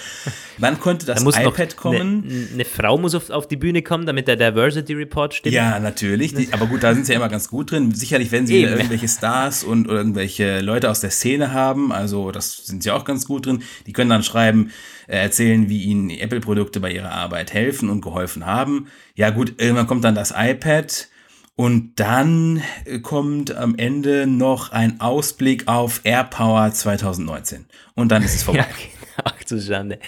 Dann 0.58 0.80
konnte 0.80 1.06
das 1.06 1.20
Da 1.20 1.24
muss 1.26 1.36
noch 1.36 1.54
iPad 1.54 1.76
kommen. 1.76 2.24
Eine, 2.24 2.48
eine 2.54 2.66
Frau 2.66 2.98
muss 2.98 3.14
auf, 3.16 3.30
auf 3.30 3.48
die 3.48 3.58
Bühne 3.58 3.82
kommen, 3.82 4.06
damit 4.06 4.30
der 4.30 4.38
Diversity 4.38 4.94
Report 4.94 5.34
stimmt. 5.34 5.54
Ja, 5.54 5.78
natürlich. 5.80 6.34
Die, 6.34 6.54
aber 6.54 6.68
gut, 6.68 6.82
da 6.82 6.94
sind 6.94 7.06
sie 7.06 7.12
ja 7.12 7.18
immer 7.18 7.28
ganz 7.28 7.50
gut 7.50 7.72
drin. 7.72 7.94
Sicherlich, 7.94 8.32
wenn 8.32 8.48
sie 8.48 8.62
irgendwelche 8.62 9.10
Stars 9.10 9.66
und 9.66 9.88
irgendwelche 9.88 10.62
Leute 10.62 10.90
aus 10.90 11.02
der 11.02 11.10
Szene 11.10 11.52
haben, 11.52 11.92
also 11.92 12.32
das 12.32 12.66
sind 12.66 12.84
sie 12.84 12.92
auch 12.92 13.04
ganz 13.04 13.26
gut 13.26 13.46
drin. 13.46 13.64
Die 13.86 13.92
können 13.92 14.10
dann 14.10 14.24
schreiben, 14.24 14.72
äh, 15.08 15.18
erzählen, 15.18 15.70
wie 15.70 15.84
ihnen 15.84 16.10
Apple-Produkte 16.10 16.80
bei 16.80 16.92
ihrer 16.92 17.12
Arbeit 17.12 17.54
helfen 17.54 17.90
und 17.90 18.02
geholfen 18.02 18.46
haben. 18.46 18.85
Ja 19.16 19.30
gut, 19.30 19.56
irgendwann 19.58 19.88
kommt 19.88 20.04
dann 20.04 20.16
das 20.16 20.34
iPad. 20.36 21.10
Und 21.58 22.02
dann 22.02 22.62
äh, 22.84 23.00
kommt 23.00 23.56
am 23.56 23.76
Ende 23.78 24.28
noch 24.28 24.72
ein 24.72 25.00
Ausblick 25.00 25.70
auf 25.70 26.02
AirPower 26.04 26.72
2019. 26.72 27.66
Und 27.96 28.12
dann 28.12 28.24
ist 28.24 28.36
es 28.36 28.44
vorbei. 28.44 28.60
Ja, 28.60 28.66
genau. 28.66 29.24
Ach 29.24 29.44
du 29.44 29.62
Schande. 29.62 30.00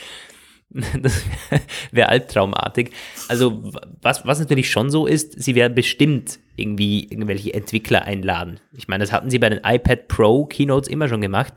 Das 1.01 1.23
wäre 1.49 1.61
wär 1.91 2.09
albtraumartig. 2.09 2.91
Also, 3.29 3.71
was, 4.01 4.25
was 4.25 4.39
natürlich 4.39 4.69
schon 4.69 4.89
so 4.89 5.07
ist, 5.07 5.41
sie 5.41 5.55
werden 5.55 5.73
bestimmt 5.73 6.39
irgendwie 6.57 7.05
irgendwelche 7.05 7.53
Entwickler 7.53 8.03
einladen. 8.03 8.59
Ich 8.73 8.87
meine, 8.87 9.03
das 9.03 9.13
hatten 9.13 9.29
sie 9.29 9.39
bei 9.39 9.49
den 9.49 9.61
iPad 9.63 10.07
Pro 10.07 10.45
Keynotes 10.45 10.89
immer 10.89 11.07
schon 11.07 11.21
gemacht. 11.21 11.53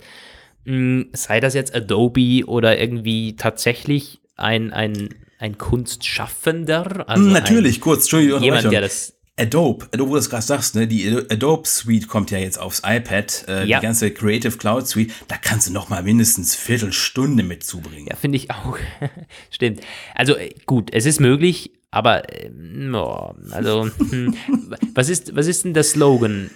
Mm, 0.64 1.02
Sei 1.12 1.40
das 1.40 1.54
jetzt 1.54 1.74
Adobe 1.74 2.44
oder 2.46 2.78
irgendwie 2.78 3.36
tatsächlich 3.36 4.20
ein, 4.36 4.72
ein, 4.72 5.08
ein 5.40 5.58
Kunstschaffender. 5.58 7.08
Also 7.08 7.24
Natürlich, 7.24 7.80
kurz, 7.80 8.02
Entschuldigung. 8.02 8.38
Ein, 8.38 8.44
jemand, 8.44 8.70
der 8.70 8.82
das. 8.82 9.14
Adobe, 9.38 9.88
wo 9.98 10.04
du 10.04 10.14
das 10.16 10.28
gerade 10.28 10.42
sagst, 10.42 10.74
ne, 10.74 10.86
die 10.86 11.08
Adobe 11.30 11.66
Suite 11.66 12.08
kommt 12.08 12.30
ja 12.30 12.38
jetzt 12.38 12.58
aufs 12.58 12.82
iPad, 12.84 13.46
äh, 13.48 13.64
Ja. 13.64 13.78
die 13.78 13.86
ganze 13.86 14.10
Creative 14.10 14.58
Cloud 14.58 14.86
Suite, 14.86 15.12
da 15.28 15.36
kannst 15.38 15.66
du 15.66 15.72
noch 15.72 15.88
mal 15.88 16.02
mindestens 16.02 16.54
Viertelstunde 16.54 17.42
mit 17.42 17.64
zubringen. 17.64 18.06
Ja, 18.10 18.16
finde 18.16 18.36
ich 18.36 18.50
auch. 18.50 18.76
Stimmt. 19.50 19.80
Also 20.14 20.36
äh, 20.36 20.54
gut, 20.66 20.90
es 20.92 21.06
ist 21.06 21.20
möglich, 21.20 21.72
aber 21.90 22.30
ähm, 22.34 22.94
oh, 22.94 23.34
also 23.50 23.88
hm, 24.10 24.36
was 24.94 25.08
ist 25.08 25.34
was 25.34 25.46
ist 25.46 25.64
denn 25.64 25.72
der 25.72 25.84
Slogan? 25.84 26.50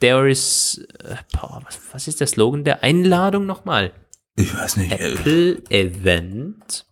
There 0.00 0.30
is 0.30 0.82
äh, 1.04 1.16
boah, 1.38 1.60
was, 1.66 1.78
was 1.92 2.08
ist 2.08 2.20
der 2.20 2.28
Slogan 2.28 2.64
der 2.64 2.82
Einladung 2.82 3.44
nochmal? 3.44 3.92
Ich 4.36 4.56
weiß 4.56 4.78
nicht. 4.78 4.92
Äh, 4.92 5.12
Apple 5.12 5.62
Event. 5.68 6.86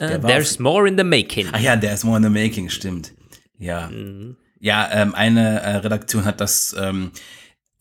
Der 0.00 0.22
war 0.22 0.30
there's 0.30 0.58
more 0.58 0.86
in 0.88 0.98
the 0.98 1.04
making. 1.04 1.48
ach 1.52 1.60
ja, 1.60 1.74
ist 1.74 2.04
more 2.04 2.18
in 2.18 2.22
the 2.22 2.30
making, 2.30 2.68
stimmt. 2.68 3.12
Ja. 3.58 3.88
Mhm. 3.88 4.36
Ja, 4.60 4.88
ähm, 4.92 5.14
eine 5.14 5.60
äh, 5.60 5.76
Redaktion 5.76 6.24
hat 6.24 6.40
das, 6.40 6.74
ähm, 6.78 7.12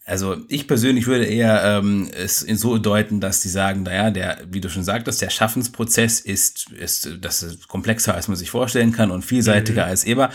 also 0.05 0.37
ich 0.49 0.67
persönlich 0.67 1.07
würde 1.07 1.25
eher 1.25 1.63
ähm, 1.63 2.09
es 2.15 2.41
in 2.43 2.57
so 2.57 2.77
deuten, 2.77 3.19
dass 3.21 3.41
die 3.41 3.49
sagen, 3.49 3.83
naja, 3.83 4.11
der, 4.11 4.37
wie 4.49 4.61
du 4.61 4.69
schon 4.69 4.83
sagtest, 4.83 5.21
der 5.21 5.29
Schaffensprozess 5.29 6.19
ist, 6.19 6.71
ist, 6.71 7.09
das 7.21 7.43
ist 7.43 7.67
komplexer, 7.67 8.13
als 8.13 8.27
man 8.27 8.37
sich 8.37 8.51
vorstellen 8.51 8.91
kann 8.91 9.09
und 9.11 9.23
vielseitiger 9.23 9.83
Mhm. 9.85 9.89
als 9.89 10.03
immer. 10.03 10.29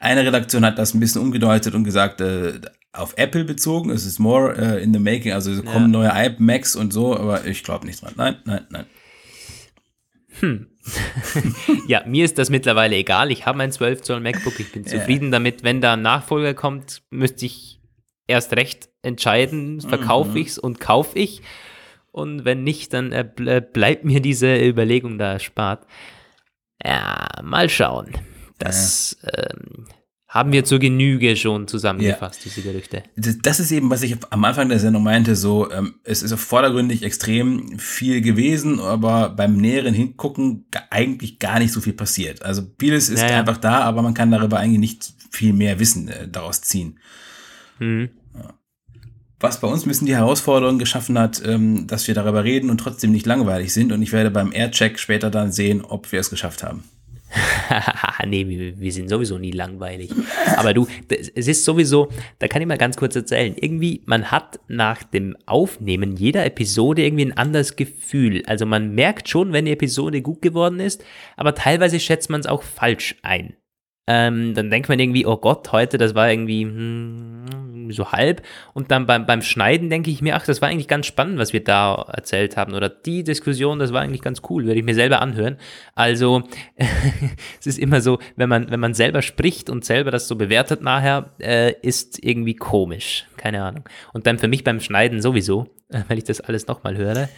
Eine 0.00 0.24
Redaktion 0.24 0.64
hat 0.64 0.78
das 0.78 0.94
ein 0.94 1.00
bisschen 1.00 1.20
umgedeutet 1.22 1.74
und 1.74 1.84
gesagt, 1.84 2.20
äh, 2.20 2.60
auf 2.92 3.14
Apple 3.16 3.44
bezogen, 3.44 3.90
es 3.90 4.04
ist 4.06 4.18
more 4.18 4.56
äh, 4.56 4.82
in 4.82 4.92
the 4.92 5.00
making, 5.00 5.32
also 5.32 5.50
es 5.52 5.64
kommen 5.64 5.90
neue 5.90 6.10
iMacs 6.10 6.74
und 6.76 6.92
so, 6.92 7.16
aber 7.16 7.46
ich 7.46 7.62
glaube 7.62 7.86
nicht 7.86 8.02
dran. 8.02 8.14
Nein, 8.16 8.36
nein, 8.44 8.66
nein. 8.70 8.86
Ja, 11.86 12.02
mir 12.06 12.24
ist 12.24 12.38
das 12.38 12.50
mittlerweile 12.50 12.96
egal. 12.96 13.30
Ich 13.30 13.46
habe 13.46 13.62
ein 13.62 13.72
12 13.72 14.02
Zoll 14.02 14.20
MacBook. 14.20 14.58
Ich 14.60 14.72
bin 14.72 14.84
zufrieden 14.86 15.30
damit. 15.30 15.62
Wenn 15.62 15.80
da 15.80 15.92
ein 15.94 16.02
Nachfolger 16.02 16.54
kommt, 16.54 17.02
müsste 17.10 17.46
ich 17.46 17.80
erst 18.26 18.54
recht 18.54 18.88
entscheiden, 19.02 19.80
verkaufe 19.80 20.38
ich's 20.38 20.58
und 20.58 20.80
kaufe 20.80 21.18
ich. 21.18 21.42
Und 22.12 22.44
wenn 22.44 22.64
nicht, 22.64 22.92
dann 22.92 23.12
äh, 23.12 23.28
ble- 23.36 23.60
bleibt 23.60 24.04
mir 24.04 24.20
diese 24.20 24.56
Überlegung 24.56 25.18
da 25.18 25.32
erspart. 25.34 25.86
Ja, 26.84 27.26
mal 27.42 27.68
schauen. 27.68 28.12
Das 28.58 29.16
ähm, 29.32 29.86
haben 30.30 30.52
wir 30.52 30.64
zur 30.64 30.78
Genüge 30.78 31.34
schon 31.34 31.66
zusammengefasst, 31.66 32.44
diese 32.44 32.62
Gerüchte. 32.62 33.02
das 33.16 33.58
ist 33.58 33.72
eben, 33.72 33.90
was 33.90 34.02
ich 34.02 34.16
am 34.30 34.44
Anfang 34.44 34.68
der 34.68 34.78
Sendung 34.78 35.02
meinte, 35.02 35.34
so, 35.34 35.68
ähm, 35.72 35.96
es 36.04 36.22
ist 36.22 36.32
vordergründig 36.34 37.02
extrem 37.02 37.80
viel 37.80 38.20
gewesen, 38.20 38.78
aber 38.78 39.30
beim 39.30 39.56
näheren 39.56 39.92
Hingucken 39.92 40.66
eigentlich 40.88 41.40
gar 41.40 41.58
nicht 41.58 41.72
so 41.72 41.80
viel 41.80 41.94
passiert. 41.94 42.42
Also 42.42 42.62
vieles 42.78 43.08
ist 43.08 43.22
Ja, 43.22 43.30
ja. 43.30 43.38
einfach 43.40 43.56
da, 43.56 43.80
aber 43.80 44.02
man 44.02 44.14
kann 44.14 44.30
darüber 44.30 44.60
eigentlich 44.60 44.78
nicht 44.78 45.12
viel 45.32 45.52
mehr 45.52 45.80
Wissen 45.80 46.06
äh, 46.06 46.28
daraus 46.28 46.62
ziehen. 46.62 47.00
Mhm. 47.80 48.10
Was 49.40 49.60
bei 49.60 49.66
uns 49.66 49.84
ein 49.84 49.88
bisschen 49.88 50.06
die 50.06 50.14
Herausforderung 50.14 50.78
geschaffen 50.78 51.18
hat, 51.18 51.42
ähm, 51.44 51.88
dass 51.88 52.06
wir 52.06 52.14
darüber 52.14 52.44
reden 52.44 52.70
und 52.70 52.78
trotzdem 52.78 53.10
nicht 53.10 53.26
langweilig 53.26 53.72
sind. 53.72 53.90
Und 53.90 54.00
ich 54.00 54.12
werde 54.12 54.30
beim 54.30 54.52
Aircheck 54.52 55.00
später 55.00 55.30
dann 55.30 55.50
sehen, 55.50 55.80
ob 55.80 56.12
wir 56.12 56.20
es 56.20 56.30
geschafft 56.30 56.62
haben. 56.62 56.84
nee, 58.26 58.46
wir, 58.48 58.78
wir 58.78 58.92
sind 58.92 59.08
sowieso 59.08 59.38
nie 59.38 59.52
langweilig. 59.52 60.10
Aber 60.56 60.74
du, 60.74 60.86
es 61.08 61.48
ist 61.48 61.64
sowieso, 61.64 62.08
da 62.38 62.48
kann 62.48 62.62
ich 62.62 62.68
mal 62.68 62.78
ganz 62.78 62.96
kurz 62.96 63.14
erzählen. 63.16 63.54
Irgendwie, 63.56 64.02
man 64.06 64.30
hat 64.30 64.60
nach 64.68 65.02
dem 65.02 65.36
Aufnehmen 65.46 66.16
jeder 66.16 66.44
Episode 66.44 67.02
irgendwie 67.02 67.26
ein 67.26 67.36
anderes 67.36 67.76
Gefühl. 67.76 68.42
Also 68.46 68.66
man 68.66 68.94
merkt 68.94 69.28
schon, 69.28 69.52
wenn 69.52 69.66
die 69.66 69.72
Episode 69.72 70.22
gut 70.22 70.42
geworden 70.42 70.80
ist, 70.80 71.04
aber 71.36 71.54
teilweise 71.54 72.00
schätzt 72.00 72.30
man 72.30 72.40
es 72.40 72.46
auch 72.46 72.62
falsch 72.62 73.16
ein. 73.22 73.54
Ähm, 74.08 74.54
dann 74.54 74.70
denkt 74.70 74.88
man 74.88 74.98
irgendwie, 74.98 75.24
oh 75.24 75.36
Gott, 75.36 75.70
heute, 75.70 75.96
das 75.96 76.16
war 76.16 76.30
irgendwie 76.30 76.62
hm, 76.62 77.69
so 77.92 78.12
halb. 78.12 78.42
Und 78.74 78.90
dann 78.90 79.06
beim, 79.06 79.26
beim 79.26 79.42
Schneiden 79.42 79.90
denke 79.90 80.10
ich 80.10 80.22
mir, 80.22 80.36
ach, 80.36 80.44
das 80.46 80.60
war 80.62 80.68
eigentlich 80.68 80.88
ganz 80.88 81.06
spannend, 81.06 81.38
was 81.38 81.52
wir 81.52 81.62
da 81.62 82.06
erzählt 82.12 82.56
haben. 82.56 82.74
Oder 82.74 82.88
die 82.88 83.24
Diskussion, 83.24 83.78
das 83.78 83.92
war 83.92 84.00
eigentlich 84.00 84.22
ganz 84.22 84.42
cool, 84.48 84.66
werde 84.66 84.78
ich 84.78 84.84
mir 84.84 84.94
selber 84.94 85.20
anhören. 85.20 85.56
Also, 85.94 86.42
es 87.60 87.66
ist 87.66 87.78
immer 87.78 88.00
so, 88.00 88.18
wenn 88.36 88.48
man, 88.48 88.70
wenn 88.70 88.80
man 88.80 88.94
selber 88.94 89.22
spricht 89.22 89.70
und 89.70 89.84
selber 89.84 90.10
das 90.10 90.28
so 90.28 90.36
bewertet 90.36 90.82
nachher, 90.82 91.30
äh, 91.38 91.72
ist 91.82 92.22
irgendwie 92.22 92.54
komisch. 92.54 93.26
Keine 93.36 93.62
Ahnung. 93.62 93.84
Und 94.12 94.26
dann 94.26 94.38
für 94.38 94.48
mich 94.48 94.64
beim 94.64 94.80
Schneiden 94.80 95.20
sowieso, 95.22 95.68
wenn 96.08 96.18
ich 96.18 96.24
das 96.24 96.40
alles 96.40 96.66
nochmal 96.66 96.96
höre. 96.96 97.28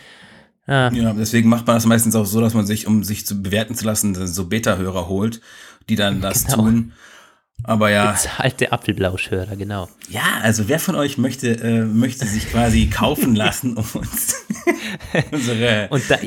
Ja, 0.69 0.91
deswegen 0.91 1.49
macht 1.49 1.67
man 1.67 1.75
das 1.75 1.87
meistens 1.87 2.15
auch 2.15 2.25
so, 2.25 2.41
dass 2.41 2.55
man 2.55 2.65
sich, 2.65 2.87
um 2.87 3.03
sich 3.03 3.27
zu 3.27 3.43
bewerten 3.43 3.75
zu 3.75 3.85
lassen, 3.85 4.15
so 4.29 4.47
Beta-Hörer 4.47 5.09
holt, 5.09 5.41
die 5.89 5.97
dann 5.97 6.21
das 6.21 6.45
Genau. 6.47 6.59
tun. 6.59 6.93
Aber 7.65 7.91
ja, 7.91 8.17
Alte 8.39 8.73
Apfelblauschhörer, 8.73 9.57
genau. 9.57 9.89
ja, 10.09 10.23
also 10.43 10.69
wer 10.69 10.79
von 10.79 10.95
euch 10.97 11.17
möchte, 11.17 11.51
äh, 11.61 11.85
möchte 11.85 12.27
sich 12.27 12.51
quasi 12.51 12.87
kaufen 12.93 13.35
lassen, 13.35 13.77
um 13.77 13.85
uns 13.95 14.45
unsere 15.31 15.89
Und 15.91 16.03
da, 16.11 16.19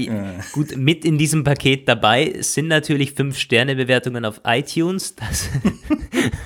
gut, 0.51 0.77
mit 0.77 1.03
in 1.03 1.17
diesem 1.17 1.43
Paket 1.43 1.88
dabei 1.88 2.36
sind 2.39 2.67
natürlich 2.67 3.11
5-Sterne-Bewertungen 3.11 4.25
auf 4.25 4.41
iTunes. 4.45 5.15
Das, 5.15 5.49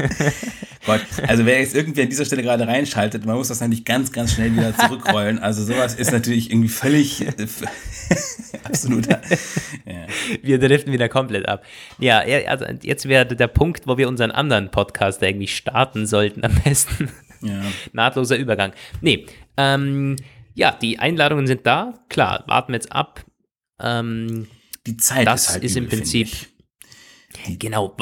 Gott, 0.90 1.02
also 1.28 1.46
wer 1.46 1.60
jetzt 1.60 1.76
irgendwie 1.76 2.02
an 2.02 2.10
dieser 2.10 2.26
Stelle 2.26 2.42
gerade 2.42 2.66
reinschaltet, 2.68 3.24
man 3.26 3.36
muss 3.36 3.50
das 3.50 3.60
natürlich 3.60 3.86
ganz, 3.86 4.12
ganz 4.12 4.34
schnell 4.34 4.52
wieder 4.56 4.76
zurückrollen. 4.76 5.38
Also 5.38 5.64
sowas 5.64 5.94
ist 5.94 6.12
natürlich 6.12 6.50
irgendwie 6.50 6.70
völlig 6.70 7.22
äh, 7.22 7.32
absoluter. 8.64 9.22
Ja. 9.86 10.08
wir 10.42 10.58
driften 10.58 10.92
wieder 10.92 11.08
komplett 11.08 11.48
ab. 11.48 11.64
Ja, 12.00 12.24
also 12.48 12.66
jetzt 12.82 13.08
wäre 13.08 13.28
der 13.28 13.48
Punkt, 13.48 13.86
wo 13.86 13.98
wir 14.00 14.08
unseren 14.08 14.32
anderen 14.32 14.72
Podcast 14.72 15.22
irgendwie 15.22 15.48
starten 15.48 16.08
sollten 16.08 16.44
am 16.44 16.56
besten. 16.64 17.10
Ja. 17.42 17.62
Nahtloser 17.94 18.38
Übergang. 18.38 18.74
Nee, 19.02 19.28
ähm, 19.58 20.16
ja, 20.56 20.72
die 20.82 20.98
Einladungen 20.98 21.46
sind 21.46 21.68
da. 21.68 21.94
Klar, 22.10 22.44
warten 22.48 22.74
wir 22.74 22.78
jetzt 22.78 22.92
ab. 22.92 23.24
Ähm, 23.80 24.48
Die 24.88 24.98
Zeit 24.98 25.28
Das 25.28 25.44
ist 25.44 25.54
halt 25.54 25.64
ist 25.64 25.78
im 25.78 25.86
übel, 25.86 25.98
Prinzip. 26.00 26.30
Genau, 27.60 27.96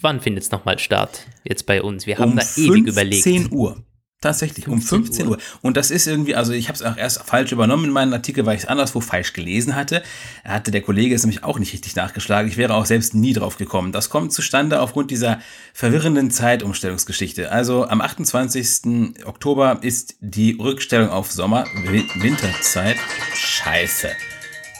wann 0.00 0.20
findet 0.20 0.44
es 0.44 0.50
nochmal 0.50 0.78
statt? 0.78 1.26
Jetzt 1.44 1.66
bei 1.66 1.82
uns. 1.82 2.06
Wir 2.06 2.18
haben 2.18 2.32
um 2.32 2.36
da 2.38 2.44
ewig 2.56 2.86
überlegt. 2.86 3.22
15 3.24 3.52
Uhr. 3.52 3.82
Tatsächlich, 4.20 4.68
um 4.68 4.80
15 4.80 5.26
Uhr. 5.26 5.38
Und 5.62 5.76
das 5.76 5.90
ist 5.90 6.06
irgendwie, 6.06 6.36
also 6.36 6.52
ich 6.52 6.68
habe 6.68 6.76
es 6.76 6.82
auch 6.82 6.96
erst 6.96 7.24
falsch 7.24 7.50
übernommen 7.50 7.86
in 7.86 7.90
meinen 7.90 8.12
Artikel, 8.12 8.46
weil 8.46 8.54
ich 8.54 8.62
es 8.62 8.68
anderswo 8.68 9.00
falsch 9.00 9.32
gelesen 9.32 9.74
hatte. 9.74 10.00
Da 10.44 10.50
hatte 10.52 10.70
der 10.70 10.80
Kollege 10.80 11.12
es 11.12 11.24
nämlich 11.24 11.42
auch 11.42 11.58
nicht 11.58 11.72
richtig 11.72 11.96
nachgeschlagen. 11.96 12.48
Ich 12.48 12.56
wäre 12.56 12.74
auch 12.74 12.86
selbst 12.86 13.16
nie 13.16 13.32
drauf 13.32 13.58
gekommen. 13.58 13.90
Das 13.90 14.10
kommt 14.10 14.32
zustande 14.32 14.80
aufgrund 14.80 15.10
dieser 15.10 15.40
verwirrenden 15.74 16.30
Zeitumstellungsgeschichte. 16.30 17.50
Also 17.50 17.88
am 17.88 18.00
28. 18.00 19.24
Oktober 19.26 19.80
ist 19.82 20.14
die 20.20 20.52
Rückstellung 20.52 21.08
auf 21.08 21.32
Sommer, 21.32 21.64
Wi- 21.88 22.06
Winterzeit. 22.14 22.98
Scheiße. 23.34 24.08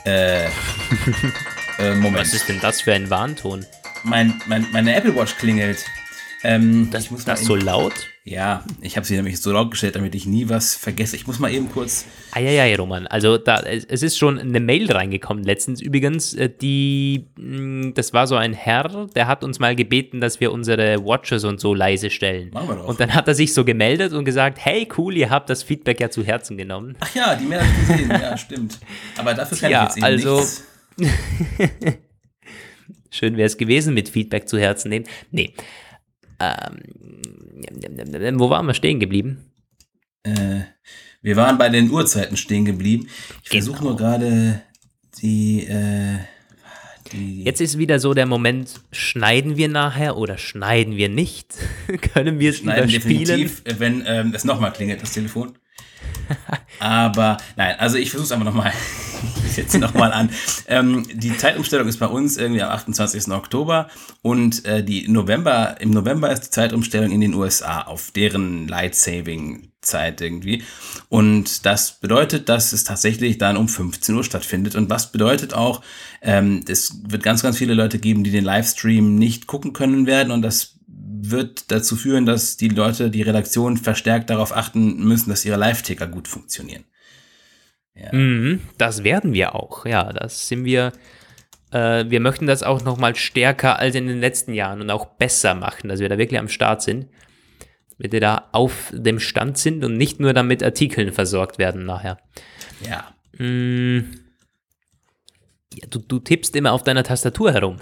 Äh, 0.05 0.45
äh, 1.81 1.95
Moment. 1.97 2.19
Was 2.19 2.33
ist 2.33 2.49
denn 2.49 2.61
das 2.61 2.81
für 2.81 2.93
ein 2.95 3.11
Warnton? 3.11 3.67
Mein, 4.05 4.35
mein, 4.47 4.67
meine 4.73 4.95
Apple 4.95 5.15
Watch 5.17 5.37
klingelt. 5.37 5.85
Ähm, 6.45 6.89
Das, 6.91 7.05
ich 7.05 7.11
muss 7.13 7.25
das 7.25 7.41
eben- 7.41 7.47
so 7.47 7.55
laut? 7.57 7.93
ja, 8.25 8.65
ich 8.81 8.97
habe 8.97 9.05
sie 9.07 9.15
nämlich 9.17 9.41
so 9.41 9.53
laut 9.53 9.71
gestellt, 9.73 9.95
damit 9.97 10.15
ich 10.17 10.27
nie 10.27 10.49
was 10.49 10.75
vergesse. 10.77 11.15
Ich 11.17 11.27
muss 11.27 11.39
mal 11.41 11.53
eben 11.53 11.71
kurz. 11.71 12.05
Eieiei, 12.33 12.75
Roman. 12.77 13.07
Also 13.09 13.37
da, 13.39 13.61
es 13.63 14.03
ist 14.03 14.17
schon 14.19 14.39
eine 14.41 14.59
Mail 14.61 14.91
reingekommen 14.91 15.43
letztens 15.45 15.81
übrigens, 15.81 16.35
äh, 16.35 16.49
die, 16.49 17.27
mh, 17.37 17.93
das 17.95 18.13
war 18.13 18.27
so 18.29 18.35
ein 18.37 18.53
Herr, 18.55 19.07
der 19.15 19.27
hat 19.29 19.43
uns 19.45 19.59
mal 19.61 19.75
gebeten, 19.77 20.21
dass 20.21 20.39
wir 20.41 20.51
unsere 20.53 21.05
Watches 21.05 21.45
und 21.45 21.61
so 21.61 21.75
leise 21.75 22.11
stellen. 22.11 22.51
Machen 22.53 22.69
wir 22.69 22.75
doch. 22.77 22.87
Und 22.89 22.99
dann 23.01 23.15
hat 23.15 23.27
er 23.29 23.35
sich 23.37 23.55
so 23.55 23.65
gemeldet 23.65 24.13
und 24.13 24.25
gesagt, 24.25 24.59
hey 24.65 24.89
cool, 24.99 25.17
ihr 25.17 25.31
habt 25.31 25.49
das 25.51 25.63
Feedback 25.63 26.01
ja 26.01 26.11
zu 26.11 26.25
Herzen 26.25 26.57
genommen. 26.57 26.97
Ach 27.01 27.15
ja, 27.15 27.35
die 27.37 27.45
Mail 27.45 27.61
habe 27.61 27.71
ich 27.83 27.89
gesehen. 27.89 28.11
ja, 28.11 28.37
stimmt. 28.37 28.79
Aber 29.17 29.35
dafür 29.35 29.59
kann 29.59 29.69
Tja, 29.71 29.83
ich 29.83 29.89
jetzt 29.89 29.97
eben 29.99 30.07
also- 30.07 30.37
nichts. 30.39 30.65
Schön 33.13 33.37
wäre 33.37 33.47
es 33.47 33.59
gewesen 33.59 33.93
mit 33.93 34.09
Feedback 34.09 34.49
zu 34.49 34.59
Herzen 34.59 34.89
nehmen. 34.89 35.05
Nee. 35.31 35.53
Ähm, 36.41 36.79
wo 38.39 38.49
waren 38.51 38.67
wir 38.67 38.75
stehen 38.75 38.99
geblieben? 38.99 39.53
Äh, 40.25 40.63
wir 41.21 41.37
waren 41.37 41.59
bei 41.59 41.69
den 41.69 41.91
Uhrzeiten 41.91 42.37
stehen 42.39 42.65
geblieben. 42.65 43.07
Ich 43.45 43.51
versuche 43.51 43.79
Genau. 43.79 43.91
nur 43.91 43.99
gerade 43.99 44.63
die, 45.21 45.67
äh, 45.67 46.19
die. 47.13 47.45
Jetzt 47.45 47.61
ist 47.61 47.77
wieder 47.77 47.99
so 48.01 48.15
der 48.15 48.27
Moment, 48.27 48.81
schneiden 48.93 49.59
wir 49.59 49.69
nachher 49.69 50.17
oder 50.17 50.39
schneiden 50.39 50.97
wir 50.97 51.11
nicht? 51.11 51.55
Können 52.15 52.39
wir 52.39 52.51
es 52.51 52.59
schneiden 52.59 52.89
definitiv, 52.89 53.63
wenn 53.79 54.03
ähm, 54.07 54.33
es 54.35 54.45
nochmal 54.45 54.73
klingelt, 54.73 55.03
das 55.03 55.13
Telefon. 55.13 55.53
Aber 56.79 57.37
nein, 57.57 57.77
also 57.79 57.97
ich 57.97 58.11
versuche 58.11 58.27
es 58.27 58.33
einfach 58.33 58.47
nochmal. 58.47 58.73
Ich 59.47 59.53
setze 59.53 59.79
nochmal 59.79 60.13
an. 60.13 60.31
Ähm, 60.67 61.07
die 61.13 61.37
Zeitumstellung 61.37 61.87
ist 61.87 61.99
bei 61.99 62.07
uns 62.07 62.39
irgendwie 62.39 62.63
am 62.63 62.71
28. 62.71 63.29
Oktober 63.29 63.89
und 64.21 64.65
äh, 64.65 64.83
die 64.83 65.07
November, 65.09 65.77
im 65.81 65.91
November 65.91 66.33
ist 66.33 66.47
die 66.47 66.51
Zeitumstellung 66.51 67.13
in 67.13 67.21
den 67.21 67.35
USA 67.35 67.83
auf 67.83 68.11
deren 68.11 68.67
Light-Saving-Zeit 68.67 70.23
irgendwie. 70.23 70.65
Und 71.09 71.67
das 71.67 72.01
bedeutet, 72.01 72.49
dass 72.49 72.73
es 72.73 72.83
tatsächlich 72.83 73.39
dann 73.39 73.57
um 73.57 73.69
15 73.69 74.15
Uhr 74.15 74.25
stattfindet. 74.25 74.75
Und 74.75 74.91
was 74.91 75.13
bedeutet 75.13 75.55
auch, 75.55 75.83
ähm, 76.21 76.65
es 76.67 77.01
wird 77.07 77.23
ganz, 77.23 77.43
ganz 77.43 77.59
viele 77.59 77.75
Leute 77.75 78.01
geben, 78.01 78.25
die 78.25 78.33
den 78.33 78.45
Livestream 78.45 79.15
nicht 79.15 79.47
gucken 79.47 79.73
können 79.73 80.07
werden 80.07 80.33
und 80.33 80.43
das 80.43 80.79
wird 81.31 81.71
dazu 81.71 81.95
führen, 81.97 82.27
dass 82.27 82.57
die 82.57 82.69
Leute, 82.69 83.11
die 83.11 83.23
Redaktion 83.23 83.77
verstärkt 83.77 84.29
darauf 84.31 84.55
achten 84.55 85.05
müssen, 85.05 85.31
dass 85.31 85.45
ihre 85.45 85.57
Live-Ticker 85.57 86.09
gut 86.09 86.27
funktionieren. 86.27 86.85
Mhm, 88.11 88.61
das 88.79 89.05
werden 89.05 89.33
wir 89.33 89.55
auch. 89.55 89.87
Ja, 89.87 90.13
das 90.13 90.49
sind 90.49 90.65
wir. 90.65 90.93
Äh, 91.71 92.07
wir 92.09 92.21
möchten 92.21 92.47
das 92.47 92.63
auch 92.63 92.83
noch 92.83 92.97
mal 92.97 93.15
stärker 93.15 93.79
als 93.79 93.95
in 93.95 94.07
den 94.07 94.21
letzten 94.21 94.55
Jahren 94.55 94.81
und 94.81 94.91
auch 94.91 95.07
besser 95.07 95.55
machen, 95.55 95.89
dass 95.89 96.01
wir 96.01 96.09
da 96.09 96.19
wirklich 96.19 96.41
am 96.41 96.49
Start 96.49 96.83
sind. 96.83 97.09
Damit 97.99 98.13
wir 98.13 98.21
da 98.21 98.49
auf 98.53 98.93
dem 98.93 99.21
Stand 99.21 99.59
sind 99.59 99.85
und 99.85 99.97
nicht 99.97 100.19
nur 100.19 100.33
damit 100.33 100.63
Artikeln 100.63 101.13
versorgt 101.13 101.59
werden 101.59 101.85
nachher. 101.85 102.19
Ja. 102.89 103.15
Mm, 103.39 104.01
ja, 105.75 105.87
du, 105.89 105.99
du 105.99 106.19
tippst 106.19 106.55
immer 106.57 106.73
auf 106.73 106.83
deiner 106.83 107.03
Tastatur 107.03 107.53
herum. 107.53 107.77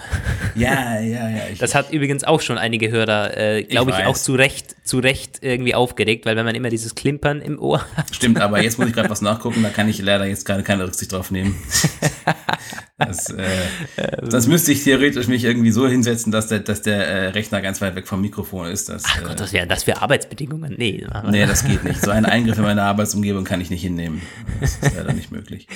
Ja, 0.55 1.01
ja, 1.01 1.29
ja. 1.29 1.41
Ich, 1.53 1.59
Das 1.59 1.75
hat 1.75 1.93
übrigens 1.93 2.25
auch 2.25 2.41
schon 2.41 2.59
einige 2.59 2.91
Hörer, 2.91 3.37
äh, 3.37 3.65
glaube 3.65 3.91
ich, 3.91 3.99
weiß. 3.99 4.07
auch 4.07 4.17
zu 4.17 4.35
Recht, 4.35 4.77
zu 4.85 4.99
Recht 4.99 5.39
irgendwie 5.43 5.75
aufgeregt, 5.75 6.27
weil 6.27 6.37
wenn 6.37 6.45
man 6.45 6.55
immer 6.55 6.71
dieses 6.71 6.95
Klimpern 6.95 7.41
im 7.41 7.59
Ohr 7.59 7.85
hat. 7.97 8.15
stimmt, 8.15 8.41
aber 8.41 8.63
jetzt 8.63 8.79
muss 8.79 8.89
ich 8.89 8.95
gerade 8.95 9.11
was 9.11 9.23
nachgucken, 9.23 9.63
da 9.63 9.71
kann 9.71 9.89
ich 9.89 10.01
leider 10.01 10.27
jetzt 10.27 10.45
gerade 10.45 10.63
keine 10.63 10.85
Rücksicht 10.85 11.13
drauf 11.13 11.31
nehmen. 11.31 11.57
Das, 12.99 13.31
äh, 13.31 13.47
das 14.29 14.47
müsste 14.47 14.73
ich 14.73 14.85
theoretisch 14.85 15.27
mich 15.27 15.45
irgendwie 15.45 15.71
so 15.71 15.89
hinsetzen, 15.89 16.31
dass 16.31 16.49
der, 16.49 16.59
dass 16.61 16.83
der 16.83 17.07
äh, 17.07 17.29
Rechner 17.29 17.63
ganz 17.63 17.81
weit 17.81 17.95
weg 17.95 18.07
vom 18.07 18.21
Mikrofon 18.21 18.69
ist. 18.69 18.91
Das, 18.91 19.05
Ach 19.07 19.23
äh, 19.23 19.25
Gott, 19.25 19.41
was 19.41 19.55
wären 19.55 19.71
das 19.71 19.85
für 19.85 20.03
Arbeitsbedingungen? 20.03 20.75
Nee, 20.77 21.07
Nee, 21.31 21.47
das 21.47 21.65
geht 21.65 21.83
nicht. 21.83 22.03
So 22.03 22.11
einen 22.11 22.27
Eingriff 22.27 22.59
in 22.59 22.65
meine 22.65 22.83
Arbeitsumgebung 22.91 23.45
kann 23.45 23.61
ich 23.63 23.71
nicht 23.71 23.81
hinnehmen. 23.81 24.21
Das 24.61 24.77
ist 24.77 24.95
leider 24.95 25.15
nicht 25.15 25.33
möglich. 25.33 25.67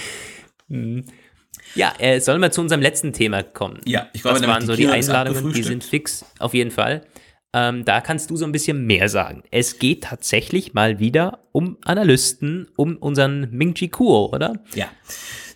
Ja, 1.74 1.92
äh, 1.98 2.20
sollen 2.20 2.40
wir 2.40 2.50
zu 2.50 2.60
unserem 2.60 2.80
letzten 2.80 3.12
Thema 3.12 3.42
kommen? 3.42 3.80
Ja, 3.84 4.08
ich 4.12 4.22
glaube, 4.22 4.38
das 4.38 4.48
waren 4.48 4.66
so 4.66 4.76
die 4.76 4.84
ist 4.84 4.92
Einladungen, 4.92 5.52
die 5.52 5.62
sind 5.62 5.84
fix, 5.84 6.24
auf 6.38 6.54
jeden 6.54 6.70
Fall. 6.70 7.06
Ähm, 7.52 7.84
da 7.84 8.00
kannst 8.00 8.30
du 8.30 8.36
so 8.36 8.44
ein 8.44 8.52
bisschen 8.52 8.84
mehr 8.86 9.08
sagen. 9.08 9.44
Es 9.50 9.78
geht 9.78 10.04
tatsächlich 10.04 10.74
mal 10.74 10.98
wieder 10.98 11.38
um 11.52 11.78
Analysten, 11.84 12.68
um 12.76 12.96
unseren 12.96 13.48
Ming 13.52 13.74
Chi 13.74 13.88
Kuo, 13.88 14.26
oder? 14.32 14.54
Ja, 14.74 14.88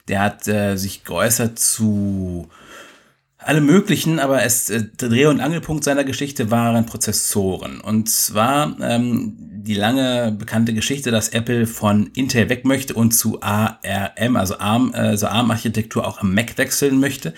der 0.06 0.20
hat 0.20 0.46
äh, 0.46 0.76
sich 0.76 1.04
geäußert 1.04 1.58
zu 1.58 2.48
allem 3.38 3.66
Möglichen, 3.66 4.18
aber 4.18 4.42
es, 4.42 4.68
äh, 4.68 4.84
der 5.00 5.08
Dreh- 5.08 5.26
und 5.26 5.40
Angelpunkt 5.40 5.84
seiner 5.84 6.04
Geschichte 6.04 6.50
waren 6.50 6.86
Prozessoren. 6.86 7.80
Und 7.80 8.10
zwar 8.10 8.76
ähm, 8.80 9.34
die 9.38 9.74
lange 9.74 10.32
bekannte 10.32 10.74
Geschichte, 10.74 11.10
dass 11.10 11.28
Apple 11.30 11.66
von 11.66 12.10
Intel 12.14 12.48
weg 12.48 12.64
möchte 12.64 12.94
und 12.94 13.12
zu 13.12 13.40
ARM, 13.40 14.36
also 14.36 14.58
ARM, 14.58 14.92
äh, 14.92 15.16
so 15.16 15.28
ARM-Architektur 15.28 16.06
auch 16.06 16.20
am 16.20 16.34
Mac 16.34 16.58
wechseln 16.58 16.98
möchte. 17.00 17.32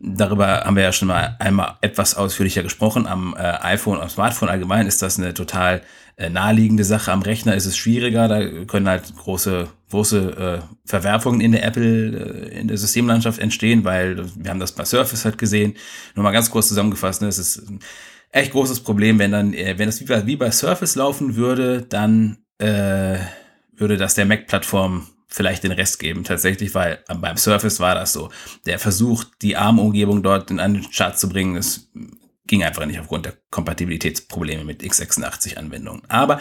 Darüber 0.00 0.64
haben 0.64 0.76
wir 0.76 0.82
ja 0.82 0.92
schon 0.92 1.08
mal 1.08 1.36
einmal 1.38 1.76
etwas 1.80 2.14
ausführlicher 2.14 2.62
gesprochen. 2.62 3.06
Am 3.06 3.34
äh, 3.36 3.40
iPhone, 3.40 4.00
am 4.00 4.08
Smartphone 4.08 4.48
allgemein 4.48 4.86
ist 4.86 5.02
das 5.02 5.18
eine 5.18 5.34
total 5.34 5.82
äh, 6.16 6.30
naheliegende 6.30 6.84
Sache. 6.84 7.12
Am 7.12 7.22
Rechner 7.22 7.54
ist 7.54 7.66
es 7.66 7.76
schwieriger. 7.76 8.28
Da 8.28 8.64
können 8.66 8.88
halt 8.88 9.14
große 9.16 9.68
große 9.90 10.62
äh, 10.62 10.74
Verwerfungen 10.84 11.40
in 11.40 11.52
der 11.52 11.64
Apple, 11.64 12.50
äh, 12.50 12.60
in 12.60 12.68
der 12.68 12.78
Systemlandschaft 12.78 13.38
entstehen, 13.38 13.84
weil 13.84 14.24
wir 14.36 14.50
haben 14.50 14.60
das 14.60 14.72
bei 14.72 14.84
Surface 14.84 15.24
halt 15.24 15.38
gesehen. 15.38 15.74
Nur 16.14 16.24
mal 16.24 16.32
ganz 16.32 16.50
kurz 16.50 16.68
zusammengefasst, 16.68 17.22
ne, 17.22 17.28
es 17.28 17.38
ist 17.38 17.68
ein 17.68 17.80
echt 18.30 18.52
großes 18.52 18.80
Problem, 18.80 19.18
wenn 19.18 19.32
dann, 19.32 19.54
äh, 19.54 19.78
wenn 19.78 19.86
das 19.86 20.00
wie 20.00 20.04
bei, 20.04 20.26
wie 20.26 20.36
bei 20.36 20.50
Surface 20.50 20.94
laufen 20.94 21.36
würde, 21.36 21.82
dann 21.82 22.38
äh, 22.58 23.18
würde 23.76 23.96
das 23.96 24.14
der 24.14 24.26
Mac-Plattform 24.26 25.06
vielleicht 25.28 25.62
den 25.62 25.72
Rest 25.72 25.98
geben, 25.98 26.24
tatsächlich, 26.24 26.74
weil 26.74 27.04
beim 27.20 27.36
Surface 27.36 27.80
war 27.80 27.94
das 27.94 28.12
so. 28.12 28.30
Der 28.66 28.78
Versuch, 28.78 29.24
die 29.42 29.56
ARM-Umgebung 29.56 30.22
dort 30.22 30.50
in 30.50 30.58
einen 30.58 30.90
Chart 30.90 31.18
zu 31.18 31.28
bringen, 31.28 31.54
das 31.54 31.88
ging 32.46 32.64
einfach 32.64 32.86
nicht 32.86 32.98
aufgrund 32.98 33.26
der 33.26 33.34
Kompatibilitätsprobleme 33.50 34.64
mit 34.64 34.82
x86-Anwendungen. 34.82 36.02
Aber 36.08 36.40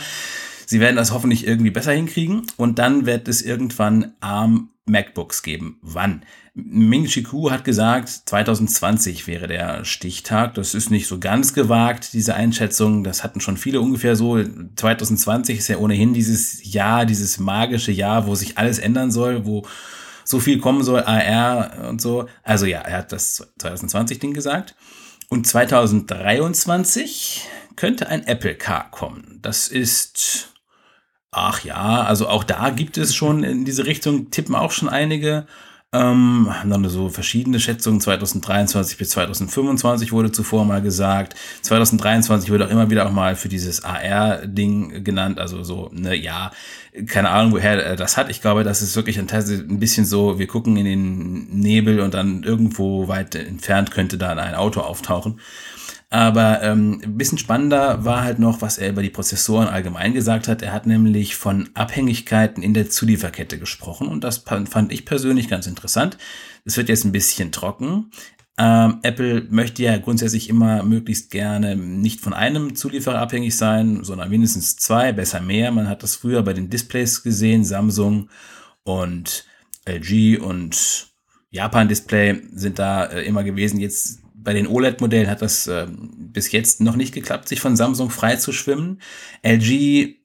sie 0.67 0.79
werden 0.79 0.95
das 0.95 1.11
hoffentlich 1.11 1.47
irgendwie 1.47 1.71
besser 1.71 1.93
hinkriegen 1.93 2.45
und 2.57 2.77
dann 2.77 3.07
wird 3.07 3.27
es 3.27 3.41
irgendwann 3.41 4.13
ARM 4.19 4.69
MacBooks 4.85 5.41
geben. 5.41 5.79
Wann? 5.81 6.23
Ming 6.53 7.05
Chi 7.05 7.23
hat 7.49 7.63
gesagt, 7.63 8.09
2020 8.09 9.27
wäre 9.27 9.47
der 9.47 9.85
Stichtag. 9.85 10.55
Das 10.55 10.73
ist 10.73 10.89
nicht 10.89 11.07
so 11.07 11.19
ganz 11.19 11.53
gewagt, 11.53 12.13
diese 12.13 12.33
Einschätzung. 12.33 13.03
Das 13.03 13.23
hatten 13.23 13.41
schon 13.41 13.57
viele 13.57 13.79
ungefähr 13.79 14.15
so. 14.15 14.41
2020 14.75 15.59
ist 15.59 15.67
ja 15.67 15.77
ohnehin 15.77 16.13
dieses 16.13 16.73
Jahr, 16.73 17.05
dieses 17.05 17.37
magische 17.37 17.91
Jahr, 17.91 18.25
wo 18.25 18.33
sich 18.33 18.57
alles 18.57 18.79
ändern 18.79 19.11
soll, 19.11 19.45
wo 19.45 19.67
so 20.23 20.39
viel 20.39 20.59
kommen 20.59 20.83
soll, 20.83 21.03
AR 21.03 21.89
und 21.89 22.01
so. 22.01 22.27
Also 22.43 22.65
ja, 22.65 22.79
er 22.79 22.97
hat 22.97 23.11
das 23.11 23.47
2020 23.59 24.19
Ding 24.19 24.33
gesagt. 24.33 24.75
Und 25.29 25.45
2023 25.45 27.47
könnte 27.75 28.09
ein 28.09 28.25
Apple 28.25 28.55
Car 28.55 28.89
kommen. 28.89 29.39
Das 29.41 29.67
ist, 29.67 30.53
ach 31.37 31.63
ja, 31.63 32.03
also 32.03 32.27
auch 32.27 32.43
da 32.43 32.69
gibt 32.69 32.97
es 32.97 33.15
schon 33.15 33.43
in 33.43 33.65
diese 33.65 33.85
Richtung, 33.85 34.31
tippen 34.31 34.55
auch 34.55 34.71
schon 34.71 34.89
einige. 34.89 35.45
Ähm, 35.93 36.47
haben 36.49 36.69
dann 36.69 36.89
so 36.89 37.07
verschiedene 37.07 37.61
Schätzungen. 37.61 38.01
2023 38.01 38.97
bis 38.97 39.11
2025 39.11 40.11
wurde 40.11 40.33
zuvor 40.33 40.65
mal 40.65 40.81
gesagt. 40.81 41.35
2023 41.61 42.49
wird 42.49 42.61
auch 42.61 42.69
immer 42.69 42.89
wieder 42.89 43.05
auch 43.05 43.11
mal 43.11 43.37
für 43.37 43.47
dieses 43.47 43.85
AR-Ding 43.85 45.05
genannt. 45.05 45.39
Also 45.39 45.63
so, 45.63 45.89
ne, 45.93 46.13
ja, 46.13 46.51
keine 47.07 47.29
Ahnung, 47.29 47.53
woher 47.53 47.95
das 47.95 48.17
hat. 48.17 48.29
Ich 48.29 48.41
glaube, 48.41 48.65
das 48.65 48.81
ist 48.81 48.97
wirklich 48.97 49.17
ein, 49.17 49.29
ein 49.29 49.79
bisschen 49.79 50.05
so, 50.05 50.39
wir 50.39 50.47
gucken 50.47 50.75
in 50.75 50.85
den 50.85 51.59
Nebel 51.61 52.01
und 52.01 52.13
dann 52.13 52.43
irgendwo 52.43 53.07
weit 53.07 53.35
entfernt 53.35 53.89
könnte 53.91 54.17
da 54.17 54.33
ein 54.33 54.55
Auto 54.55 54.81
auftauchen. 54.81 55.39
Aber 56.09 56.63
ähm, 56.63 57.01
ein 57.03 57.17
bisschen 57.17 57.37
spannender 57.37 58.05
war 58.05 58.23
halt 58.23 58.39
noch, 58.39 58.61
was 58.61 58.77
er 58.77 58.89
über 58.89 59.01
die 59.01 59.09
Prozessoren 59.09 59.67
allgemein 59.67 60.13
gesagt 60.13 60.47
hat. 60.47 60.61
Er 60.61 60.71
hat 60.71 60.87
nämlich 60.87 61.35
von 61.35 61.69
Abhängigkeiten 61.73 62.63
in 62.63 62.73
der 62.73 62.89
Zulieferkette 62.89 63.59
gesprochen 63.59 64.07
und 64.07 64.23
das 64.23 64.37
fand 64.37 64.91
ich 64.93 65.05
persönlich 65.05 65.49
ganz 65.49 65.67
interessant. 65.67 66.17
Es 66.63 66.77
wird 66.77 66.87
jetzt 66.87 67.03
ein 67.03 67.11
bisschen 67.11 67.51
trocken. 67.51 68.11
Ähm, 68.57 68.99
Apple 69.03 69.47
möchte 69.49 69.83
ja 69.83 69.97
grundsätzlich 69.97 70.49
immer 70.49 70.81
möglichst 70.81 71.29
gerne 71.29 71.75
nicht 71.75 72.21
von 72.21 72.33
einem 72.33 72.75
Zulieferer 72.75 73.19
abhängig 73.19 73.55
sein, 73.57 74.03
sondern 74.03 74.29
mindestens 74.29 74.77
zwei, 74.77 75.11
besser 75.11 75.41
mehr. 75.41 75.71
Man 75.71 75.89
hat 75.89 76.03
das 76.03 76.15
früher 76.15 76.41
bei 76.41 76.53
den 76.53 76.69
Displays 76.69 77.21
gesehen, 77.21 77.65
Samsung 77.65 78.29
und 78.83 79.45
LG 79.85 80.39
und 80.39 81.09
Japan 81.49 81.87
Display 81.87 82.41
sind 82.51 82.79
da 82.79 83.05
äh, 83.05 83.25
immer 83.25 83.43
gewesen. 83.43 83.79
Jetzt 83.79 84.21
bei 84.39 84.53
den 84.53 84.67
OLED-Modellen 84.67 85.29
hat 85.29 85.41
das 85.41 85.67
äh, 85.67 85.87
bis 85.89 86.51
jetzt 86.51 86.81
noch 86.81 86.95
nicht 86.95 87.13
geklappt, 87.13 87.49
sich 87.49 87.59
von 87.59 87.75
Samsung 87.75 88.09
frei 88.09 88.35
zu 88.35 88.51
schwimmen. 88.51 89.01
LG 89.43 89.71
äh, 89.71 90.15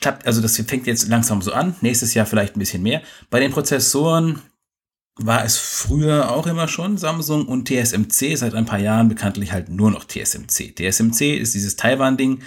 klappt, 0.00 0.26
also 0.26 0.40
das 0.40 0.56
fängt 0.56 0.86
jetzt 0.86 1.08
langsam 1.08 1.42
so 1.42 1.52
an. 1.52 1.74
Nächstes 1.80 2.14
Jahr 2.14 2.26
vielleicht 2.26 2.56
ein 2.56 2.60
bisschen 2.60 2.82
mehr. 2.82 3.02
Bei 3.30 3.40
den 3.40 3.50
Prozessoren 3.50 4.40
war 5.16 5.44
es 5.44 5.56
früher 5.56 6.30
auch 6.30 6.46
immer 6.46 6.68
schon 6.68 6.96
Samsung 6.96 7.46
und 7.46 7.68
TSMC 7.68 8.36
seit 8.36 8.54
ein 8.54 8.66
paar 8.66 8.80
Jahren 8.80 9.08
bekanntlich 9.08 9.52
halt 9.52 9.68
nur 9.68 9.90
noch 9.90 10.04
TSMC. 10.04 10.74
TSMC 10.74 11.36
ist 11.36 11.54
dieses 11.54 11.76
Taiwan-Ding, 11.76 12.40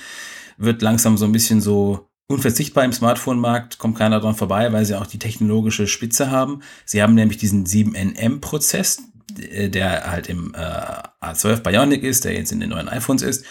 wird 0.58 0.82
langsam 0.82 1.18
so 1.18 1.26
ein 1.26 1.32
bisschen 1.32 1.62
so 1.62 2.10
unverzichtbar 2.28 2.84
im 2.84 2.92
Smartphone-Markt, 2.92 3.78
kommt 3.78 3.98
keiner 3.98 4.20
dran 4.20 4.36
vorbei, 4.36 4.74
weil 4.74 4.86
sie 4.86 4.96
auch 4.96 5.08
die 5.08 5.20
technologische 5.20 5.88
Spitze 5.88 6.30
haben. 6.30 6.62
Sie 6.84 7.02
haben 7.02 7.16
nämlich 7.16 7.38
diesen 7.38 7.66
7nm-Prozess, 7.66 8.98
äh, 8.98 9.02
der 9.30 10.10
halt 10.10 10.30
im 10.30 10.54
äh, 10.56 11.26
A12 11.26 11.62
Bionic 11.62 12.04
ist, 12.04 12.26
der 12.26 12.34
jetzt 12.34 12.52
in 12.52 12.60
den 12.60 12.70
neuen 12.70 12.90
iPhones 12.90 13.22
ist. 13.22 13.46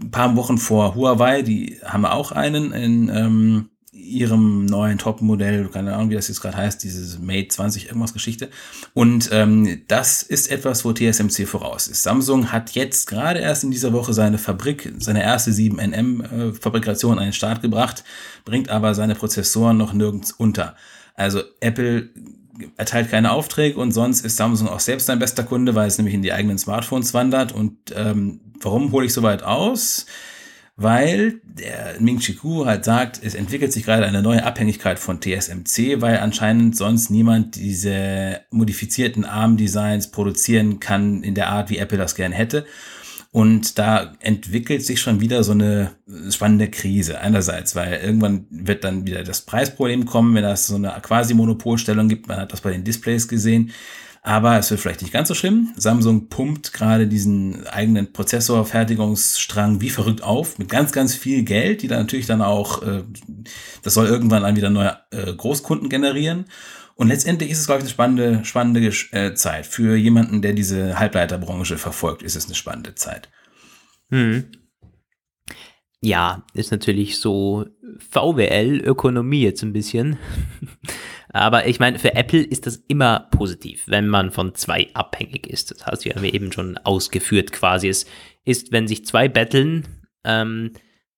Ein 0.00 0.10
paar 0.10 0.36
Wochen 0.36 0.58
vor 0.58 0.94
Huawei, 0.94 1.42
die 1.42 1.78
haben 1.84 2.04
auch 2.04 2.32
einen 2.32 2.72
in 2.72 3.08
ähm, 3.08 3.70
ihrem 3.94 4.66
neuen 4.66 4.98
Top-Modell, 4.98 5.68
keine 5.68 5.94
Ahnung, 5.94 6.10
wie 6.10 6.14
das 6.14 6.28
jetzt 6.28 6.40
gerade 6.40 6.56
heißt, 6.56 6.82
dieses 6.82 7.20
Mate 7.20 7.48
20 7.48 7.86
irgendwas 7.86 8.12
Geschichte. 8.12 8.50
Und 8.92 9.30
ähm, 9.32 9.82
das 9.86 10.22
ist 10.22 10.50
etwas, 10.50 10.84
wo 10.84 10.92
TSMC 10.92 11.46
voraus 11.46 11.86
ist. 11.86 12.02
Samsung 12.02 12.50
hat 12.50 12.72
jetzt 12.72 13.06
gerade 13.06 13.40
erst 13.40 13.64
in 13.64 13.70
dieser 13.70 13.92
Woche 13.92 14.12
seine 14.12 14.38
Fabrik, 14.38 14.92
seine 14.98 15.22
erste 15.22 15.52
7nm-Fabrikation 15.52 17.16
äh, 17.16 17.20
an 17.20 17.26
den 17.26 17.32
Start 17.32 17.62
gebracht, 17.62 18.04
bringt 18.44 18.68
aber 18.68 18.94
seine 18.94 19.14
Prozessoren 19.14 19.76
noch 19.76 19.92
nirgends 19.92 20.32
unter. 20.32 20.74
Also 21.14 21.42
Apple 21.60 22.10
erteilt 22.76 23.10
keine 23.10 23.32
Aufträge 23.32 23.78
und 23.78 23.92
sonst 23.92 24.24
ist 24.24 24.36
Samsung 24.36 24.68
auch 24.68 24.80
selbst 24.80 25.06
sein 25.06 25.18
bester 25.18 25.42
Kunde, 25.42 25.74
weil 25.74 25.88
es 25.88 25.98
nämlich 25.98 26.14
in 26.14 26.22
die 26.22 26.32
eigenen 26.32 26.58
Smartphones 26.58 27.14
wandert. 27.14 27.52
Und 27.52 27.76
ähm, 27.94 28.40
warum 28.60 28.92
hole 28.92 29.06
ich 29.06 29.12
so 29.12 29.22
weit 29.22 29.42
aus? 29.42 30.06
Weil 30.76 31.40
der 31.44 32.00
Ming 32.00 32.18
Chi 32.18 32.34
Ku 32.34 32.66
halt 32.66 32.84
sagt, 32.84 33.20
es 33.22 33.36
entwickelt 33.36 33.72
sich 33.72 33.84
gerade 33.84 34.06
eine 34.06 34.22
neue 34.22 34.44
Abhängigkeit 34.44 34.98
von 34.98 35.20
TSMC, 35.20 36.00
weil 36.00 36.18
anscheinend 36.18 36.76
sonst 36.76 37.10
niemand 37.10 37.54
diese 37.54 38.40
modifizierten 38.50 39.24
ARM-Designs 39.24 40.10
produzieren 40.10 40.80
kann 40.80 41.22
in 41.22 41.36
der 41.36 41.50
Art, 41.50 41.70
wie 41.70 41.78
Apple 41.78 41.98
das 41.98 42.16
gern 42.16 42.32
hätte. 42.32 42.66
Und 43.34 43.80
da 43.80 44.12
entwickelt 44.20 44.86
sich 44.86 45.00
schon 45.00 45.20
wieder 45.20 45.42
so 45.42 45.50
eine 45.50 45.90
spannende 46.30 46.70
Krise. 46.70 47.18
Einerseits, 47.18 47.74
weil 47.74 47.94
irgendwann 47.94 48.46
wird 48.48 48.84
dann 48.84 49.08
wieder 49.08 49.24
das 49.24 49.40
Preisproblem 49.40 50.04
kommen, 50.04 50.36
wenn 50.36 50.44
das 50.44 50.68
so 50.68 50.76
eine 50.76 50.94
quasi 51.02 51.34
Monopolstellung 51.34 52.08
gibt. 52.08 52.28
Man 52.28 52.36
hat 52.36 52.52
das 52.52 52.60
bei 52.60 52.70
den 52.70 52.84
Displays 52.84 53.26
gesehen. 53.26 53.72
Aber 54.22 54.56
es 54.56 54.70
wird 54.70 54.78
vielleicht 54.78 55.02
nicht 55.02 55.12
ganz 55.12 55.26
so 55.26 55.34
schlimm. 55.34 55.72
Samsung 55.76 56.28
pumpt 56.28 56.74
gerade 56.74 57.08
diesen 57.08 57.66
eigenen 57.66 58.12
Prozessorfertigungsstrang 58.12 59.80
wie 59.80 59.90
verrückt 59.90 60.22
auf 60.22 60.56
mit 60.60 60.68
ganz, 60.68 60.92
ganz 60.92 61.16
viel 61.16 61.42
Geld, 61.42 61.82
die 61.82 61.88
dann 61.88 62.02
natürlich 62.02 62.26
dann 62.26 62.40
auch, 62.40 62.84
äh, 62.84 63.02
das 63.82 63.94
soll 63.94 64.06
irgendwann 64.06 64.44
dann 64.44 64.54
wieder 64.54 64.70
neue 64.70 64.96
äh, 65.10 65.32
Großkunden 65.32 65.88
generieren. 65.88 66.44
Und 66.96 67.08
letztendlich 67.08 67.50
ist 67.50 67.60
es, 67.60 67.66
glaube 67.66 67.80
ich, 67.80 67.84
eine 67.86 67.90
spannende, 67.90 68.44
spannende 68.44 68.92
äh, 69.12 69.34
Zeit. 69.34 69.66
Für 69.66 69.96
jemanden, 69.96 70.42
der 70.42 70.52
diese 70.52 70.98
Halbleiterbranche 70.98 71.76
verfolgt, 71.76 72.22
ist 72.22 72.36
es 72.36 72.46
eine 72.46 72.54
spannende 72.54 72.94
Zeit. 72.94 73.28
Hm. 74.10 74.44
Ja, 76.00 76.44
ist 76.52 76.70
natürlich 76.70 77.18
so 77.18 77.64
VWL-Ökonomie 78.10 79.42
jetzt 79.42 79.62
ein 79.62 79.72
bisschen. 79.72 80.18
Aber 81.32 81.66
ich 81.66 81.80
meine, 81.80 81.98
für 81.98 82.14
Apple 82.14 82.42
ist 82.42 82.66
das 82.66 82.76
immer 82.86 83.28
positiv, 83.32 83.84
wenn 83.88 84.06
man 84.06 84.30
von 84.30 84.54
zwei 84.54 84.90
abhängig 84.94 85.48
ist. 85.48 85.72
Das 85.72 85.86
hast 85.86 86.04
du 86.04 86.10
ja 86.10 86.22
eben 86.22 86.52
schon 86.52 86.76
ausgeführt 86.78 87.50
quasi. 87.50 87.88
Es 87.88 88.06
ist, 88.44 88.70
wenn 88.70 88.86
sich 88.86 89.04
zwei 89.04 89.28
betteln, 89.28 89.88
ähm, 90.24 90.72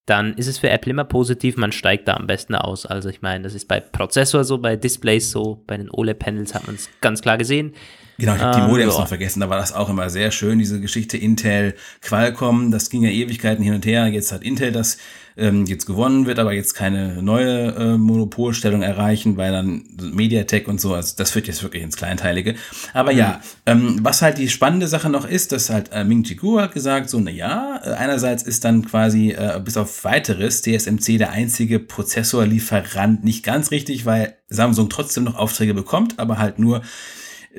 dann 0.07 0.34
ist 0.34 0.46
es 0.46 0.59
für 0.59 0.70
Apple 0.70 0.90
immer 0.90 1.04
positiv, 1.04 1.57
man 1.57 1.72
steigt 1.72 2.07
da 2.07 2.14
am 2.14 2.28
besten 2.28 2.54
aus. 2.54 2.86
Also 2.86 3.09
ich 3.09 3.22
meine, 3.22 3.42
das 3.42 3.54
ist 3.54 3.66
bei 3.66 3.80
Prozessor 3.80 4.44
so, 4.44 4.59
bei 4.59 4.76
Displays 4.76 5.32
so, 5.32 5.62
bei 5.66 5.76
den 5.76 5.90
OLED-Panels 5.90 6.54
hat 6.54 6.66
man 6.66 6.76
es 6.76 6.88
ganz 7.00 7.22
klar 7.22 7.36
gesehen. 7.36 7.74
Genau, 8.18 8.34
ich 8.34 8.40
habe 8.40 8.60
die 8.60 8.66
Modems 8.66 8.94
ähm, 8.94 9.00
noch 9.00 9.08
vergessen, 9.08 9.40
da 9.40 9.50
war 9.50 9.58
das 9.58 9.72
auch 9.72 9.90
immer 9.90 10.08
sehr 10.08 10.30
schön, 10.30 10.58
diese 10.58 10.80
Geschichte 10.80 11.16
Intel, 11.18 11.74
Qualcomm, 12.00 12.70
das 12.70 12.88
ging 12.88 13.02
ja 13.02 13.10
Ewigkeiten 13.10 13.62
hin 13.62 13.74
und 13.74 13.84
her, 13.84 14.06
jetzt 14.06 14.32
hat 14.32 14.42
Intel 14.42 14.72
das 14.72 14.98
ähm, 15.36 15.66
jetzt 15.66 15.86
gewonnen, 15.86 16.26
wird 16.26 16.38
aber 16.38 16.52
jetzt 16.52 16.74
keine 16.74 17.22
neue 17.22 17.74
äh, 17.74 17.98
Monopolstellung 17.98 18.82
erreichen, 18.82 19.36
weil 19.36 19.52
dann 19.52 19.84
Mediatek 20.00 20.66
und 20.66 20.80
so, 20.80 20.94
also 20.94 21.14
das 21.16 21.30
führt 21.30 21.46
jetzt 21.46 21.62
wirklich 21.62 21.82
ins 21.82 21.96
Kleinteilige. 21.96 22.54
Aber 22.94 23.12
mhm. 23.12 23.18
ja, 23.18 23.40
ähm, 23.66 23.98
was 24.02 24.22
halt 24.22 24.38
die 24.38 24.48
spannende 24.48 24.88
Sache 24.88 25.10
noch 25.10 25.26
ist, 25.28 25.52
dass 25.52 25.68
halt 25.68 25.92
äh, 25.92 26.04
Ming 26.04 26.22
Chi 26.22 26.36
Kuo 26.36 26.60
hat 26.60 26.72
gesagt, 26.72 27.10
so, 27.10 27.20
na 27.20 27.30
ja, 27.30 27.80
äh, 27.84 27.90
einerseits 27.90 28.42
ist 28.42 28.64
dann 28.64 28.84
quasi 28.86 29.32
äh, 29.32 29.60
bis 29.62 29.76
auf 29.76 30.04
weiteres 30.04 30.62
TSMC 30.62 31.18
der 31.18 31.32
einzige 31.32 31.78
Prozessorlieferant, 31.78 33.24
nicht 33.24 33.44
ganz 33.44 33.70
richtig, 33.70 34.06
weil 34.06 34.36
Samsung 34.48 34.88
trotzdem 34.88 35.24
noch 35.24 35.36
Aufträge 35.36 35.74
bekommt, 35.74 36.18
aber 36.18 36.38
halt 36.38 36.58
nur 36.58 36.80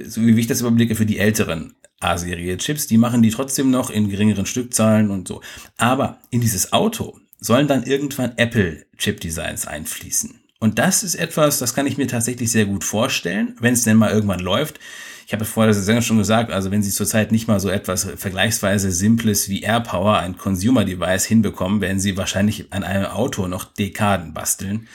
so 0.05 0.21
wie 0.21 0.39
ich 0.39 0.47
das 0.47 0.61
überblicke, 0.61 0.95
für 0.95 1.05
die 1.05 1.19
älteren 1.19 1.73
A-Serie-Chips, 1.99 2.87
die 2.87 2.97
machen 2.97 3.21
die 3.21 3.31
trotzdem 3.31 3.71
noch 3.71 3.89
in 3.89 4.09
geringeren 4.09 4.45
Stückzahlen 4.45 5.09
und 5.09 5.27
so. 5.27 5.41
Aber 5.77 6.19
in 6.29 6.41
dieses 6.41 6.73
Auto 6.73 7.19
sollen 7.39 7.67
dann 7.67 7.83
irgendwann 7.83 8.33
Apple-Chip-Designs 8.37 9.67
einfließen. 9.67 10.39
Und 10.59 10.79
das 10.79 11.03
ist 11.03 11.15
etwas, 11.15 11.59
das 11.59 11.75
kann 11.75 11.85
ich 11.85 11.97
mir 11.97 12.07
tatsächlich 12.07 12.51
sehr 12.51 12.65
gut 12.65 12.83
vorstellen, 12.83 13.55
wenn 13.59 13.73
es 13.73 13.83
denn 13.83 13.97
mal 13.97 14.11
irgendwann 14.11 14.39
läuft. 14.39 14.79
Ich 15.27 15.33
habe 15.33 15.45
vor 15.45 15.65
der 15.65 15.73
Saison 15.73 16.01
schon 16.01 16.17
gesagt, 16.17 16.51
also 16.51 16.71
wenn 16.71 16.81
sie 16.81 16.89
zurzeit 16.89 17.31
nicht 17.31 17.47
mal 17.47 17.59
so 17.59 17.69
etwas 17.69 18.07
vergleichsweise 18.15 18.91
Simples 18.91 19.49
wie 19.49 19.61
AirPower, 19.61 20.19
ein 20.19 20.37
Consumer-Device, 20.37 21.25
hinbekommen, 21.25 21.81
werden 21.81 21.99
sie 21.99 22.17
wahrscheinlich 22.17 22.71
an 22.71 22.83
einem 22.83 23.05
Auto 23.05 23.47
noch 23.47 23.65
Dekaden 23.65 24.33
basteln. 24.33 24.87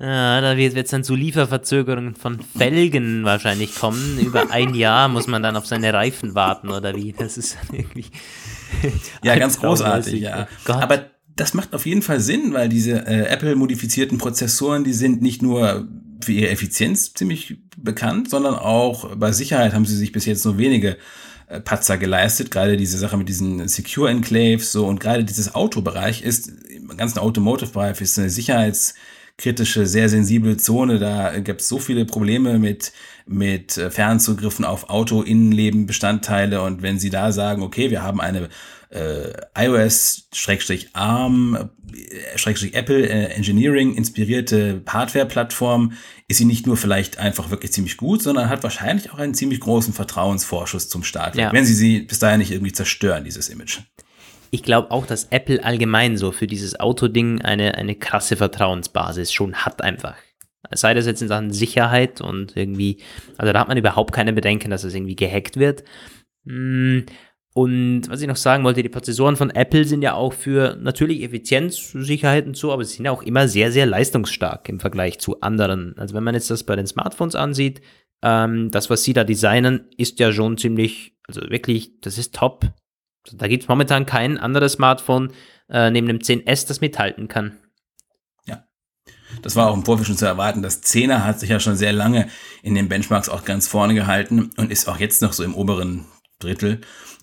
Ja, 0.00 0.40
da 0.40 0.56
wird 0.56 0.74
es 0.74 0.90
dann 0.90 1.04
zu 1.04 1.14
Lieferverzögerungen 1.14 2.14
von 2.14 2.40
Felgen 2.56 3.24
wahrscheinlich 3.24 3.74
kommen. 3.74 4.18
Über 4.18 4.50
ein 4.50 4.74
Jahr 4.74 5.08
muss 5.08 5.26
man 5.26 5.42
dann 5.42 5.54
auf 5.54 5.66
seine 5.66 5.92
Reifen 5.92 6.34
warten 6.34 6.70
oder 6.70 6.96
wie? 6.96 7.12
Das 7.12 7.36
ist 7.36 7.58
irgendwie. 7.70 8.06
ja, 9.22 9.36
ganz 9.36 9.60
großartig, 9.60 10.20
ja. 10.20 10.48
Gott. 10.64 10.76
Aber 10.76 11.10
das 11.36 11.52
macht 11.52 11.74
auf 11.74 11.84
jeden 11.84 12.00
Fall 12.00 12.20
Sinn, 12.20 12.54
weil 12.54 12.70
diese 12.70 13.06
äh, 13.06 13.26
Apple-modifizierten 13.26 14.16
Prozessoren, 14.16 14.82
die 14.84 14.94
sind 14.94 15.20
nicht 15.20 15.42
nur 15.42 15.86
für 16.22 16.32
ihre 16.32 16.50
Effizienz 16.50 17.12
ziemlich 17.12 17.58
bekannt, 17.76 18.30
sondern 18.30 18.54
auch 18.54 19.14
bei 19.16 19.32
Sicherheit 19.32 19.74
haben 19.74 19.84
sie 19.84 19.96
sich 19.96 20.12
bis 20.12 20.24
jetzt 20.24 20.44
nur 20.44 20.56
wenige 20.56 20.96
äh, 21.48 21.60
Patzer 21.60 21.98
geleistet. 21.98 22.50
Gerade 22.50 22.78
diese 22.78 22.96
Sache 22.96 23.18
mit 23.18 23.28
diesen 23.28 23.68
Secure 23.68 24.08
Enclaves 24.08 24.72
so 24.72 24.86
und 24.86 25.00
gerade 25.00 25.24
dieses 25.24 25.54
Autobereich 25.54 26.22
ist, 26.22 26.50
im 26.70 26.96
ganzen 26.96 27.18
Automotive-Bereich 27.18 28.00
ist 28.00 28.18
eine 28.18 28.30
sicherheitskritische, 29.42 29.86
sehr 29.86 30.08
sensible 30.08 30.56
Zone. 30.56 30.98
Da 30.98 31.38
gibt 31.40 31.60
es 31.60 31.68
so 31.68 31.78
viele 31.78 32.04
Probleme 32.04 32.58
mit, 32.58 32.92
mit 33.26 33.76
äh, 33.76 33.90
Fernzugriffen 33.90 34.64
auf 34.64 34.88
Auto-Innenleben-Bestandteile. 34.90 36.62
Und 36.62 36.82
wenn 36.82 36.98
Sie 36.98 37.10
da 37.10 37.30
sagen, 37.32 37.62
okay, 37.62 37.90
wir 37.90 38.02
haben 38.02 38.20
eine 38.20 38.48
äh, 38.90 39.32
iOS-ARM, 39.56 40.10
äh, 41.56 42.68
Apple 42.72 43.08
äh, 43.08 43.34
Engineering 43.34 43.94
inspirierte 43.94 44.82
Hardware-Plattform 44.86 45.92
ist 46.28 46.38
sie 46.38 46.44
nicht 46.44 46.66
nur 46.66 46.76
vielleicht 46.76 47.18
einfach 47.18 47.50
wirklich 47.50 47.72
ziemlich 47.72 47.96
gut, 47.96 48.22
sondern 48.22 48.48
hat 48.50 48.62
wahrscheinlich 48.62 49.10
auch 49.12 49.18
einen 49.18 49.34
ziemlich 49.34 49.60
großen 49.60 49.92
Vertrauensvorschuss 49.94 50.88
zum 50.88 51.04
Start, 51.04 51.36
ja. 51.36 51.52
wenn 51.52 51.64
sie 51.66 51.74
sie 51.74 52.00
bis 52.00 52.18
dahin 52.18 52.38
nicht 52.38 52.50
irgendwie 52.50 52.72
zerstören, 52.72 53.24
dieses 53.24 53.48
Image. 53.48 53.80
Ich 54.54 54.62
glaube 54.62 54.90
auch, 54.90 55.06
dass 55.06 55.28
Apple 55.30 55.64
allgemein 55.64 56.18
so 56.18 56.30
für 56.30 56.46
dieses 56.46 56.78
Autoding 56.78 57.40
eine, 57.40 57.74
eine 57.76 57.94
krasse 57.94 58.36
Vertrauensbasis 58.36 59.32
schon 59.32 59.54
hat 59.54 59.80
einfach. 59.82 60.16
Sei 60.70 60.92
das 60.92 61.06
jetzt 61.06 61.22
in 61.22 61.28
Sachen 61.28 61.52
Sicherheit 61.52 62.20
und 62.20 62.54
irgendwie, 62.54 62.98
also 63.38 63.50
da 63.52 63.60
hat 63.60 63.68
man 63.68 63.78
überhaupt 63.78 64.12
keine 64.12 64.34
Bedenken, 64.34 64.70
dass 64.70 64.84
es 64.84 64.94
irgendwie 64.94 65.16
gehackt 65.16 65.56
wird. 65.56 65.84
Hm, 66.46 67.06
und 67.54 68.02
was 68.08 68.20
ich 68.20 68.28
noch 68.28 68.36
sagen 68.36 68.62
wollte, 68.64 68.82
die 68.82 68.90
Prozessoren 68.90 69.36
von 69.36 69.48
Apple 69.50 69.86
sind 69.86 70.02
ja 70.02 70.14
auch 70.14 70.34
für 70.34 70.76
natürlich 70.80 71.22
Effizienzsicherheit 71.22 72.46
und 72.46 72.56
so, 72.56 72.72
aber 72.72 72.84
sie 72.84 72.96
sind 72.96 73.06
ja 73.06 73.10
auch 73.10 73.22
immer 73.22 73.48
sehr, 73.48 73.72
sehr 73.72 73.86
leistungsstark 73.86 74.68
im 74.68 74.80
Vergleich 74.80 75.18
zu 75.18 75.40
anderen. 75.40 75.96
Also 75.96 76.14
wenn 76.14 76.24
man 76.24 76.34
jetzt 76.34 76.50
das 76.50 76.64
bei 76.64 76.76
den 76.76 76.86
Smartphones 76.86 77.34
ansieht, 77.34 77.80
ähm, 78.22 78.70
das, 78.70 78.90
was 78.90 79.02
sie 79.02 79.14
da 79.14 79.24
designen, 79.24 79.88
ist 79.96 80.18
ja 80.20 80.30
schon 80.30 80.58
ziemlich, 80.58 81.16
also 81.26 81.40
wirklich, 81.48 82.00
das 82.00 82.18
ist 82.18 82.34
top. 82.34 82.66
Da 83.30 83.48
gibt 83.48 83.64
es 83.64 83.68
momentan 83.68 84.06
kein 84.06 84.38
anderes 84.38 84.72
Smartphone 84.72 85.32
äh, 85.70 85.90
neben 85.90 86.06
dem 86.06 86.18
10S, 86.18 86.66
das 86.66 86.80
mithalten 86.80 87.28
kann. 87.28 87.58
Ja. 88.46 88.64
Das 89.42 89.56
war 89.56 89.70
auch 89.70 89.74
im 89.74 89.84
Vorfeld 89.84 90.08
schon 90.08 90.16
zu 90.16 90.26
erwarten. 90.26 90.62
Das 90.62 90.82
10er 90.82 91.24
hat 91.24 91.40
sich 91.40 91.50
ja 91.50 91.60
schon 91.60 91.76
sehr 91.76 91.92
lange 91.92 92.28
in 92.62 92.74
den 92.74 92.88
Benchmarks 92.88 93.28
auch 93.28 93.44
ganz 93.44 93.68
vorne 93.68 93.94
gehalten 93.94 94.50
und 94.56 94.70
ist 94.70 94.88
auch 94.88 94.98
jetzt 94.98 95.22
noch 95.22 95.32
so 95.32 95.44
im 95.44 95.54
oberen 95.54 96.06
Drittel. 96.40 96.80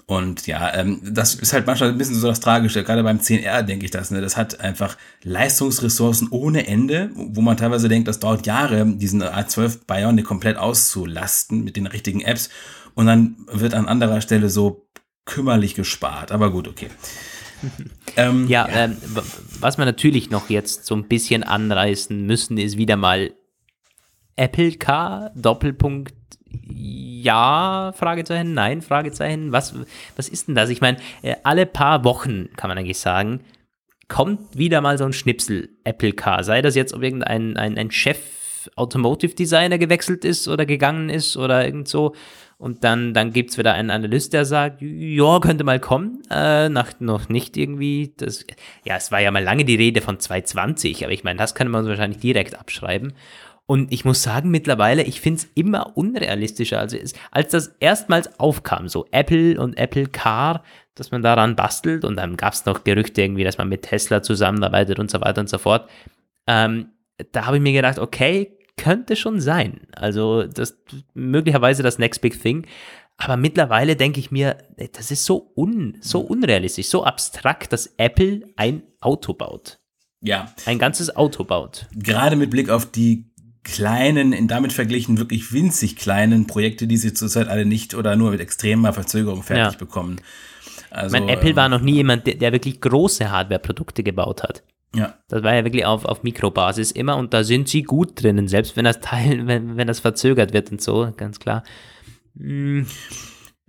Und 0.10 0.47
ja, 0.47 0.74
ähm, 0.74 1.02
das 1.04 1.36
ist 1.36 1.54
halt 1.54 1.68
manchmal 1.68 1.89
ein 1.89 1.97
bisschen 2.00 2.16
so 2.16 2.28
das 2.28 2.39
Tragische. 2.39 2.84
Gerade 2.84 3.04
beim 3.04 3.20
10R 3.20 3.62
denke 3.62 3.86
ich 3.86 3.91
das. 3.91 4.10
Ne? 4.10 4.22
Das 4.22 4.38
hat 4.38 4.60
einfach 4.60 4.97
Leistungsressourcen 5.22 6.30
ohne 6.32 6.66
Ende, 6.66 7.12
wo 7.14 7.41
man 7.41 7.58
teilweise 7.58 7.89
denkt, 7.89 8.08
das 8.08 8.20
dauert 8.20 8.47
Jahre, 8.47 8.88
diesen 8.88 9.22
A12 9.22 9.86
Bionic 9.86 10.26
komplett 10.26 10.58
auszulasten 10.58 11.64
mit 11.64 11.76
den 11.76 11.86
richtigen 11.86 12.22
Apps. 12.22 12.50
Und 12.95 13.06
dann 13.06 13.36
wird 13.52 13.76
an 13.76 13.88
anderer 13.88 14.22
Stelle 14.22 14.50
so 14.50 14.89
kümmerlich 15.30 15.76
gespart. 15.76 16.32
Aber 16.32 16.52
gut, 16.52 16.68
okay. 16.68 16.88
ähm, 18.18 18.48
ja, 18.48 18.68
ja. 18.68 18.86
Ähm, 18.86 18.98
was 19.60 19.78
wir 19.78 19.86
natürlich 19.86 20.30
noch 20.30 20.50
jetzt 20.50 20.86
so 20.86 20.96
ein 20.96 21.08
bisschen 21.08 21.44
anreißen 21.44 22.26
müssen, 22.26 22.58
ist 22.58 22.78
wieder 22.78 22.96
mal 22.96 23.32
Apple 24.36 24.74
Car, 24.74 25.32
Doppelpunkt 25.36 26.14
ja, 26.68 27.94
Fragezeichen, 27.96 28.54
nein, 28.54 28.82
Fragezeichen. 28.82 29.52
Was, 29.52 29.76
was 30.16 30.30
ist 30.30 30.48
denn 30.48 30.56
das? 30.56 30.70
Ich 30.70 30.82
meine, 30.82 30.98
äh, 31.22 31.36
alle 31.44 31.66
paar 31.66 32.04
Wochen, 32.04 32.50
kann 32.56 32.70
man 32.70 32.78
eigentlich 32.78 32.98
sagen, 32.98 33.42
kommt 34.08 34.58
wieder 34.58 34.82
mal 34.82 34.98
so 34.98 35.06
ein 35.06 35.14
Schnipsel 35.14 35.70
Apple 35.84 36.14
Car. 36.14 36.44
Sei 36.44 36.62
das 36.62 36.76
jetzt, 36.76 36.94
ob 36.94 37.04
irgendein 37.04 37.56
ein, 37.58 37.78
ein 37.78 37.92
Chef 37.92 38.18
Automotive 38.76 39.36
Designer 39.36 39.78
gewechselt 39.78 40.26
ist 40.26 40.48
oder 40.48 40.66
gegangen 40.66 41.10
ist 41.10 41.38
oder 41.38 41.66
irgend 41.66 41.88
so. 41.88 42.16
Und 42.60 42.84
dann, 42.84 43.14
dann 43.14 43.32
gibt 43.32 43.51
es 43.51 43.57
wieder 43.57 43.74
einen 43.74 43.89
Analyst, 43.89 44.34
der 44.34 44.43
sagt, 44.43 44.82
ja, 44.82 45.39
könnte 45.39 45.64
mal 45.64 45.80
kommen. 45.80 46.22
Äh, 46.30 46.68
nach, 46.68 46.91
noch 46.99 47.30
nicht 47.30 47.55
irgendwie. 47.55 48.14
Das, 48.18 48.45
ja, 48.84 48.97
es 48.97 49.14
war 49.14 49.22
ja 49.22 49.32
mal 49.32 49.41
lange 49.41 49.64
die 49.64 49.78
Rede 49.78 50.01
von 50.01 50.20
220, 50.20 51.05
aber 51.05 51.14
ich 51.14 51.24
meine, 51.24 51.38
das 51.38 51.55
kann 51.55 51.70
man 51.70 51.80
uns 51.80 51.89
wahrscheinlich 51.89 52.20
direkt 52.20 52.60
abschreiben. 52.60 53.14
Und 53.66 53.93
ich 53.93 54.03
muss 54.03 54.24
sagen, 54.24 54.51
mittlerweile, 54.51 55.03
ich 55.03 55.22
finde 55.22 55.39
es 55.39 55.49
immer 55.55 55.95
unrealistischer. 55.95 56.80
Also 56.80 56.97
als 57.32 57.51
das 57.51 57.76
erstmals 57.80 58.38
aufkam, 58.41 58.89
so 58.89 59.05
Apple 59.12 59.57
und 59.57 59.78
Apple 59.78 60.07
Car, 60.07 60.64
dass 60.95 61.12
man 61.12 61.22
daran 61.22 61.55
bastelt 61.55 62.03
und 62.03 62.18
dann 62.18 62.36
gab 62.36 62.51
es 62.51 62.66
noch 62.66 62.84
Gerüchte 62.84 63.22
irgendwie, 63.22 63.45
dass 63.45 63.57
man 63.57 63.70
mit 63.70 63.84
Tesla 63.84 64.22
zusammenarbeitet 64.22 64.99
und 64.99 65.10
so 65.10 65.22
weiter 65.22 65.39
und 65.39 65.49
so 65.49 65.60
fort. 65.60 65.89
Ähm, 66.45 66.89
da 67.32 67.45
habe 67.45 67.55
ich 67.55 67.64
mir 67.64 67.72
gedacht, 67.72 67.99
okay, 67.99 68.59
könnte 68.80 69.18
schon 69.18 69.42
sein. 69.42 69.82
Also 69.92 70.44
das 70.44 70.78
möglicherweise 71.14 71.84
das 71.84 72.00
Next 72.00 72.22
Big 72.22 72.42
Thing. 72.42 72.66
Aber 73.18 73.36
mittlerweile 73.36 73.98
denke 73.98 74.22
ich 74.22 74.32
mir, 74.32 74.58
das 74.94 75.12
ist 75.12 75.26
so, 75.26 75.52
un, 75.56 75.98
so 76.00 76.22
unrealistisch, 76.22 76.88
so 76.88 77.04
abstrakt, 77.04 77.74
dass 77.74 77.94
Apple 77.98 78.48
ein 78.56 78.84
Auto 79.02 79.34
baut. 79.34 79.80
Ja. 80.22 80.54
Ein 80.66 80.80
ganzes 80.80 81.14
Auto 81.14 81.44
baut. 81.44 81.88
Gerade 81.94 82.38
mit 82.38 82.50
Blick 82.50 82.70
auf 82.70 82.90
die 82.90 83.30
kleinen, 83.64 84.32
in 84.32 84.48
damit 84.48 84.72
verglichen 84.72 85.18
wirklich 85.18 85.52
winzig 85.52 85.98
kleinen 85.98 86.48
Projekte, 86.48 86.88
die 86.88 86.96
sie 86.96 87.14
zurzeit 87.14 87.50
alle 87.50 87.66
nicht 87.66 87.94
oder 87.94 88.16
nur 88.16 88.32
mit 88.32 88.40
extremer 88.40 88.94
Verzögerung 88.94 89.44
fertig 89.44 89.74
ja. 89.74 89.78
bekommen. 89.78 90.22
Also, 90.90 91.18
mein 91.18 91.28
Apple 91.28 91.58
war 91.58 91.68
noch 91.68 91.82
nie 91.82 91.96
jemand, 91.96 92.26
der, 92.26 92.36
der 92.36 92.54
wirklich 92.54 92.80
große 92.80 93.30
Hardware-Produkte 93.30 94.02
gebaut 94.04 94.44
hat. 94.44 94.64
Ja. 94.96 95.16
Das 95.28 95.44
war 95.44 95.54
ja 95.54 95.64
wirklich 95.64 95.86
auf, 95.86 96.06
auf 96.06 96.24
Mikrobasis 96.24 96.92
immer 96.92 97.18
und 97.18 97.34
da 97.34 97.44
sind 97.44 97.68
sie 97.68 97.84
gut 97.84 98.22
drinnen, 98.22 98.48
selbst 98.48 98.76
wenn 98.76 98.86
das 98.86 99.00
Teil, 99.00 99.48
wenn, 99.48 99.78
wenn 99.78 99.88
das 99.88 100.00
verzögert 100.00 100.54
wird 100.54 100.72
und 100.72 100.82
so, 100.82 101.14
ganz 101.16 101.40
klar. 101.40 101.64
Hm. 102.38 102.86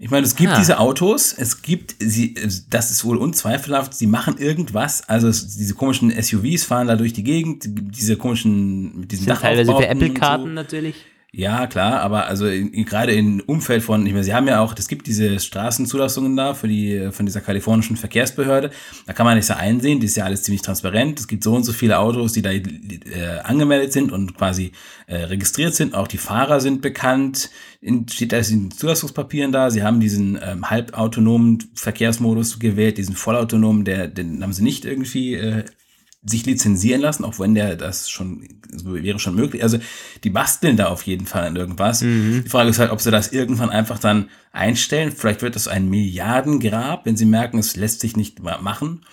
Ich 0.03 0.11
meine, 0.11 0.25
es 0.25 0.35
gibt 0.35 0.51
ah. 0.53 0.57
diese 0.57 0.79
Autos, 0.79 1.35
es 1.37 1.61
gibt 1.61 1.95
sie, 1.99 2.35
das 2.71 2.91
ist 2.91 3.05
wohl 3.05 3.18
unzweifelhaft, 3.18 3.93
sie 3.93 4.07
machen 4.07 4.39
irgendwas. 4.39 5.07
Also 5.11 5.29
es, 5.29 5.59
diese 5.59 5.75
komischen 5.75 6.11
SUVs 6.11 6.64
fahren 6.64 6.87
da 6.87 6.97
durch 6.97 7.12
die 7.12 7.23
Gegend, 7.23 7.64
diese 7.66 8.16
komischen, 8.16 9.01
mit 9.01 9.12
diesen 9.12 9.27
Sind 9.27 9.39
teilweise 9.39 9.77
für 9.77 9.87
Apple-Karten 9.87 10.45
so. 10.45 10.49
natürlich. 10.49 11.05
Ja, 11.33 11.68
klar, 11.68 12.01
aber 12.01 12.26
also 12.26 12.49
in, 12.49 12.72
in, 12.72 12.85
gerade 12.85 13.12
im 13.12 13.41
Umfeld 13.47 13.85
von, 13.85 14.05
ich 14.05 14.12
meine, 14.12 14.24
sie 14.24 14.35
haben 14.35 14.49
ja 14.49 14.61
auch, 14.61 14.74
es 14.76 14.89
gibt 14.89 15.07
diese 15.07 15.39
Straßenzulassungen 15.39 16.37
da 16.37 16.55
für 16.55 16.66
die, 16.66 17.11
von 17.12 17.24
dieser 17.24 17.41
kalifornischen 17.41 17.97
Verkehrsbehörde. 17.97 18.70
Da 19.07 19.12
kann 19.12 19.26
man 19.26 19.37
nicht 19.37 19.47
so 19.47 19.55
einsehen, 19.55 20.01
die 20.01 20.07
ist 20.07 20.16
ja 20.16 20.24
alles 20.24 20.43
ziemlich 20.43 20.62
transparent. 20.62 21.20
Es 21.20 21.28
gibt 21.28 21.45
so 21.45 21.55
und 21.55 21.62
so 21.62 21.72
viele 21.72 22.01
Autos, 22.01 22.33
die 22.33 22.43
da 22.43 22.51
äh, 22.51 22.64
angemeldet 23.45 23.93
sind 23.93 24.11
und 24.11 24.37
quasi 24.37 24.72
äh, 25.07 25.18
registriert 25.18 25.74
sind. 25.76 25.95
Auch 25.95 26.09
die 26.09 26.18
Fahrer 26.18 26.61
sind 26.61 26.83
bekannt. 26.83 27.51
In, 27.81 28.09
steht 28.09 28.33
da 28.33 28.39
in 28.39 28.68
den 28.68 28.70
Zulassungspapieren 28.72 29.53
da. 29.53 29.70
Sie 29.70 29.85
haben 29.85 30.01
diesen 30.01 30.37
ähm, 30.43 30.68
halbautonomen 30.68 31.70
Verkehrsmodus 31.74 32.59
gewählt, 32.59 32.99
diesen 32.99 33.14
vollautonomen, 33.14 33.85
der, 33.85 34.09
den 34.09 34.43
haben 34.43 34.53
sie 34.53 34.64
nicht 34.64 34.85
irgendwie 34.85 35.35
äh, 35.35 35.64
sich 36.23 36.45
lizenzieren 36.45 37.01
lassen, 37.01 37.25
auch 37.25 37.39
wenn 37.39 37.55
der 37.55 37.77
das 37.77 38.11
schon 38.11 38.47
wäre 38.73 39.18
schon 39.18 39.35
möglich. 39.35 39.62
Also 39.62 39.79
die 40.23 40.31
basteln 40.31 40.77
da 40.77 40.87
auf 40.87 41.03
jeden 41.03 41.27
Fall 41.27 41.47
an 41.47 41.57
irgendwas. 41.57 42.03
Mhm. 42.03 42.43
Die 42.45 42.51
Frage 42.51 42.71
ist 42.71 42.79
halt, 42.79 42.91
ob 42.91 43.01
sie 43.01 43.11
das 43.11 43.33
irgendwann 43.33 43.71
einfach 43.71 43.99
dann 43.99 44.29
einstellen. 44.53 45.12
Vielleicht 45.12 45.43
wird 45.43 45.57
das 45.57 45.66
ein 45.66 45.89
Milliardengrab, 45.89 47.07
wenn 47.07 47.16
sie 47.16 47.25
merken, 47.25 47.59
es 47.59 47.77
lässt 47.77 48.01
sich 48.01 48.16
nicht 48.16 48.43
machen. 48.43 49.05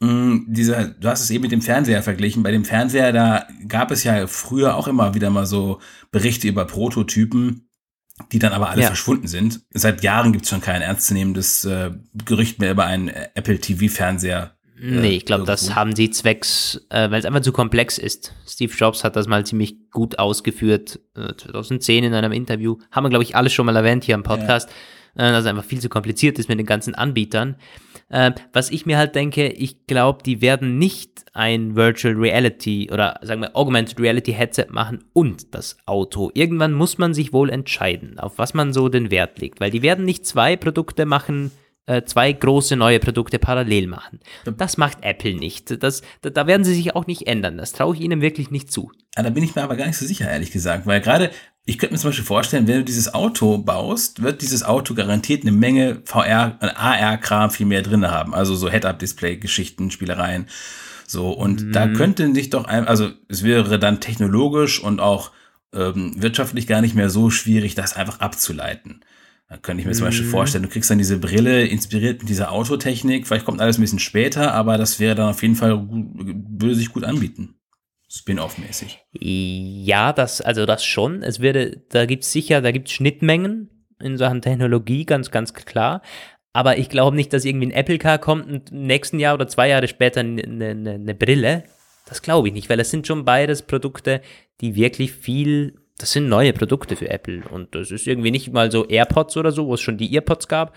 Mhm, 0.00 0.46
dieser, 0.48 0.88
du 0.88 1.08
hast 1.08 1.20
es 1.20 1.30
eben 1.30 1.42
mit 1.42 1.52
dem 1.52 1.62
Fernseher 1.62 2.02
verglichen. 2.02 2.42
Bei 2.42 2.50
dem 2.50 2.64
Fernseher, 2.64 3.12
da 3.12 3.46
gab 3.68 3.90
es 3.90 4.02
ja 4.02 4.26
früher 4.26 4.76
auch 4.76 4.88
immer 4.88 5.14
wieder 5.14 5.30
mal 5.30 5.46
so 5.46 5.80
Berichte 6.10 6.48
über 6.48 6.64
Prototypen, 6.64 7.68
die 8.32 8.38
dann 8.38 8.52
aber 8.52 8.70
alle 8.70 8.82
ja. 8.82 8.86
verschwunden 8.88 9.28
sind. 9.28 9.60
Seit 9.70 10.02
Jahren 10.02 10.32
gibt 10.32 10.44
es 10.44 10.50
schon 10.50 10.60
kein 10.60 10.82
ernstzunehmendes 10.82 11.64
äh, 11.66 11.90
Gerücht 12.24 12.58
mehr 12.58 12.70
über 12.70 12.84
einen 12.86 13.08
Apple 13.08 13.58
TV-Fernseher 13.58 14.53
Nee, 14.76 15.16
ich 15.16 15.24
glaube, 15.24 15.44
das 15.44 15.74
haben 15.74 15.94
sie 15.94 16.10
zwecks, 16.10 16.84
äh, 16.90 17.10
weil 17.10 17.20
es 17.20 17.24
einfach 17.24 17.42
zu 17.42 17.52
komplex 17.52 17.96
ist. 17.96 18.34
Steve 18.46 18.72
Jobs 18.74 19.04
hat 19.04 19.14
das 19.14 19.28
mal 19.28 19.46
ziemlich 19.46 19.90
gut 19.90 20.18
ausgeführt, 20.18 21.00
äh, 21.16 21.34
2010 21.36 22.04
in 22.04 22.14
einem 22.14 22.32
Interview. 22.32 22.78
Haben 22.90 23.04
wir, 23.04 23.10
glaube 23.10 23.22
ich, 23.22 23.36
alles 23.36 23.52
schon 23.52 23.66
mal 23.66 23.76
erwähnt 23.76 24.04
hier 24.04 24.16
im 24.16 24.24
Podcast, 24.24 24.68
ja. 25.16 25.28
äh, 25.28 25.32
dass 25.32 25.44
es 25.44 25.46
einfach 25.46 25.64
viel 25.64 25.80
zu 25.80 25.88
kompliziert 25.88 26.38
ist 26.40 26.48
mit 26.48 26.58
den 26.58 26.66
ganzen 26.66 26.94
Anbietern. 26.94 27.56
Äh, 28.08 28.32
was 28.52 28.70
ich 28.70 28.84
mir 28.84 28.98
halt 28.98 29.14
denke, 29.14 29.48
ich 29.48 29.86
glaube, 29.86 30.22
die 30.24 30.42
werden 30.42 30.78
nicht 30.78 31.24
ein 31.32 31.76
Virtual 31.76 32.14
Reality 32.14 32.90
oder 32.92 33.18
sagen 33.22 33.42
wir 33.42 33.56
Augmented 33.56 34.00
Reality 34.00 34.32
Headset 34.32 34.66
machen 34.70 35.04
und 35.12 35.54
das 35.54 35.78
Auto. 35.86 36.30
Irgendwann 36.34 36.72
muss 36.72 36.98
man 36.98 37.14
sich 37.14 37.32
wohl 37.32 37.48
entscheiden, 37.48 38.18
auf 38.18 38.38
was 38.38 38.54
man 38.54 38.72
so 38.72 38.88
den 38.88 39.10
Wert 39.10 39.38
legt, 39.38 39.60
weil 39.60 39.70
die 39.70 39.82
werden 39.82 40.04
nicht 40.04 40.26
zwei 40.26 40.56
Produkte 40.56 41.06
machen, 41.06 41.50
zwei 42.06 42.32
große 42.32 42.76
neue 42.76 42.98
Produkte 42.98 43.38
parallel 43.38 43.86
machen. 43.86 44.20
Das 44.56 44.76
macht 44.76 44.98
Apple 45.02 45.34
nicht. 45.34 45.82
Das, 45.82 46.02
da, 46.22 46.30
da 46.30 46.46
werden 46.46 46.64
sie 46.64 46.74
sich 46.74 46.94
auch 46.94 47.06
nicht 47.06 47.26
ändern. 47.26 47.58
Das 47.58 47.72
traue 47.72 47.94
ich 47.94 48.00
ihnen 48.00 48.20
wirklich 48.20 48.50
nicht 48.50 48.72
zu. 48.72 48.90
Ja, 49.16 49.22
da 49.22 49.30
bin 49.30 49.44
ich 49.44 49.54
mir 49.54 49.62
aber 49.62 49.76
gar 49.76 49.86
nicht 49.86 49.98
so 49.98 50.06
sicher, 50.06 50.30
ehrlich 50.30 50.50
gesagt, 50.50 50.86
weil 50.86 51.00
gerade 51.00 51.30
ich 51.66 51.78
könnte 51.78 51.94
mir 51.94 51.98
zum 51.98 52.10
Beispiel 52.10 52.26
vorstellen, 52.26 52.66
wenn 52.66 52.78
du 52.78 52.84
dieses 52.84 53.14
Auto 53.14 53.58
baust, 53.58 54.22
wird 54.22 54.42
dieses 54.42 54.64
Auto 54.64 54.94
garantiert 54.94 55.42
eine 55.42 55.52
Menge 55.52 56.02
VR, 56.04 56.58
AR-Kram 56.60 57.50
viel 57.50 57.66
mehr 57.66 57.80
drin 57.82 58.10
haben. 58.10 58.34
Also 58.34 58.54
so 58.54 58.70
Head-Up-Display-Geschichten, 58.70 59.90
Spielereien. 59.90 60.46
So, 61.06 61.30
und 61.30 61.62
mhm. 61.62 61.72
da 61.72 61.88
könnte 61.88 62.34
sich 62.34 62.50
doch 62.50 62.64
ein, 62.64 62.86
also 62.86 63.10
es 63.28 63.42
wäre 63.44 63.78
dann 63.78 64.00
technologisch 64.00 64.82
und 64.82 65.00
auch 65.00 65.30
ähm, 65.72 66.12
wirtschaftlich 66.16 66.66
gar 66.66 66.82
nicht 66.82 66.94
mehr 66.94 67.08
so 67.08 67.30
schwierig, 67.30 67.74
das 67.74 67.96
einfach 67.96 68.20
abzuleiten. 68.20 69.00
Da 69.54 69.60
könnte 69.60 69.82
ich 69.82 69.86
mir 69.86 69.92
zum 69.92 70.06
Beispiel 70.06 70.26
mhm. 70.26 70.30
vorstellen, 70.30 70.64
du 70.64 70.68
kriegst 70.68 70.90
dann 70.90 70.98
diese 70.98 71.16
Brille 71.16 71.64
inspiriert 71.64 72.18
mit 72.18 72.28
dieser 72.28 72.50
Autotechnik. 72.50 73.24
Vielleicht 73.24 73.44
kommt 73.44 73.60
alles 73.60 73.78
ein 73.78 73.82
bisschen 73.82 74.00
später, 74.00 74.52
aber 74.52 74.78
das 74.78 74.98
wäre 74.98 75.14
dann 75.14 75.28
auf 75.28 75.42
jeden 75.42 75.54
Fall, 75.54 75.86
würde 75.88 76.74
sich 76.74 76.92
gut 76.92 77.04
anbieten. 77.04 77.54
Spin-off-mäßig. 78.08 78.98
Ja, 79.12 80.12
das, 80.12 80.40
also 80.40 80.66
das 80.66 80.84
schon. 80.84 81.22
Es 81.22 81.38
würde, 81.38 81.84
da 81.88 82.04
gibt 82.04 82.24
es 82.24 82.32
sicher, 82.32 82.62
da 82.62 82.72
gibt 82.72 82.88
es 82.88 82.94
Schnittmengen 82.94 83.86
in 84.00 84.16
Sachen 84.16 84.42
Technologie, 84.42 85.04
ganz, 85.04 85.30
ganz 85.30 85.54
klar. 85.54 86.02
Aber 86.52 86.76
ich 86.76 86.88
glaube 86.88 87.14
nicht, 87.14 87.32
dass 87.32 87.44
irgendwie 87.44 87.68
ein 87.68 87.78
Apple 87.78 87.98
Car 87.98 88.18
kommt 88.18 88.48
und 88.48 88.72
im 88.72 88.88
nächsten 88.88 89.20
Jahr 89.20 89.34
oder 89.34 89.46
zwei 89.46 89.68
Jahre 89.68 89.86
später 89.86 90.18
eine, 90.18 90.42
eine, 90.42 90.94
eine 90.94 91.14
Brille. 91.14 91.62
Das 92.06 92.22
glaube 92.22 92.48
ich 92.48 92.54
nicht, 92.54 92.68
weil 92.68 92.80
es 92.80 92.90
sind 92.90 93.06
schon 93.06 93.24
beides 93.24 93.62
Produkte, 93.62 94.20
die 94.60 94.74
wirklich 94.74 95.12
viel, 95.12 95.76
das 95.98 96.12
sind 96.12 96.28
neue 96.28 96.52
Produkte 96.52 96.96
für 96.96 97.08
Apple. 97.08 97.42
Und 97.50 97.74
das 97.74 97.90
ist 97.90 98.06
irgendwie 98.06 98.30
nicht 98.30 98.52
mal 98.52 98.70
so 98.70 98.86
AirPods 98.86 99.36
oder 99.36 99.52
so, 99.52 99.66
wo 99.66 99.74
es 99.74 99.80
schon 99.80 99.96
die 99.96 100.14
EarPods 100.14 100.48
gab, 100.48 100.74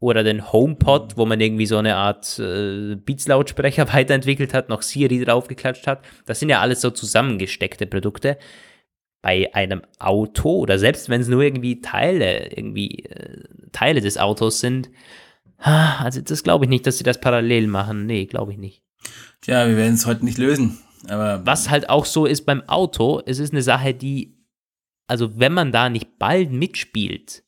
oder 0.00 0.24
den 0.24 0.50
HomePod, 0.50 1.18
wo 1.18 1.26
man 1.26 1.40
irgendwie 1.40 1.66
so 1.66 1.76
eine 1.76 1.96
Art 1.96 2.38
äh, 2.38 2.96
Beats-Lautsprecher 2.96 3.86
weiterentwickelt 3.92 4.54
hat, 4.54 4.68
noch 4.68 4.82
Siri 4.82 5.22
draufgeklatscht 5.22 5.86
hat. 5.86 6.02
Das 6.24 6.40
sind 6.40 6.48
ja 6.48 6.60
alles 6.60 6.80
so 6.80 6.90
zusammengesteckte 6.90 7.86
Produkte. 7.86 8.38
Bei 9.22 9.54
einem 9.54 9.82
Auto 9.98 10.60
oder 10.60 10.78
selbst 10.78 11.10
wenn 11.10 11.20
es 11.20 11.28
nur 11.28 11.42
irgendwie 11.42 11.82
Teile, 11.82 12.50
irgendwie 12.56 13.04
äh, 13.04 13.42
Teile 13.72 14.00
des 14.00 14.16
Autos 14.16 14.60
sind, 14.60 14.88
also 15.58 16.22
das 16.22 16.42
glaube 16.42 16.64
ich 16.64 16.70
nicht, 16.70 16.86
dass 16.86 16.96
sie 16.96 17.04
das 17.04 17.20
parallel 17.20 17.66
machen. 17.66 18.06
Nee, 18.06 18.24
glaube 18.24 18.52
ich 18.52 18.58
nicht. 18.58 18.82
Tja, 19.42 19.68
wir 19.68 19.76
werden 19.76 19.94
es 19.94 20.06
heute 20.06 20.24
nicht 20.24 20.38
lösen. 20.38 20.78
Aber 21.08 21.44
Was 21.44 21.68
halt 21.68 21.90
auch 21.90 22.06
so 22.06 22.24
ist 22.24 22.46
beim 22.46 22.66
Auto, 22.66 23.20
es 23.26 23.38
ist 23.38 23.52
eine 23.52 23.62
Sache, 23.62 23.92
die, 23.92 24.39
also 25.10 25.38
wenn 25.38 25.52
man 25.52 25.72
da 25.72 25.90
nicht 25.90 26.18
bald 26.18 26.52
mitspielt, 26.52 27.42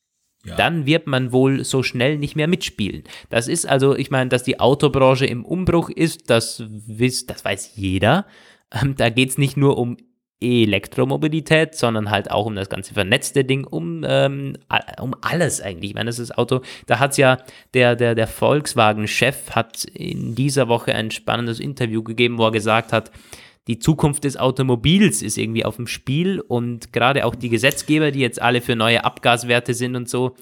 ja. 0.45 0.55
dann 0.55 0.85
wird 0.85 1.07
man 1.07 1.31
wohl 1.31 1.63
so 1.63 1.81
schnell 1.81 2.17
nicht 2.17 2.35
mehr 2.35 2.47
mitspielen. 2.47 3.03
Das 3.29 3.47
ist 3.47 3.65
also, 3.65 3.95
ich 3.95 4.11
meine, 4.11 4.29
dass 4.29 4.43
die 4.43 4.59
Autobranche 4.59 5.25
im 5.25 5.45
Umbruch 5.45 5.89
ist, 5.89 6.29
das, 6.29 6.63
wiss, 6.67 7.25
das 7.25 7.45
weiß 7.45 7.75
jeder. 7.75 8.25
Ähm, 8.71 8.95
da 8.97 9.09
geht 9.09 9.29
es 9.29 9.37
nicht 9.37 9.55
nur 9.55 9.77
um 9.77 9.97
Elektromobilität, 10.41 11.75
sondern 11.75 12.11
halt 12.11 12.29
auch 12.29 12.45
um 12.45 12.55
das 12.55 12.67
ganze 12.67 12.93
vernetzte 12.93 13.45
Ding, 13.45 13.65
um, 13.65 14.03
ähm, 14.05 14.57
um 14.99 15.15
alles 15.21 15.61
eigentlich. 15.61 15.91
Ich 15.91 15.95
meine, 15.95 16.09
das 16.09 16.19
ist 16.19 16.37
Auto, 16.37 16.61
da 16.85 16.99
hat 16.99 17.17
ja 17.17 17.37
der, 17.73 17.95
der, 17.95 18.13
der 18.13 18.27
Volkswagen-Chef 18.27 19.51
hat 19.51 19.85
in 19.85 20.35
dieser 20.35 20.67
Woche 20.67 20.93
ein 20.93 21.11
spannendes 21.11 21.61
Interview 21.61 22.03
gegeben, 22.03 22.37
wo 22.37 22.45
er 22.45 22.51
gesagt 22.51 22.91
hat, 22.91 23.11
die 23.67 23.79
Zukunft 23.79 24.25
des 24.25 24.35
Automobils 24.35 25.21
ist 25.21 25.37
irgendwie 25.37 25.63
auf 25.63 25.77
dem 25.77 25.87
Spiel 25.87 26.41
und 26.41 26.91
gerade 26.91 27.25
auch 27.25 27.33
die 27.33 27.47
Gesetzgeber, 27.47 28.11
die 28.11 28.19
jetzt 28.19 28.41
alle 28.41 28.59
für 28.59 28.75
neue 28.75 29.05
Abgaswerte 29.05 29.73
sind 29.73 29.95
und 29.95 30.09
so, 30.09 30.35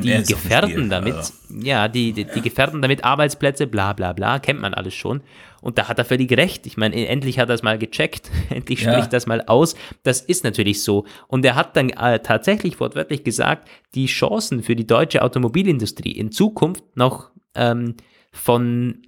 die 0.00 0.22
gefährden 0.22 0.88
damit, 0.88 1.14
also. 1.14 1.32
ja, 1.60 1.88
die, 1.88 2.12
die, 2.12 2.24
die 2.24 2.40
gefährden 2.40 2.80
damit 2.80 3.02
Arbeitsplätze, 3.02 3.66
bla 3.66 3.94
bla 3.94 4.12
bla, 4.12 4.38
kennt 4.38 4.60
man 4.60 4.74
alles 4.74 4.94
schon. 4.94 5.22
Und 5.60 5.76
da 5.76 5.88
hat 5.88 5.98
er 5.98 6.04
völlig 6.04 6.30
recht. 6.36 6.66
Ich 6.66 6.76
meine, 6.76 6.94
endlich 7.08 7.40
hat 7.40 7.48
er 7.48 7.56
es 7.56 7.64
mal 7.64 7.78
gecheckt, 7.78 8.30
endlich 8.48 8.80
spricht 8.80 8.96
ja. 8.96 9.06
das 9.06 9.26
mal 9.26 9.42
aus. 9.46 9.74
Das 10.04 10.20
ist 10.20 10.44
natürlich 10.44 10.84
so. 10.84 11.04
Und 11.26 11.44
er 11.44 11.56
hat 11.56 11.76
dann 11.76 11.90
äh, 11.90 12.20
tatsächlich 12.20 12.78
wortwörtlich 12.78 13.24
gesagt, 13.24 13.68
die 13.96 14.06
Chancen 14.06 14.62
für 14.62 14.76
die 14.76 14.86
deutsche 14.86 15.22
Automobilindustrie 15.22 16.12
in 16.12 16.30
Zukunft 16.30 16.84
noch 16.94 17.30
ähm, 17.56 17.96
von 18.30 19.02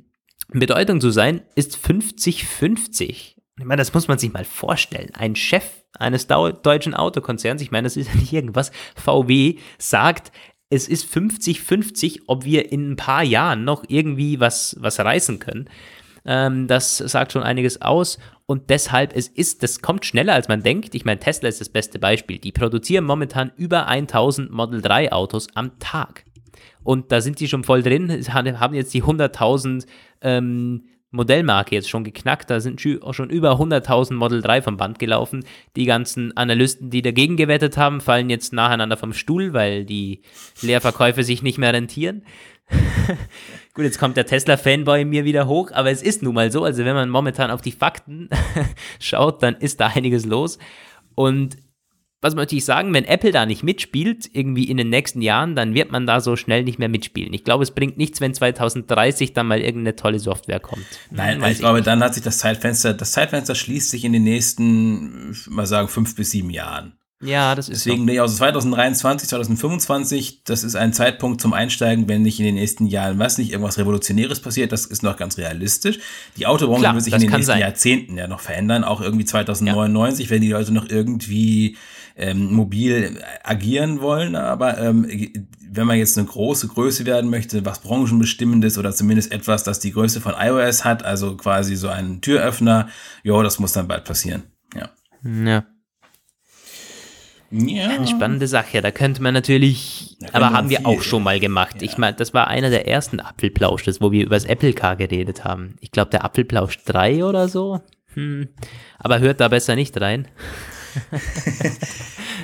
Bedeutung 0.49 1.01
zu 1.01 1.11
sein, 1.11 1.43
ist 1.55 1.77
50-50. 1.77 3.40
Ich 3.61 3.67
meine, 3.67 3.81
das 3.81 3.93
muss 3.93 4.09
man 4.09 4.19
sich 4.19 4.33
mal 4.33 4.45
vorstellen. 4.45 5.11
Ein 5.13 5.37
Chef 5.37 5.65
eines 5.99 6.27
deutschen 6.27 6.95
Autokonzerns, 6.95 7.61
ich 7.61 7.71
meine, 7.71 7.85
das 7.85 7.97
ist 7.97 8.09
ja 8.09 8.15
nicht 8.19 8.33
irgendwas, 8.33 8.73
VW 8.97 9.57
sagt, 9.79 10.33
es 10.71 10.89
ist 10.89 11.13
50-50, 11.13 12.23
ob 12.27 12.45
wir 12.45 12.73
in 12.73 12.93
ein 12.93 12.97
paar 12.97 13.23
Jahren 13.23 13.65
noch 13.65 13.85
irgendwie 13.89 14.41
was, 14.41 14.77
was 14.81 14.99
reißen 14.99 15.41
können. 15.41 15.69
Ähm, 16.25 16.69
das 16.69 16.99
sagt 16.99 17.33
schon 17.33 17.43
einiges 17.43 17.83
aus 17.83 18.19
und 18.47 18.71
deshalb, 18.71 19.15
es 19.15 19.29
ist, 19.29 19.63
das 19.63 19.83
kommt 19.83 20.07
schneller 20.07 20.33
als 20.33 20.49
man 20.49 20.63
denkt. 20.63 20.95
Ich 20.95 21.05
meine, 21.05 21.21
Tesla 21.21 21.49
ist 21.49 21.61
das 21.61 21.69
beste 21.69 21.99
Beispiel. 21.99 22.39
Die 22.39 22.53
produzieren 22.53 23.05
momentan 23.05 23.53
über 23.57 23.89
1000 23.89 24.51
Model 24.51 24.81
3 24.81 25.13
Autos 25.13 25.49
am 25.55 25.79
Tag. 25.81 26.25
Und 26.83 27.13
da 27.13 27.21
sind 27.21 27.41
die 27.41 27.49
schon 27.49 27.65
voll 27.65 27.83
drin, 27.83 28.11
haben 28.33 28.75
jetzt 28.75 28.95
die 28.95 29.03
100.000 29.03 29.87
ähm, 30.23 30.85
Modellmarke 31.11 31.75
jetzt 31.75 31.89
schon 31.89 32.05
geknackt. 32.05 32.51
Da 32.51 32.61
sind 32.61 32.81
schon 32.81 33.31
über 33.31 33.53
100.000 33.53 34.15
Model 34.15 34.43
3 34.43 34.63
vom 34.63 34.77
Band 34.77 34.99
gelaufen. 34.99 35.45
Die 35.77 35.85
ganzen 35.85 36.37
Analysten, 36.37 36.91
die 36.91 37.03
dagegen 37.03 37.37
gewettet 37.37 37.77
haben, 37.77 38.01
fallen 38.01 38.31
jetzt 38.31 38.53
nacheinander 38.53 38.97
vom 38.97 39.13
Stuhl, 39.13 39.53
weil 39.53 39.85
die 39.85 40.23
Leerverkäufe 40.63 41.25
sich 41.25 41.43
nicht 41.43 41.59
mehr 41.59 41.73
rentieren. 41.73 42.23
Gut, 43.75 43.85
jetzt 43.85 43.99
kommt 43.99 44.17
der 44.17 44.27
Tesla-Fanboy 44.27 45.05
mir 45.05 45.25
wieder 45.25 45.47
hoch, 45.47 45.73
aber 45.73 45.91
es 45.91 46.03
ist 46.03 46.23
nun 46.23 46.35
mal 46.35 46.53
so. 46.53 46.65
Also 46.65 46.85
wenn 46.85 46.95
man 46.95 47.11
momentan 47.11 47.51
auf 47.51 47.63
die 47.63 47.73
Fakten 47.73 48.29
schaut, 49.01 49.43
dann 49.43 49.57
ist 49.57 49.81
da 49.81 49.89
einiges 49.89 50.25
los. 50.25 50.59
Und 51.15 51.57
was 52.23 52.35
möchte 52.35 52.55
ich 52.55 52.65
sagen, 52.65 52.93
wenn 52.93 53.05
Apple 53.05 53.33
da 53.33 53.47
nicht 53.47 53.63
mitspielt, 53.63 54.29
irgendwie 54.33 54.65
in 54.65 54.77
den 54.77 54.91
nächsten 54.91 55.23
Jahren, 55.23 55.57
dann 55.57 55.75
wird 55.75 55.91
man 55.91 56.07
da 56.07 56.21
so 56.21 56.37
schnell 56.37 56.65
nicht 56.65 56.79
mehr 56.79 56.91
mitspielen. 56.91 57.33
Ich 57.33 57.45
glaube, 57.45 57.63
es 57.63 57.71
bringt 57.71 57.97
nichts, 57.97 58.21
wenn 58.21 58.35
2030 58.35 59.33
dann 59.33 59.47
mal 59.47 59.61
irgendeine 59.61 59.97
tolle 59.97 60.19
Software 60.19 60.61
kommt. 60.61 60.85
Nein, 61.11 61.43
ich, 61.43 61.53
ich 61.53 61.59
glaube, 61.61 61.79
nicht. 61.79 61.87
dann 61.87 62.03
hat 62.03 62.15
sich 62.15 62.23
das 62.23 62.39
Zeitfenster, 62.39 62.93
das 62.93 63.13
Zeitfenster 63.13 63.55
schließt 63.55 63.91
sich 63.91 64.05
in 64.05 64.13
den 64.13 64.25
nächsten, 64.25 65.35
mal 65.49 65.67
sagen, 65.67 65.89
fünf 65.89 66.15
bis 66.15 66.31
sieben 66.31 66.51
Jahren. 66.51 66.93
Ja, 67.23 67.55
das 67.55 67.69
ist 67.69 67.85
Deswegen, 67.85 68.09
so. 68.09 68.23
also 68.23 68.35
2023, 68.37 69.29
2025, 69.29 70.45
das 70.45 70.65
ist 70.65 70.75
ein 70.75 70.95
Zeitpunkt 70.95 71.43
zum 71.43 71.53
Einsteigen, 71.53 72.09
wenn 72.09 72.23
nicht 72.23 72.39
in 72.39 72.47
den 72.47 72.55
nächsten 72.55 72.87
Jahren, 72.87 73.19
was 73.19 73.37
nicht, 73.37 73.53
irgendwas 73.53 73.77
Revolutionäres 73.77 74.41
passiert, 74.41 74.73
das 74.73 74.87
ist 74.87 75.03
noch 75.03 75.19
ganz 75.19 75.37
realistisch. 75.37 75.99
Die 76.39 76.47
Autobranche 76.47 76.81
Klar, 76.81 76.95
wird 76.95 77.05
sich 77.05 77.13
in 77.13 77.21
den 77.21 77.31
nächsten 77.31 77.45
sein. 77.45 77.61
Jahrzehnten 77.61 78.17
ja 78.17 78.27
noch 78.27 78.41
verändern, 78.41 78.85
auch 78.85 79.03
irgendwie 79.03 79.27
2099, 79.27 80.27
ja. 80.27 80.31
wenn 80.31 80.41
die 80.41 80.51
Leute 80.51 80.73
noch 80.73 80.89
irgendwie 80.89 81.77
ähm, 82.21 82.53
mobil 82.53 83.19
agieren 83.43 84.01
wollen, 84.01 84.37
aber 84.37 84.79
ähm, 84.79 85.07
wenn 85.73 85.87
man 85.87 85.99
jetzt 85.99 86.19
eine 86.19 86.27
große 86.27 86.69
Größe 86.69 87.07
werden 87.07 87.31
möchte, 87.31 87.65
was 87.65 87.81
branchenbestimmendes 87.81 88.77
oder 88.77 88.93
zumindest 88.93 89.33
etwas, 89.33 89.65
das 89.65 89.81
die 89.81 89.93
Größe 89.93 90.21
von 90.21 90.35
iOS 90.39 90.85
hat, 90.85 91.05
also 91.05 91.37
quasi 91.37 91.77
so 91.77 91.89
ein 91.89 92.21
Türöffner, 92.21 92.89
ja, 93.23 93.43
das 93.43 93.59
muss 93.59 93.73
dann 93.73 93.89
bald 93.89 94.05
passieren. 94.05 94.43
Ja. 94.75 94.91
Ja. 95.45 95.65
Ja. 97.53 97.89
Eine 97.89 98.07
spannende 98.07 98.47
Sache. 98.47 98.81
Da 98.81 98.93
könnte 98.93 99.23
man 99.23 99.35
natürlich, 99.35 100.17
da 100.21 100.29
aber 100.35 100.51
haben 100.51 100.71
wir 100.71 100.79
viel, 100.79 100.87
auch 100.87 101.03
schon 101.03 101.25
mal 101.25 101.41
gemacht. 101.41 101.77
Ja. 101.77 101.83
Ich 101.83 101.99
meine, 101.99 102.17
das 102.17 102.33
war 102.33 102.47
einer 102.47 102.71
der 102.71 102.87
ersten 102.87 103.19
Apfelplausches, 103.19 104.01
wo 104.01 104.13
wir 104.13 104.25
über 104.25 104.37
das 104.37 104.45
Apple 104.45 104.73
Car 104.73 104.95
geredet 104.95 105.45
haben. 105.45 105.75
Ich 105.81 105.91
glaube, 105.91 106.11
der 106.11 106.25
Apfelplausch 106.25 106.79
3 106.85 107.25
oder 107.25 107.49
so. 107.49 107.81
Hm. 108.15 108.49
Aber 108.99 109.19
hört 109.19 109.41
da 109.41 109.49
besser 109.49 109.75
nicht 109.75 110.01
rein. 110.01 110.29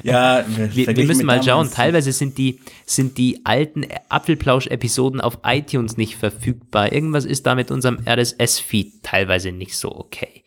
Ja, 0.03 0.45
wir, 0.47 0.97
wir 0.97 1.05
müssen 1.05 1.27
mal 1.27 1.43
schauen. 1.43 1.71
Teilweise 1.71 2.13
sind 2.13 2.39
die, 2.39 2.61
sind 2.85 3.19
die 3.19 3.41
alten 3.45 3.87
Apfelplausch-Episoden 4.09 5.21
auf 5.21 5.39
iTunes 5.45 5.97
nicht 5.97 6.17
verfügbar. 6.17 6.93
Irgendwas 6.93 7.25
ist 7.25 7.47
da 7.47 7.55
mit 7.55 7.71
unserem 7.71 7.99
RSS-Feed 8.07 9.03
teilweise 9.03 9.53
nicht 9.53 9.77
so 9.77 9.95
okay. 9.95 10.45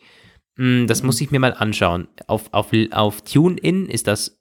Hm, 0.56 0.86
das 0.86 1.02
muss 1.02 1.20
ich 1.20 1.30
mir 1.30 1.40
mal 1.40 1.54
anschauen. 1.54 2.08
Auf, 2.26 2.52
auf, 2.52 2.68
auf 2.90 3.22
TuneIn 3.22 3.86
ist 3.86 4.06
das 4.06 4.40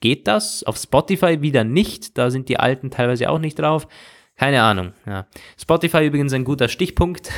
geht 0.00 0.28
das. 0.28 0.64
Auf 0.64 0.76
Spotify 0.76 1.40
wieder 1.40 1.64
nicht. 1.64 2.18
Da 2.18 2.30
sind 2.30 2.50
die 2.50 2.58
alten 2.58 2.90
teilweise 2.90 3.30
auch 3.30 3.38
nicht 3.38 3.58
drauf. 3.58 3.88
Keine 4.36 4.62
Ahnung. 4.62 4.92
Ja. 5.06 5.26
Spotify 5.58 6.06
übrigens 6.06 6.32
ein 6.32 6.44
guter 6.44 6.68
Stichpunkt. 6.68 7.30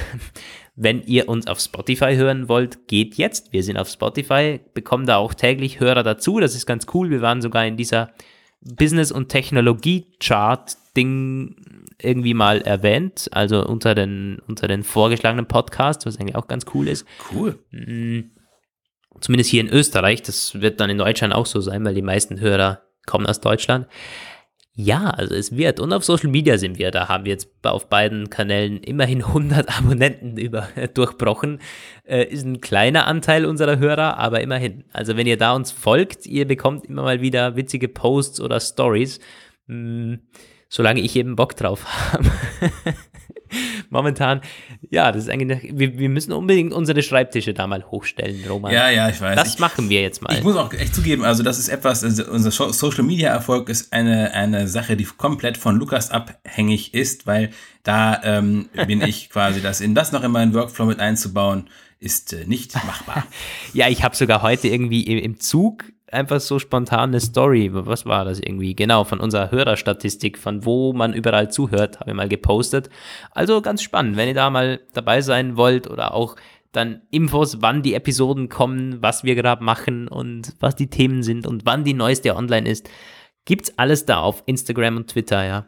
Wenn 0.77 1.03
ihr 1.03 1.29
uns 1.29 1.47
auf 1.47 1.59
Spotify 1.59 2.14
hören 2.16 2.49
wollt, 2.49 2.87
geht 2.87 3.16
jetzt. 3.16 3.53
Wir 3.53 3.62
sind 3.62 3.79
auf 3.79 3.89
Spotify, 3.89 4.61
bekommen 4.74 5.07
da 5.07 5.16
auch 5.16 5.33
täglich 5.35 5.81
Hörer 5.81 6.03
dazu. 6.03 6.39
Das 6.39 6.55
ist 6.55 6.66
ganz 6.66 6.87
cool. 6.93 7.09
Wir 7.11 7.22
waren 7.22 7.41
sogar 7.41 7.64
in 7.66 7.79
dieser 7.79 8.12
Business- 8.61 9.12
und 9.12 9.29
Technologie-Chart-Ding 9.29 11.57
irgendwie 12.01 12.35
mal 12.35 12.61
erwähnt, 12.61 13.29
also 13.33 13.66
unter 13.66 13.95
den, 13.95 14.39
unter 14.47 14.68
den 14.68 14.83
vorgeschlagenen 14.83 15.47
Podcasts, 15.47 16.05
was 16.05 16.18
eigentlich 16.18 16.37
auch 16.37 16.47
ganz 16.47 16.66
cool 16.74 16.89
ist. 16.89 17.07
Cool. 17.33 17.59
Mm, 17.70 18.24
Zumindest 19.20 19.51
hier 19.51 19.61
in 19.61 19.68
Österreich. 19.68 20.22
Das 20.22 20.61
wird 20.61 20.81
dann 20.81 20.91
in 20.91 20.99
Deutschland 20.99 21.35
auch 21.35 21.47
so 21.47 21.61
sein, 21.61 21.85
weil 21.85 21.95
die 21.95 22.03
meisten 22.03 22.41
Hörer 22.41 22.83
kommen 23.07 23.27
aus 23.27 23.41
Deutschland. 23.41 23.87
Ja, 24.79 25.05
also 25.09 25.35
es 25.35 25.57
wird. 25.57 25.81
Und 25.81 25.95
auf 25.95 26.05
Social 26.05 26.29
Media 26.29 26.59
sind 26.59 26.79
wir. 26.79 26.91
Da 26.91 27.09
haben 27.09 27.24
wir 27.24 27.33
jetzt 27.33 27.49
auf 27.62 27.89
beiden 27.89 28.29
Kanälen 28.29 28.83
immerhin 28.83 29.24
100 29.24 29.79
Abonnenten 29.79 30.37
über, 30.37 30.68
durchbrochen. 30.93 31.61
Äh, 32.05 32.24
ist 32.24 32.45
ein 32.45 32.61
kleiner 32.61 33.07
Anteil 33.07 33.47
unserer 33.47 33.79
Hörer, 33.79 34.18
aber 34.18 34.43
immerhin. 34.43 34.85
Also 34.93 35.16
wenn 35.16 35.27
ihr 35.27 35.39
da 35.39 35.55
uns 35.55 35.72
folgt, 35.72 36.27
ihr 36.27 36.47
bekommt 36.47 36.85
immer 36.85 37.03
mal 37.03 37.22
wieder 37.22 37.57
witzige 37.57 37.89
Posts 37.89 38.43
oder 38.43 38.61
Stories. 38.61 39.18
Hm, 39.66 40.20
solange 40.68 41.01
ich 41.01 41.16
eben 41.16 41.37
Bock 41.37 41.57
drauf 41.57 41.87
habe. 42.12 42.31
momentan, 43.91 44.41
ja, 44.91 45.13
das 45.13 45.25
ist 45.25 45.31
eigentlich, 45.31 45.73
wir, 45.73 45.99
wir 45.99 46.09
müssen 46.09 46.33
unbedingt 46.33 46.73
unsere 46.73 47.03
Schreibtische 47.03 47.55
da 47.55 47.67
mal 47.67 47.85
hochstellen, 47.85 48.45
Roman. 48.49 48.73
Ja, 48.73 48.91
ja, 48.91 49.09
ich 49.09 49.21
weiß. 49.21 49.37
Das 49.37 49.55
ich, 49.55 49.59
machen 49.61 49.89
wir 49.89 50.03
jetzt 50.03 50.23
mal. 50.23 50.35
Ich 50.35 50.43
muss 50.43 50.57
auch 50.57 50.73
echt 50.73 50.95
zugeben, 50.95 51.25
also 51.25 51.43
das 51.43 51.59
ist 51.59 51.69
etwas, 51.69 52.05
also 52.05 52.25
unser 52.31 52.51
Social 52.51 53.05
Media 53.05 53.31
Erfolg 53.31 53.69
ist 53.69 53.93
eine, 53.93 54.33
eine 54.33 54.69
Sache, 54.69 54.97
die 54.97 55.05
komplett 55.05 55.57
von 55.57 55.77
Lukas 55.77 56.11
abhängig 56.11 56.95
ist, 56.95 57.27
weil 57.27 57.51
da 57.83 58.21
ähm, 58.25 58.69
bin 58.87 59.01
ich 59.01 59.31
quasi, 59.31 59.61
das 59.61 59.81
in 59.81 59.95
das 59.95 60.13
noch 60.13 60.25
in 60.25 60.33
meinen 60.33 60.55
Workflow 60.55 60.87
mit 60.87 61.01
einzubauen, 61.01 61.69
ist 61.99 62.33
äh, 62.33 62.45
nicht 62.47 62.75
machbar. 62.75 63.27
ja, 63.73 63.89
ich 63.89 64.03
habe 64.03 64.17
sogar 64.17 64.43
heute 64.43 64.69
irgendwie 64.69 65.03
im, 65.03 65.19
im 65.19 65.41
Zug 65.41 65.85
einfach 66.11 66.41
so 66.41 66.59
spontane 66.59 67.21
Story. 67.21 67.71
Was 67.73 68.07
war 68.07 68.25
das 68.25 68.41
irgendwie? 68.41 68.75
Genau, 68.75 69.05
von 69.05 69.21
unserer 69.21 69.51
Hörerstatistik, 69.51 70.39
von 70.39 70.65
wo 70.65 70.93
man 70.93 71.15
überall 71.15 71.51
zuhört, 71.51 72.01
habe 72.01 72.11
ich 72.11 72.17
mal 72.17 72.29
gepostet. 72.29 72.91
Also 73.33 73.61
ganz 73.61 73.83
spannend, 73.83 74.17
wenn 74.17 74.29
ihr 74.29 74.35
da 74.35 74.51
mal 74.51 74.81
dabei 74.93 75.21
sein 75.21 75.57
wollt 75.57 75.89
oder 75.89 76.15
auch 76.15 76.37
dann 76.73 77.01
Infos, 77.11 77.63
wann 77.63 77.83
die 77.83 77.95
Episoden 77.95 78.49
kommen, 78.49 79.03
was 79.03 79.25
wir 79.25 79.35
gerade 79.35 79.65
machen 79.65 80.09
und 80.09 80.55
was 80.61 80.77
die 80.77 80.91
Themen 80.91 81.23
sind 81.23 81.47
und 81.47 81.65
wann 81.65 81.85
die 81.85 81.95
neueste 81.95 82.37
online 82.37 82.69
ist. 82.69 82.91
Gibt's 83.47 83.79
alles 83.79 84.05
da 84.05 84.19
auf 84.19 84.43
Instagram 84.47 84.97
und 84.99 85.09
Twitter, 85.09 85.45
ja. 85.45 85.67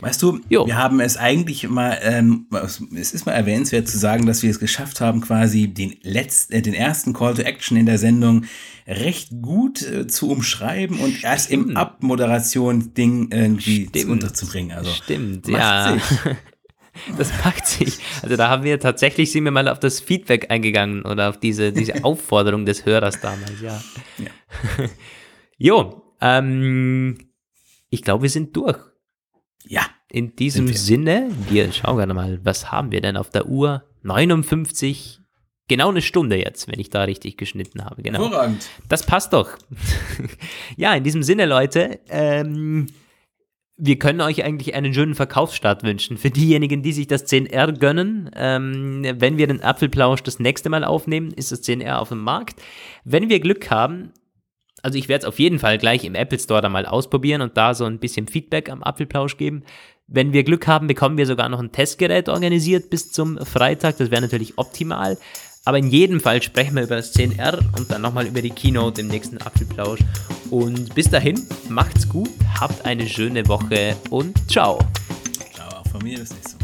Weißt 0.00 0.20
du, 0.22 0.40
jo. 0.48 0.66
wir 0.66 0.76
haben 0.76 0.98
es 0.98 1.16
eigentlich 1.16 1.68
mal, 1.68 1.96
ähm, 2.02 2.48
es 2.96 3.14
ist 3.14 3.26
mal 3.26 3.32
erwähnenswert 3.32 3.86
zu 3.86 3.96
sagen, 3.96 4.26
dass 4.26 4.42
wir 4.42 4.50
es 4.50 4.58
geschafft 4.58 5.00
haben, 5.00 5.20
quasi 5.20 5.68
den 5.68 5.96
letzten, 6.02 6.52
äh, 6.52 6.62
den 6.62 6.74
ersten 6.74 7.12
Call 7.12 7.34
to 7.34 7.42
Action 7.42 7.76
in 7.76 7.86
der 7.86 7.98
Sendung 7.98 8.44
recht 8.88 9.30
gut 9.40 9.82
äh, 9.82 10.08
zu 10.08 10.30
umschreiben 10.30 10.98
und 10.98 11.10
Stimmt. 11.10 11.24
erst 11.24 11.50
im 11.50 11.76
Abmoderation-Ding 11.76 13.30
irgendwie 13.30 13.86
Stimmt. 13.86 14.10
unterzubringen. 14.10 14.76
Also, 14.76 14.90
Stimmt, 14.90 15.48
ja. 15.48 15.96
Das 17.18 17.30
packt 17.32 17.66
sich. 17.66 17.98
Also 18.22 18.36
da 18.36 18.48
haben 18.48 18.62
wir 18.62 18.78
tatsächlich, 18.78 19.32
sind 19.32 19.42
wir 19.42 19.50
mal 19.50 19.66
auf 19.66 19.80
das 19.80 19.98
Feedback 19.98 20.52
eingegangen 20.52 21.02
oder 21.02 21.28
auf 21.28 21.38
diese, 21.38 21.72
diese 21.72 22.04
Aufforderung 22.04 22.66
des 22.66 22.86
Hörers 22.86 23.20
damals, 23.20 23.60
ja. 23.60 23.82
ja. 24.18 24.30
jo, 25.58 26.02
ähm, 26.20 27.18
ich 27.90 28.02
glaube, 28.02 28.22
wir 28.22 28.30
sind 28.30 28.56
durch. 28.56 28.78
Ja. 29.66 29.82
In 30.10 30.36
diesem. 30.36 30.68
Sinne, 30.68 31.30
wir 31.48 31.72
schauen 31.72 31.96
gerade 31.96 32.14
mal, 32.14 32.40
was 32.44 32.70
haben 32.70 32.92
wir 32.92 33.00
denn 33.00 33.16
auf 33.16 33.30
der 33.30 33.46
Uhr? 33.46 33.82
59, 34.02 35.20
genau 35.68 35.88
eine 35.88 36.02
Stunde 36.02 36.36
jetzt, 36.36 36.68
wenn 36.68 36.78
ich 36.78 36.90
da 36.90 37.04
richtig 37.04 37.36
geschnitten 37.36 37.84
habe. 37.84 38.02
Genau. 38.02 38.20
Hervorragend. 38.20 38.68
Das 38.88 39.04
passt 39.04 39.32
doch. 39.32 39.56
ja, 40.76 40.94
in 40.94 41.04
diesem 41.04 41.22
Sinne, 41.22 41.46
Leute, 41.46 42.00
ähm, 42.08 42.86
wir 43.76 43.98
können 43.98 44.20
euch 44.20 44.44
eigentlich 44.44 44.74
einen 44.74 44.94
schönen 44.94 45.14
Verkaufsstart 45.14 45.82
wünschen. 45.82 46.16
Für 46.16 46.30
diejenigen, 46.30 46.82
die 46.82 46.92
sich 46.92 47.06
das 47.06 47.26
10R 47.26 47.78
gönnen, 47.78 48.30
ähm, 48.36 49.04
wenn 49.16 49.36
wir 49.36 49.46
den 49.46 49.62
Apfelplausch 49.62 50.22
das 50.22 50.38
nächste 50.38 50.68
Mal 50.68 50.84
aufnehmen, 50.84 51.32
ist 51.32 51.50
das 51.50 51.62
10R 51.62 51.96
auf 51.96 52.10
dem 52.10 52.20
Markt. 52.20 52.62
Wenn 53.04 53.28
wir 53.28 53.40
Glück 53.40 53.70
haben, 53.70 54.12
also 54.84 54.98
ich 54.98 55.08
werde 55.08 55.22
es 55.22 55.28
auf 55.28 55.38
jeden 55.38 55.58
Fall 55.58 55.78
gleich 55.78 56.04
im 56.04 56.14
Apple 56.14 56.38
Store 56.38 56.60
da 56.60 56.68
mal 56.68 56.84
ausprobieren 56.84 57.40
und 57.40 57.56
da 57.56 57.72
so 57.72 57.86
ein 57.86 57.98
bisschen 57.98 58.28
Feedback 58.28 58.68
am 58.68 58.82
Apfelplausch 58.82 59.38
geben. 59.38 59.62
Wenn 60.06 60.34
wir 60.34 60.44
Glück 60.44 60.66
haben, 60.66 60.86
bekommen 60.86 61.16
wir 61.16 61.24
sogar 61.24 61.48
noch 61.48 61.58
ein 61.58 61.72
Testgerät 61.72 62.28
organisiert 62.28 62.90
bis 62.90 63.10
zum 63.10 63.38
Freitag. 63.38 63.96
Das 63.96 64.10
wäre 64.10 64.20
natürlich 64.20 64.58
optimal. 64.58 65.16
Aber 65.64 65.78
in 65.78 65.88
jedem 65.88 66.20
Fall 66.20 66.42
sprechen 66.42 66.76
wir 66.76 66.82
über 66.82 66.96
das 66.96 67.14
10R 67.14 67.60
und 67.78 67.90
dann 67.90 68.02
nochmal 68.02 68.26
über 68.26 68.42
die 68.42 68.50
Keynote 68.50 69.00
im 69.00 69.08
nächsten 69.08 69.38
Apfelplausch. 69.38 70.00
Und 70.50 70.94
bis 70.94 71.08
dahin, 71.08 71.40
macht's 71.70 72.06
gut, 72.06 72.28
habt 72.60 72.84
eine 72.84 73.08
schöne 73.08 73.48
Woche 73.48 73.96
und 74.10 74.36
ciao. 74.50 74.78
Ciao, 75.54 75.80
auch 75.80 75.86
von 75.88 76.02
mir 76.02 76.18
bis 76.18 76.30
nächste 76.34 76.56
Woche. 76.56 76.63